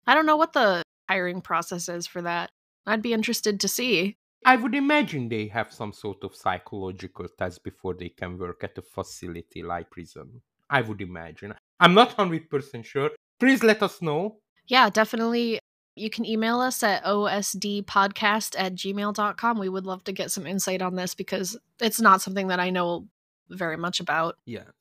I 0.05 0.13
don't 0.13 0.25
know 0.25 0.37
what 0.37 0.53
the 0.53 0.83
hiring 1.09 1.41
process 1.41 1.89
is 1.89 2.07
for 2.07 2.21
that. 2.21 2.49
I'd 2.85 3.01
be 3.01 3.13
interested 3.13 3.59
to 3.59 3.67
see. 3.67 4.17
I 4.45 4.57
would 4.57 4.75
imagine 4.75 5.29
they 5.29 5.47
have 5.47 5.71
some 5.71 5.93
sort 5.93 6.23
of 6.23 6.35
psychological 6.35 7.27
test 7.37 7.63
before 7.63 7.93
they 7.93 8.09
can 8.09 8.37
work 8.37 8.63
at 8.63 8.77
a 8.77 8.81
facility 8.81 9.63
like 9.63 9.89
prison. 9.89 10.41
I 10.69 10.81
would 10.81 11.01
imagine. 11.01 11.53
I'm 11.79 11.93
not 11.93 12.17
100% 12.17 12.85
sure. 12.85 13.11
Please 13.39 13.63
let 13.63 13.81
us 13.81 14.01
know. 14.01 14.37
Yeah, 14.67 14.89
definitely. 14.89 15.59
You 15.95 16.09
can 16.09 16.25
email 16.25 16.59
us 16.59 16.81
at 16.81 17.03
osdpodcast 17.03 18.55
at 18.57 18.75
gmail.com. 18.75 19.59
We 19.59 19.69
would 19.69 19.85
love 19.85 20.03
to 20.05 20.11
get 20.11 20.31
some 20.31 20.47
insight 20.47 20.81
on 20.81 20.95
this 20.95 21.13
because 21.13 21.57
it's 21.79 22.01
not 22.01 22.21
something 22.21 22.47
that 22.47 22.59
I 22.59 22.69
know 22.69 23.07
very 23.49 23.77
much 23.77 23.99
about. 23.99 24.37
Yeah. 24.45 24.71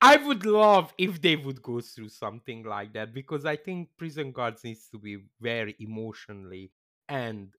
I 0.00 0.16
would 0.16 0.46
love 0.46 0.94
if 0.98 1.22
they 1.22 1.36
would 1.36 1.62
go 1.62 1.80
through 1.80 2.10
something 2.10 2.64
like 2.64 2.92
that 2.94 3.14
because 3.14 3.46
I 3.46 3.56
think 3.56 3.96
prison 3.98 4.32
guards 4.32 4.64
needs 4.64 4.88
to 4.90 4.98
be 4.98 5.24
very 5.40 5.76
emotionally 5.80 6.72
and 7.08 7.54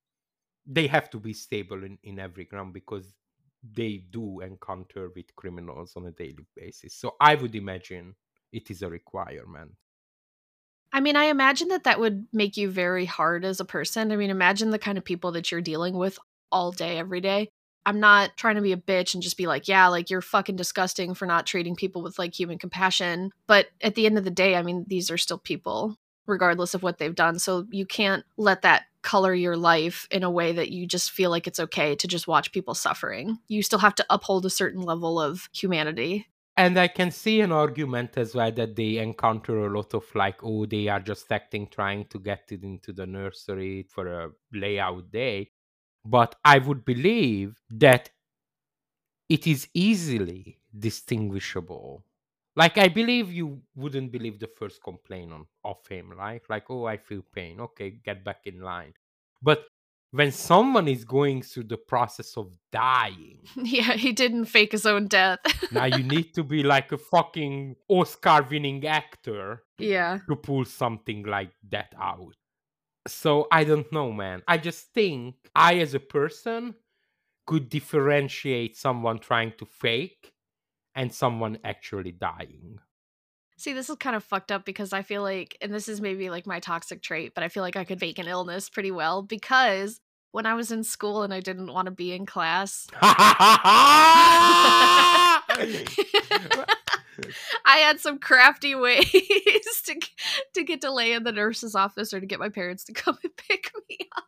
they 0.66 0.88
have 0.88 1.10
to 1.10 1.20
be 1.20 1.34
stable 1.34 1.84
in, 1.84 1.98
in 2.04 2.18
every 2.18 2.46
ground 2.46 2.74
because 2.74 3.16
they 3.62 3.98
do 3.98 4.40
encounter 4.40 5.10
with 5.14 5.34
criminals 5.36 5.96
on 5.96 6.06
a 6.06 6.12
daily 6.12 6.46
basis. 6.56 6.94
So 6.94 7.16
I 7.20 7.36
would 7.36 7.54
imagine 7.54 8.16
it 8.52 8.70
is 8.70 8.82
a 8.82 8.90
requirement. 8.90 9.76
I 10.92 11.00
mean, 11.00 11.16
I 11.16 11.24
imagine 11.24 11.68
that 11.68 11.84
that 11.84 12.00
would 12.00 12.26
make 12.32 12.56
you 12.56 12.70
very 12.70 13.04
hard 13.04 13.44
as 13.44 13.60
a 13.60 13.64
person. 13.64 14.10
I 14.10 14.16
mean, 14.16 14.30
imagine 14.30 14.70
the 14.70 14.78
kind 14.78 14.98
of 14.98 15.04
people 15.04 15.32
that 15.32 15.50
you're 15.50 15.60
dealing 15.60 15.94
with 15.96 16.18
all 16.50 16.72
day, 16.72 16.98
every 16.98 17.20
day. 17.20 17.48
I'm 17.86 18.00
not 18.00 18.36
trying 18.36 18.56
to 18.56 18.62
be 18.62 18.72
a 18.72 18.76
bitch 18.76 19.14
and 19.14 19.22
just 19.22 19.36
be 19.36 19.46
like, 19.46 19.68
yeah, 19.68 19.88
like 19.88 20.10
you're 20.10 20.20
fucking 20.20 20.56
disgusting 20.56 21.14
for 21.14 21.26
not 21.26 21.46
treating 21.46 21.76
people 21.76 22.02
with 22.02 22.18
like 22.18 22.38
human 22.38 22.58
compassion. 22.58 23.30
But 23.46 23.68
at 23.80 23.94
the 23.94 24.06
end 24.06 24.18
of 24.18 24.24
the 24.24 24.30
day, 24.30 24.56
I 24.56 24.62
mean, 24.62 24.84
these 24.88 25.10
are 25.10 25.18
still 25.18 25.38
people, 25.38 25.96
regardless 26.26 26.74
of 26.74 26.82
what 26.82 26.98
they've 26.98 27.14
done. 27.14 27.38
So 27.38 27.66
you 27.70 27.86
can't 27.86 28.24
let 28.36 28.62
that 28.62 28.84
color 29.02 29.32
your 29.32 29.56
life 29.56 30.06
in 30.10 30.22
a 30.22 30.30
way 30.30 30.52
that 30.52 30.70
you 30.70 30.86
just 30.86 31.10
feel 31.10 31.30
like 31.30 31.46
it's 31.46 31.60
okay 31.60 31.94
to 31.96 32.06
just 32.06 32.28
watch 32.28 32.52
people 32.52 32.74
suffering. 32.74 33.38
You 33.48 33.62
still 33.62 33.78
have 33.78 33.94
to 33.96 34.06
uphold 34.10 34.44
a 34.44 34.50
certain 34.50 34.82
level 34.82 35.20
of 35.20 35.48
humanity. 35.52 36.26
And 36.56 36.78
I 36.78 36.88
can 36.88 37.10
see 37.10 37.40
an 37.40 37.52
argument 37.52 38.18
as 38.18 38.34
well 38.34 38.52
that 38.52 38.76
they 38.76 38.98
encounter 38.98 39.64
a 39.64 39.74
lot 39.74 39.94
of 39.94 40.04
like, 40.14 40.44
oh, 40.44 40.66
they 40.66 40.88
are 40.88 41.00
just 41.00 41.32
acting, 41.32 41.68
trying 41.68 42.04
to 42.06 42.18
get 42.18 42.42
it 42.50 42.62
into 42.62 42.92
the 42.92 43.06
nursery 43.06 43.86
for 43.88 44.06
a 44.06 44.30
layout 44.52 45.10
day. 45.10 45.52
But 46.04 46.34
I 46.44 46.58
would 46.58 46.84
believe 46.84 47.56
that 47.70 48.10
it 49.28 49.46
is 49.46 49.68
easily 49.74 50.58
distinguishable. 50.76 52.04
Like 52.56 52.78
I 52.78 52.88
believe 52.88 53.32
you 53.32 53.62
wouldn't 53.76 54.10
believe 54.10 54.40
the 54.40 54.48
first 54.48 54.82
complaint 54.82 55.32
on, 55.32 55.46
of 55.64 55.86
him, 55.88 56.12
right? 56.12 56.42
Like, 56.48 56.64
oh, 56.68 56.84
I 56.86 56.96
feel 56.96 57.22
pain. 57.32 57.60
Okay, 57.60 57.90
get 58.04 58.24
back 58.24 58.40
in 58.44 58.60
line. 58.60 58.94
But 59.40 59.64
when 60.10 60.32
someone 60.32 60.88
is 60.88 61.04
going 61.04 61.42
through 61.42 61.64
the 61.64 61.76
process 61.76 62.36
of 62.36 62.50
dying, 62.72 63.38
Yeah, 63.56 63.92
he 63.92 64.12
didn't 64.12 64.46
fake 64.46 64.72
his 64.72 64.84
own 64.84 65.06
death. 65.06 65.38
now 65.70 65.84
you 65.84 66.02
need 66.02 66.34
to 66.34 66.42
be 66.42 66.62
like 66.64 66.90
a 66.90 66.98
fucking 66.98 67.76
Oscar 67.88 68.42
winning 68.50 68.84
actor 68.86 69.62
yeah. 69.78 70.18
to 70.28 70.34
pull 70.36 70.64
something 70.64 71.22
like 71.22 71.52
that 71.70 71.94
out. 71.98 72.34
So 73.06 73.48
I 73.50 73.64
don't 73.64 73.90
know, 73.92 74.12
man. 74.12 74.42
I 74.46 74.58
just 74.58 74.92
think 74.92 75.34
I, 75.54 75.78
as 75.78 75.94
a 75.94 76.00
person, 76.00 76.74
could 77.46 77.68
differentiate 77.68 78.76
someone 78.76 79.18
trying 79.18 79.52
to 79.58 79.64
fake 79.64 80.32
and 80.94 81.12
someone 81.12 81.58
actually 81.64 82.12
dying. 82.12 82.78
See, 83.56 83.72
this 83.72 83.90
is 83.90 83.96
kind 83.96 84.16
of 84.16 84.24
fucked 84.24 84.52
up 84.52 84.64
because 84.64 84.92
I 84.92 85.02
feel 85.02 85.22
like, 85.22 85.56
and 85.60 85.72
this 85.72 85.88
is 85.88 86.00
maybe 86.00 86.30
like 86.30 86.46
my 86.46 86.60
toxic 86.60 87.02
trait, 87.02 87.32
but 87.34 87.44
I 87.44 87.48
feel 87.48 87.62
like 87.62 87.76
I 87.76 87.84
could 87.84 88.00
fake 88.00 88.18
an 88.18 88.26
illness 88.26 88.70
pretty 88.70 88.90
well 88.90 89.22
because 89.22 90.00
when 90.32 90.46
I 90.46 90.54
was 90.54 90.72
in 90.72 90.84
school 90.84 91.22
and 91.22 91.34
I 91.34 91.40
didn't 91.40 91.72
want 91.72 91.86
to 91.86 91.90
be 91.90 92.12
in 92.12 92.24
class, 92.24 92.86
I 97.70 97.76
had 97.86 98.00
some 98.00 98.18
crafty 98.18 98.74
ways 98.84 99.10
to 99.86 99.94
to 100.54 100.64
get 100.64 100.80
to 100.82 100.90
lay 100.92 101.12
in 101.12 101.22
the 101.24 101.32
nurse's 101.32 101.74
office 101.74 102.12
or 102.12 102.20
to 102.20 102.26
get 102.26 102.38
my 102.40 102.48
parents 102.48 102.84
to 102.84 102.92
come 103.02 103.18
and 103.22 103.36
pick 103.36 103.70
me 103.88 103.98
up. 104.16 104.24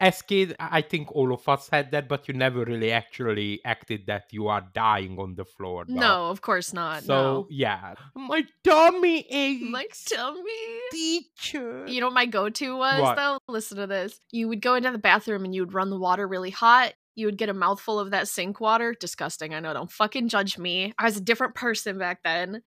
As 0.00 0.20
kid, 0.22 0.56
I 0.58 0.82
think 0.82 1.12
all 1.12 1.32
of 1.32 1.48
us 1.48 1.68
had 1.70 1.92
that, 1.92 2.08
but 2.08 2.26
you 2.28 2.34
never 2.34 2.64
really 2.64 2.90
actually 2.90 3.60
acted 3.64 4.06
that 4.08 4.24
you 4.32 4.48
are 4.48 4.60
dying 4.74 5.18
on 5.18 5.34
the 5.36 5.44
floor. 5.44 5.84
though. 5.88 5.94
No, 5.94 6.26
of 6.30 6.40
course 6.42 6.72
not. 6.74 7.04
So 7.04 7.46
yeah, 7.48 7.94
my 8.14 8.42
tummy 8.64 9.24
aches. 9.30 9.62
no. 9.62 9.70
My 9.70 9.86
tummy. 10.10 10.80
teacher. 10.90 11.86
You 11.86 12.00
know 12.00 12.08
what 12.08 12.14
my 12.14 12.26
go-to 12.26 12.76
was 12.76 13.00
What? 13.00 13.16
though? 13.16 13.38
Listen 13.48 13.78
to 13.78 13.86
this. 13.86 14.18
You 14.32 14.48
would 14.48 14.60
go 14.60 14.74
into 14.74 14.90
the 14.90 14.98
bathroom 14.98 15.44
and 15.44 15.54
you 15.54 15.62
would 15.62 15.72
run 15.72 15.90
the 15.90 15.98
water 15.98 16.26
really 16.26 16.50
hot. 16.50 16.92
You 17.16 17.26
would 17.26 17.38
get 17.38 17.48
a 17.48 17.54
mouthful 17.54 17.98
of 18.00 18.10
that 18.10 18.28
sink 18.28 18.60
water. 18.60 18.94
Disgusting. 18.98 19.54
I 19.54 19.60
know. 19.60 19.72
Don't 19.72 19.90
fucking 19.90 20.28
judge 20.28 20.58
me. 20.58 20.92
I 20.98 21.04
was 21.04 21.16
a 21.16 21.20
different 21.20 21.54
person 21.54 21.98
back 21.98 22.20
then. 22.24 22.62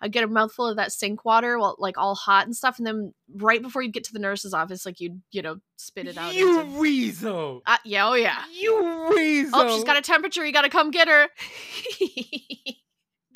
I'd 0.00 0.12
get 0.12 0.22
a 0.22 0.28
mouthful 0.28 0.68
of 0.68 0.76
that 0.76 0.92
sink 0.92 1.24
water, 1.24 1.58
well, 1.58 1.74
like 1.80 1.98
all 1.98 2.14
hot 2.14 2.46
and 2.46 2.54
stuff, 2.54 2.78
and 2.78 2.86
then 2.86 3.12
right 3.34 3.60
before 3.60 3.82
you'd 3.82 3.92
get 3.92 4.04
to 4.04 4.12
the 4.12 4.20
nurse's 4.20 4.54
office, 4.54 4.86
like 4.86 5.00
you'd, 5.00 5.20
you 5.32 5.42
know, 5.42 5.56
spit 5.76 6.06
it 6.06 6.16
out. 6.16 6.34
You 6.34 6.60
into- 6.60 6.78
weasel. 6.78 7.62
Uh, 7.66 7.78
yeah, 7.84 8.08
oh 8.08 8.14
yeah. 8.14 8.44
You 8.52 9.08
weasel. 9.12 9.58
Oh, 9.60 9.74
she's 9.74 9.82
got 9.82 9.96
a 9.96 10.00
temperature. 10.00 10.46
You 10.46 10.52
gotta 10.52 10.68
come 10.68 10.92
get 10.92 11.08
her. 11.08 11.26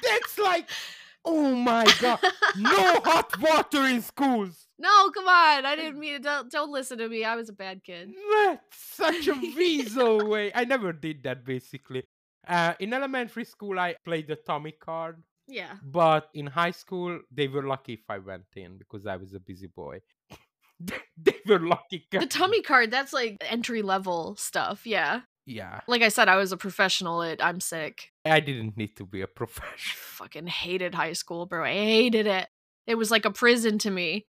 That's 0.04 0.38
like, 0.38 0.68
oh 1.24 1.52
my 1.54 1.84
god, 2.00 2.20
no 2.56 3.00
hot 3.04 3.40
water 3.40 3.86
in 3.86 4.00
schools. 4.00 4.61
No, 4.78 5.10
come 5.10 5.26
on. 5.28 5.64
I 5.66 5.76
didn't 5.76 5.98
mean. 5.98 6.20
Don't 6.22 6.50
don't 6.50 6.70
listen 6.70 6.98
to 6.98 7.08
me. 7.08 7.24
I 7.24 7.36
was 7.36 7.48
a 7.48 7.52
bad 7.52 7.84
kid. 7.84 8.10
That's 8.32 8.60
such 8.76 9.28
a 9.28 9.34
weasel 9.56 10.28
way. 10.28 10.50
I 10.54 10.64
never 10.64 10.92
did 10.92 11.22
that 11.24 11.44
basically. 11.44 12.04
Uh, 12.46 12.74
in 12.80 12.92
elementary 12.92 13.44
school, 13.44 13.78
I 13.78 13.94
played 14.04 14.26
the 14.26 14.34
Tommy 14.34 14.72
card, 14.72 15.22
Yeah. 15.46 15.74
but 15.84 16.28
in 16.34 16.48
high 16.48 16.72
school, 16.72 17.20
they 17.30 17.46
were 17.46 17.62
lucky 17.62 17.92
if 17.94 18.00
I 18.08 18.18
went 18.18 18.46
in 18.56 18.78
because 18.78 19.06
I 19.06 19.14
was 19.14 19.32
a 19.32 19.38
busy 19.38 19.68
boy. 19.68 20.00
they, 20.80 21.36
were 21.46 21.60
lucky. 21.60 22.06
The 22.10 22.26
tummy 22.26 22.62
card. 22.62 22.90
That's 22.90 23.12
like 23.12 23.36
entry 23.48 23.82
level 23.82 24.34
stuff. 24.36 24.86
Yeah. 24.86 25.20
Yeah, 25.44 25.80
Like 25.88 26.02
I 26.02 26.08
said, 26.08 26.28
I 26.28 26.36
was 26.36 26.52
a 26.52 26.56
professional 26.56 27.20
at 27.20 27.44
I'm 27.44 27.58
sick. 27.58 28.12
I 28.24 28.38
didn't 28.38 28.76
need 28.76 28.96
to 28.98 29.04
be 29.04 29.22
a 29.22 29.26
professional. 29.26 29.96
fucking 29.96 30.46
hated 30.46 30.94
high 30.94 31.14
school, 31.14 31.46
bro. 31.46 31.64
I 31.64 31.72
hated 31.72 32.28
it. 32.28 32.46
It 32.86 32.94
was 32.94 33.10
like 33.10 33.24
a 33.24 33.30
prison 33.32 33.76
to 33.78 33.90
me. 33.90 34.24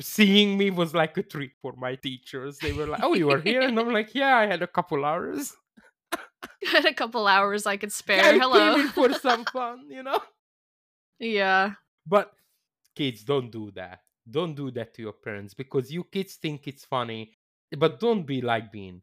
Seeing 0.00 0.58
me 0.58 0.70
was 0.70 0.94
like 0.94 1.16
a 1.18 1.22
treat 1.22 1.52
for 1.62 1.74
my 1.76 1.94
teachers. 1.96 2.58
They 2.58 2.72
were 2.72 2.86
like, 2.86 3.02
"Oh, 3.02 3.14
you 3.14 3.30
are 3.30 3.40
here," 3.40 3.60
and 3.68 3.78
I'm 3.78 3.92
like, 3.92 4.14
"Yeah, 4.14 4.36
I 4.36 4.46
had 4.46 4.62
a 4.62 4.66
couple 4.66 5.04
hours. 5.04 5.54
Had 6.72 6.84
a 6.86 6.94
couple 6.94 7.26
hours 7.26 7.66
I 7.66 7.76
could 7.76 7.92
spare. 8.02 8.34
I 8.34 8.38
Hello. 8.38 8.82
for 8.88 9.12
some 9.14 9.44
fun, 9.46 9.86
you 9.90 10.02
know." 10.02 10.20
yeah. 11.18 11.72
But 12.06 12.32
kids, 12.96 13.24
don't 13.24 13.50
do 13.50 13.70
that. 13.72 14.00
Don't 14.28 14.54
do 14.54 14.70
that 14.72 14.94
to 14.94 15.02
your 15.02 15.12
parents 15.14 15.54
because 15.54 15.90
you 15.90 16.04
kids 16.04 16.34
think 16.36 16.66
it's 16.68 16.84
funny, 16.84 17.32
but 17.76 18.00
don't 18.00 18.24
be 18.26 18.40
like 18.40 18.70
Bean. 18.72 19.02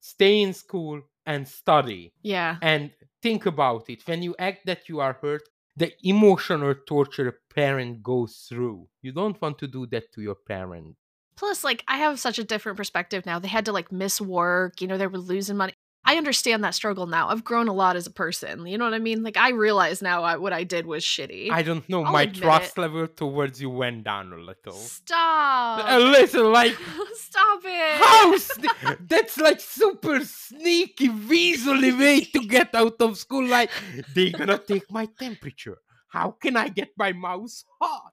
Stay 0.00 0.40
in 0.42 0.54
school 0.54 1.02
and 1.26 1.46
study 1.46 2.12
Yeah. 2.22 2.56
and 2.62 2.90
think 3.22 3.46
about 3.46 3.90
it. 3.90 4.06
When 4.06 4.22
you 4.22 4.34
act 4.38 4.64
that 4.66 4.88
you 4.88 5.00
are 5.00 5.12
hurt, 5.20 5.42
the 5.76 5.92
emotional 6.02 6.74
torture 6.86 7.28
a 7.28 7.54
parent 7.54 8.02
goes 8.02 8.46
through. 8.48 8.88
You 9.02 9.12
don't 9.12 9.40
want 9.40 9.58
to 9.58 9.66
do 9.66 9.86
that 9.86 10.12
to 10.12 10.22
your 10.22 10.34
parent. 10.34 10.96
Plus, 11.36 11.64
like, 11.64 11.84
I 11.88 11.96
have 11.98 12.20
such 12.20 12.38
a 12.38 12.44
different 12.44 12.76
perspective 12.76 13.24
now. 13.24 13.38
They 13.38 13.48
had 13.48 13.64
to 13.66 13.72
like 13.72 13.90
miss 13.90 14.20
work, 14.20 14.80
you 14.80 14.86
know, 14.86 14.98
they 14.98 15.06
were 15.06 15.18
losing 15.18 15.56
money. 15.56 15.74
I 16.04 16.16
understand 16.16 16.64
that 16.64 16.74
struggle 16.74 17.06
now. 17.06 17.28
I've 17.28 17.44
grown 17.44 17.68
a 17.68 17.72
lot 17.74 17.94
as 17.94 18.06
a 18.06 18.10
person. 18.10 18.66
You 18.66 18.78
know 18.78 18.84
what 18.84 18.94
I 18.94 18.98
mean? 18.98 19.22
Like, 19.22 19.36
I 19.36 19.50
realize 19.50 20.00
now 20.02 20.22
I, 20.22 20.36
what 20.36 20.52
I 20.52 20.64
did 20.64 20.86
was 20.86 21.04
shitty. 21.04 21.50
I 21.50 21.62
don't 21.62 21.86
know. 21.88 22.02
I'll 22.04 22.12
my 22.12 22.26
trust 22.26 22.76
it. 22.78 22.80
level 22.80 23.06
towards 23.06 23.60
you 23.60 23.68
went 23.70 24.04
down 24.04 24.32
a 24.32 24.36
little. 24.38 24.72
Stop. 24.72 25.84
A 25.86 25.98
little, 25.98 26.50
like 26.50 26.74
Stop 27.14 27.60
it. 27.64 27.98
how? 27.98 28.34
sne- 28.34 29.08
That's 29.08 29.36
like 29.38 29.60
super 29.60 30.24
sneaky, 30.24 31.08
weaselly 31.08 31.96
way 31.98 32.20
to 32.24 32.40
get 32.46 32.74
out 32.74 32.96
of 33.00 33.18
school. 33.18 33.46
Like 33.46 33.70
they're 34.14 34.30
gonna 34.32 34.58
take 34.58 34.90
my 34.90 35.06
temperature. 35.06 35.78
How 36.08 36.32
can 36.32 36.56
I 36.56 36.68
get 36.68 36.90
my 36.96 37.12
mouse 37.12 37.64
hot? 37.80 38.12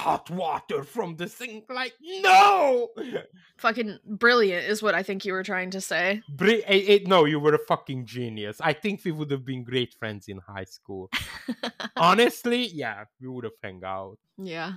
Hot 0.00 0.30
water 0.30 0.82
from 0.82 1.16
the 1.16 1.28
sink? 1.28 1.64
Like 1.68 1.92
no. 2.00 2.88
Fucking 3.58 3.98
brilliant 4.06 4.64
is 4.66 4.82
what 4.82 4.94
I 4.94 5.02
think 5.02 5.24
you 5.26 5.32
were 5.34 5.42
trying 5.42 5.70
to 5.72 5.80
say. 5.80 6.22
Bri- 6.28 6.64
eh, 6.64 6.84
eh, 6.88 6.98
no, 7.06 7.26
you 7.26 7.38
were 7.38 7.54
a 7.54 7.58
fucking 7.68 8.06
genius. 8.06 8.56
I 8.62 8.72
think 8.72 9.02
we 9.04 9.12
would 9.12 9.30
have 9.30 9.44
been 9.44 9.62
great 9.62 9.92
friends 9.92 10.28
in 10.28 10.38
high 10.38 10.64
school. 10.64 11.10
Honestly, 11.96 12.66
yeah, 12.68 13.04
we 13.20 13.28
would 13.28 13.44
have 13.44 13.58
hung 13.62 13.82
out. 13.84 14.18
yeah. 14.38 14.72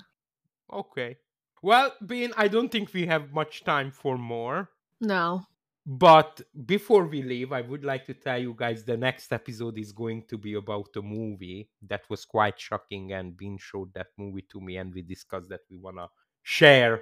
Okay. 0.72 1.18
Well, 1.62 1.94
Bean, 2.06 2.32
I 2.36 2.48
don't 2.50 2.70
think 2.70 2.94
we 2.94 3.06
have 3.06 3.32
much 3.32 3.64
time 3.64 3.92
for 3.92 4.18
more. 4.18 4.70
No. 5.00 5.46
But 5.86 6.40
before 6.66 7.06
we 7.06 7.22
leave, 7.22 7.52
I 7.52 7.62
would 7.62 7.84
like 7.84 8.06
to 8.06 8.14
tell 8.14 8.40
you 8.40 8.56
guys 8.58 8.84
the 8.84 8.96
next 8.96 9.34
episode 9.34 9.78
is 9.78 9.92
going 9.92 10.24
to 10.30 10.38
be 10.38 10.54
about 10.54 10.90
a 10.96 11.02
movie 11.02 11.70
that 11.88 12.04
was 12.10 12.24
quite 12.24 12.58
shocking. 12.60 13.12
And 13.12 13.36
Bean 13.36 13.58
showed 13.58 13.94
that 13.94 14.08
movie 14.18 14.46
to 14.52 14.62
me, 14.62 14.78
and 14.78 14.94
we 14.94 15.02
discussed 15.02 15.50
that 15.50 15.62
we 15.70 15.78
want 15.78 15.98
to 15.98 16.08
share 16.42 17.02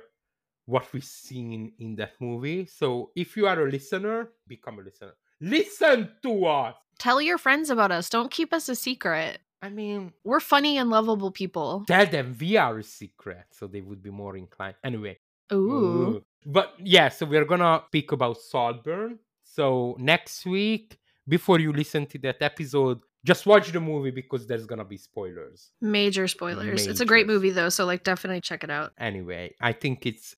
what 0.65 0.91
we've 0.93 1.03
seen 1.03 1.73
in 1.79 1.95
that 1.97 2.13
movie. 2.19 2.65
So 2.65 3.11
if 3.15 3.37
you 3.37 3.45
are 3.47 3.67
a 3.67 3.69
listener, 3.69 4.29
become 4.47 4.79
a 4.79 4.81
listener. 4.83 5.13
Listen 5.39 6.09
to 6.23 6.45
us. 6.45 6.75
Tell 6.97 7.21
your 7.21 7.37
friends 7.37 7.69
about 7.69 7.91
us. 7.91 8.09
Don't 8.09 8.31
keep 8.31 8.51
us 8.53 8.67
a 8.69 8.75
secret. 8.75 9.39
I 9.63 9.69
mean, 9.69 10.11
We're 10.23 10.39
funny 10.39 10.77
and 10.79 10.89
lovable 10.89 11.29
people. 11.31 11.83
tell 11.87 12.07
them 12.07 12.35
we 12.39 12.57
are 12.57 12.79
a 12.79 12.83
secret, 12.83 13.45
so 13.51 13.67
they 13.67 13.81
would 13.81 14.01
be 14.01 14.09
more 14.09 14.35
inclined. 14.35 14.75
Anyway, 14.83 15.19
Ooh. 15.53 16.17
Uh, 16.17 16.19
But 16.45 16.73
yeah, 16.79 17.09
so 17.09 17.25
we're 17.25 17.45
gonna 17.45 17.83
speak 17.87 18.11
about 18.11 18.37
Saltburn. 18.37 19.19
So 19.43 19.95
next 19.99 20.45
week, 20.45 20.97
before 21.27 21.59
you 21.59 21.71
listen 21.73 22.05
to 22.07 22.17
that 22.19 22.41
episode, 22.41 22.99
just 23.23 23.45
watch 23.45 23.71
the 23.71 23.79
movie 23.79 24.11
because 24.11 24.47
there's 24.47 24.65
gonna 24.65 24.85
be 24.85 24.97
spoilers. 24.97 25.71
Major 25.81 26.27
spoilers. 26.27 26.87
It's 26.87 27.01
a 27.01 27.05
great 27.05 27.27
movie 27.27 27.51
though, 27.51 27.69
so 27.69 27.85
like 27.85 28.03
definitely 28.03 28.41
check 28.41 28.63
it 28.63 28.69
out. 28.71 28.93
Anyway, 28.97 29.55
I 29.61 29.73
think 29.73 30.05
it's 30.05 30.35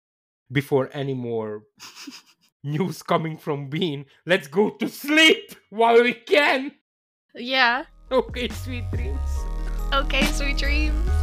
before 0.51 0.89
any 0.93 1.13
more 1.13 1.63
news 2.63 3.01
coming 3.01 3.37
from 3.37 3.69
Bean. 3.69 4.05
Let's 4.25 4.47
go 4.47 4.71
to 4.71 4.89
sleep 4.89 5.55
while 5.69 6.01
we 6.01 6.13
can. 6.13 6.73
Yeah. 7.35 7.85
Okay, 8.11 8.49
sweet 8.49 8.83
dreams. 8.91 9.19
Okay, 9.93 10.25
sweet 10.25 10.57
dreams. 10.57 11.22